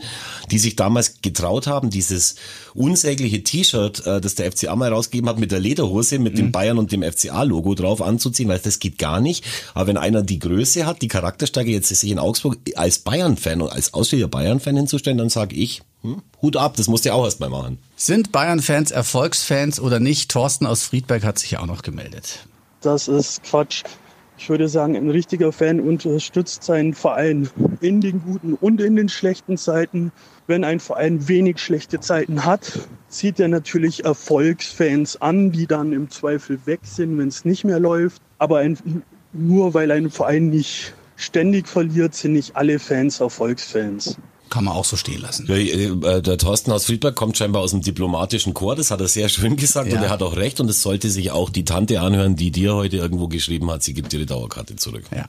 die 0.49 0.59
sich 0.59 0.75
damals 0.75 1.21
getraut 1.21 1.67
haben, 1.67 1.89
dieses 1.89 2.35
unsägliche 2.73 3.43
T-Shirt, 3.43 4.05
äh, 4.05 4.21
das 4.21 4.35
der 4.35 4.51
FCA 4.51 4.75
mal 4.75 4.91
rausgegeben 4.91 5.29
hat 5.29 5.39
mit 5.39 5.51
der 5.51 5.59
Lederhose, 5.59 6.19
mit 6.19 6.37
dem 6.37 6.51
Bayern 6.51 6.77
und 6.77 6.91
dem 6.91 7.03
FCA-Logo 7.03 7.75
drauf 7.75 8.01
anzuziehen, 8.01 8.49
weil 8.49 8.59
das 8.59 8.79
geht 8.79 8.97
gar 8.97 9.19
nicht. 9.19 9.43
Aber 9.73 9.87
wenn 9.87 9.97
einer 9.97 10.21
die 10.21 10.39
Größe 10.39 10.85
hat, 10.85 11.01
die 11.01 11.07
Charakterstärke, 11.07 11.71
jetzt 11.71 11.89
sich 11.89 12.11
in 12.11 12.19
Augsburg 12.19 12.57
als 12.75 12.99
Bayern-Fan 12.99 13.61
und 13.61 13.71
als 13.71 13.93
ausstehender 13.93 14.27
Bayern-Fan 14.27 14.77
hinzustellen, 14.77 15.17
dann 15.17 15.29
sage 15.29 15.55
ich, 15.55 15.81
hm, 16.01 16.21
Hut 16.41 16.57
ab, 16.57 16.75
das 16.77 16.87
musst 16.87 17.05
du 17.05 17.13
auch 17.13 17.25
erst 17.25 17.39
mal 17.39 17.49
machen. 17.49 17.77
Sind 17.95 18.31
Bayern-Fans 18.31 18.91
Erfolgsfans 18.91 19.79
oder 19.79 19.99
nicht? 19.99 20.31
Thorsten 20.31 20.65
aus 20.65 20.83
Friedberg 20.83 21.23
hat 21.23 21.37
sich 21.37 21.51
ja 21.51 21.59
auch 21.59 21.67
noch 21.67 21.83
gemeldet. 21.83 22.39
Das 22.81 23.07
ist 23.07 23.43
Quatsch. 23.43 23.83
Ich 24.39 24.49
würde 24.49 24.67
sagen, 24.67 24.95
ein 24.95 25.11
richtiger 25.11 25.51
Fan 25.51 25.79
unterstützt 25.79 26.63
seinen 26.63 26.95
Verein 26.95 27.47
in 27.79 28.01
den 28.01 28.23
guten 28.23 28.55
und 28.55 28.81
in 28.81 28.95
den 28.95 29.07
schlechten 29.07 29.55
Zeiten. 29.55 30.11
Wenn 30.47 30.63
ein 30.63 30.79
Verein 30.79 31.27
wenig 31.27 31.59
schlechte 31.59 31.99
Zeiten 31.99 32.43
hat, 32.43 32.79
zieht 33.07 33.39
er 33.39 33.49
natürlich 33.49 34.03
Erfolgsfans 34.03 35.21
an, 35.21 35.51
die 35.51 35.67
dann 35.67 35.93
im 35.93 36.09
Zweifel 36.09 36.59
weg 36.65 36.79
sind, 36.81 37.19
wenn 37.19 37.27
es 37.27 37.45
nicht 37.45 37.65
mehr 37.65 37.79
läuft. 37.79 38.19
Aber 38.39 38.57
ein, 38.57 39.03
nur 39.31 39.75
weil 39.75 39.91
ein 39.91 40.09
Verein 40.09 40.49
nicht 40.49 40.95
ständig 41.17 41.67
verliert, 41.67 42.15
sind 42.15 42.33
nicht 42.33 42.55
alle 42.55 42.79
Fans 42.79 43.19
Erfolgsfans. 43.19 44.17
Kann 44.51 44.65
man 44.65 44.75
auch 44.75 44.85
so 44.85 44.97
stehen 44.97 45.21
lassen. 45.21 45.47
Ja, 45.47 45.55
äh, 45.55 46.21
der 46.21 46.37
Thorsten 46.37 46.71
aus 46.71 46.85
Friedberg 46.85 47.15
kommt 47.15 47.37
scheinbar 47.37 47.63
aus 47.63 47.71
dem 47.71 47.81
diplomatischen 47.81 48.53
Chor, 48.53 48.75
das 48.75 48.91
hat 48.91 48.99
er 49.01 49.07
sehr 49.07 49.29
schön 49.29 49.55
gesagt 49.55 49.89
Ja. 49.91 49.97
und 49.97 50.03
er 50.03 50.09
hat 50.11 50.21
auch 50.21 50.35
recht 50.35 50.59
und 50.59 50.69
es 50.69 50.83
sollte 50.83 51.09
sich 51.09 51.31
auch 51.31 51.49
die 51.49 51.65
Tante 51.65 52.01
anhören, 52.01 52.35
die 52.35 52.51
dir 52.51 52.75
heute 52.75 52.97
irgendwo 52.97 53.27
geschrieben 53.29 53.71
hat, 53.71 53.81
sie 53.81 53.93
gibt 53.93 54.13
ihre 54.13 54.25
Dauerkarte 54.27 54.75
zurück. 54.75 55.05
Ja. 55.15 55.25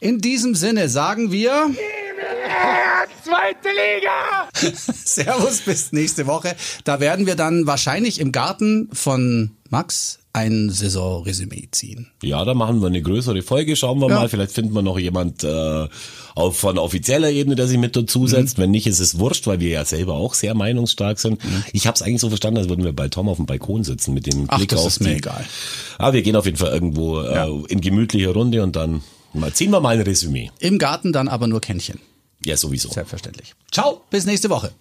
In 0.00 0.20
diesem 0.20 0.54
Sinne 0.54 0.88
sagen 0.88 1.30
wir. 1.32 1.70
Zweite 3.24 3.68
Liga! 3.68 4.72
Servus, 5.04 5.60
bis 5.60 5.92
nächste 5.92 6.26
Woche. 6.26 6.56
Da 6.84 7.00
werden 7.00 7.26
wir 7.26 7.34
dann 7.34 7.66
wahrscheinlich 7.66 8.20
im 8.20 8.32
Garten 8.32 8.88
von 8.92 9.56
Max 9.68 10.18
ein 10.36 10.70
Saisonresümee 10.70 11.68
ziehen. 11.70 12.08
Ja, 12.22 12.44
da 12.44 12.54
machen 12.54 12.80
wir 12.80 12.88
eine 12.88 13.00
größere 13.00 13.42
Folge, 13.42 13.74
schauen 13.76 13.98
wir 14.00 14.08
Ja. 14.08 14.16
mal, 14.16 14.28
vielleicht 14.28 14.52
finden 14.52 14.72
wir 14.74 14.82
noch 14.82 14.98
jemand 14.98 15.42
äh, 15.44 15.88
auf, 16.34 16.58
von 16.58 16.78
offizieller 16.78 17.30
Ebene, 17.30 17.56
der 17.56 17.66
sich 17.66 17.78
mit 17.78 17.96
dazusetzt. 17.96 18.58
Mhm. 18.58 18.62
Wenn 18.62 18.70
nicht, 18.72 18.86
ist 18.86 19.00
es 19.00 19.18
wurscht, 19.18 19.46
weil 19.46 19.60
wir 19.60 19.70
ja 19.70 19.84
selber 19.84 20.14
auch 20.14 20.34
sehr 20.34 20.54
meinungsstark 20.54 21.18
sind. 21.18 21.40
Ich 21.72 21.86
habe 21.86 21.94
es 21.94 22.02
eigentlich 22.02 22.20
so 22.20 22.28
verstanden, 22.28 22.58
als 22.58 22.68
würden 22.68 22.84
wir 22.84 22.92
bei 22.92 23.08
Tom 23.08 23.28
auf 23.28 23.38
dem 23.38 23.46
Balkon 23.46 23.82
sitzen 23.84 24.12
mit 24.14 24.26
dem 24.26 24.40
Mhm. 24.42 24.46
Ach, 24.48 24.58
Blick 24.58 24.68
das 24.68 24.80
auf 24.80 24.86
ist 24.88 25.00
mir 25.00 25.08
die. 25.10 25.16
egal. 25.16 25.44
Aber 25.98 26.12
wir 26.12 26.22
gehen 26.22 26.36
auf 26.36 26.44
jeden 26.44 26.58
Fall 26.58 26.72
irgendwo 26.72 27.22
Ja. 27.22 27.46
äh, 27.48 27.62
in 27.68 27.80
gemütlicher 27.80 28.30
Runde 28.32 28.62
und 28.62 28.76
dann 28.76 29.02
mal 29.32 29.52
ziehen 29.52 29.70
wir 29.70 29.80
mal 29.80 29.96
ein 29.96 30.02
Resümee. 30.02 30.50
Im 30.60 30.78
Garten 30.78 31.12
dann 31.12 31.28
aber 31.28 31.46
nur 31.46 31.60
Kännchen. 31.60 31.98
Ja, 32.44 32.56
sowieso. 32.58 32.90
Selbstverständlich. 32.90 33.54
Ciao, 33.72 34.02
bis 34.10 34.26
nächste 34.26 34.50
Woche. 34.50 34.72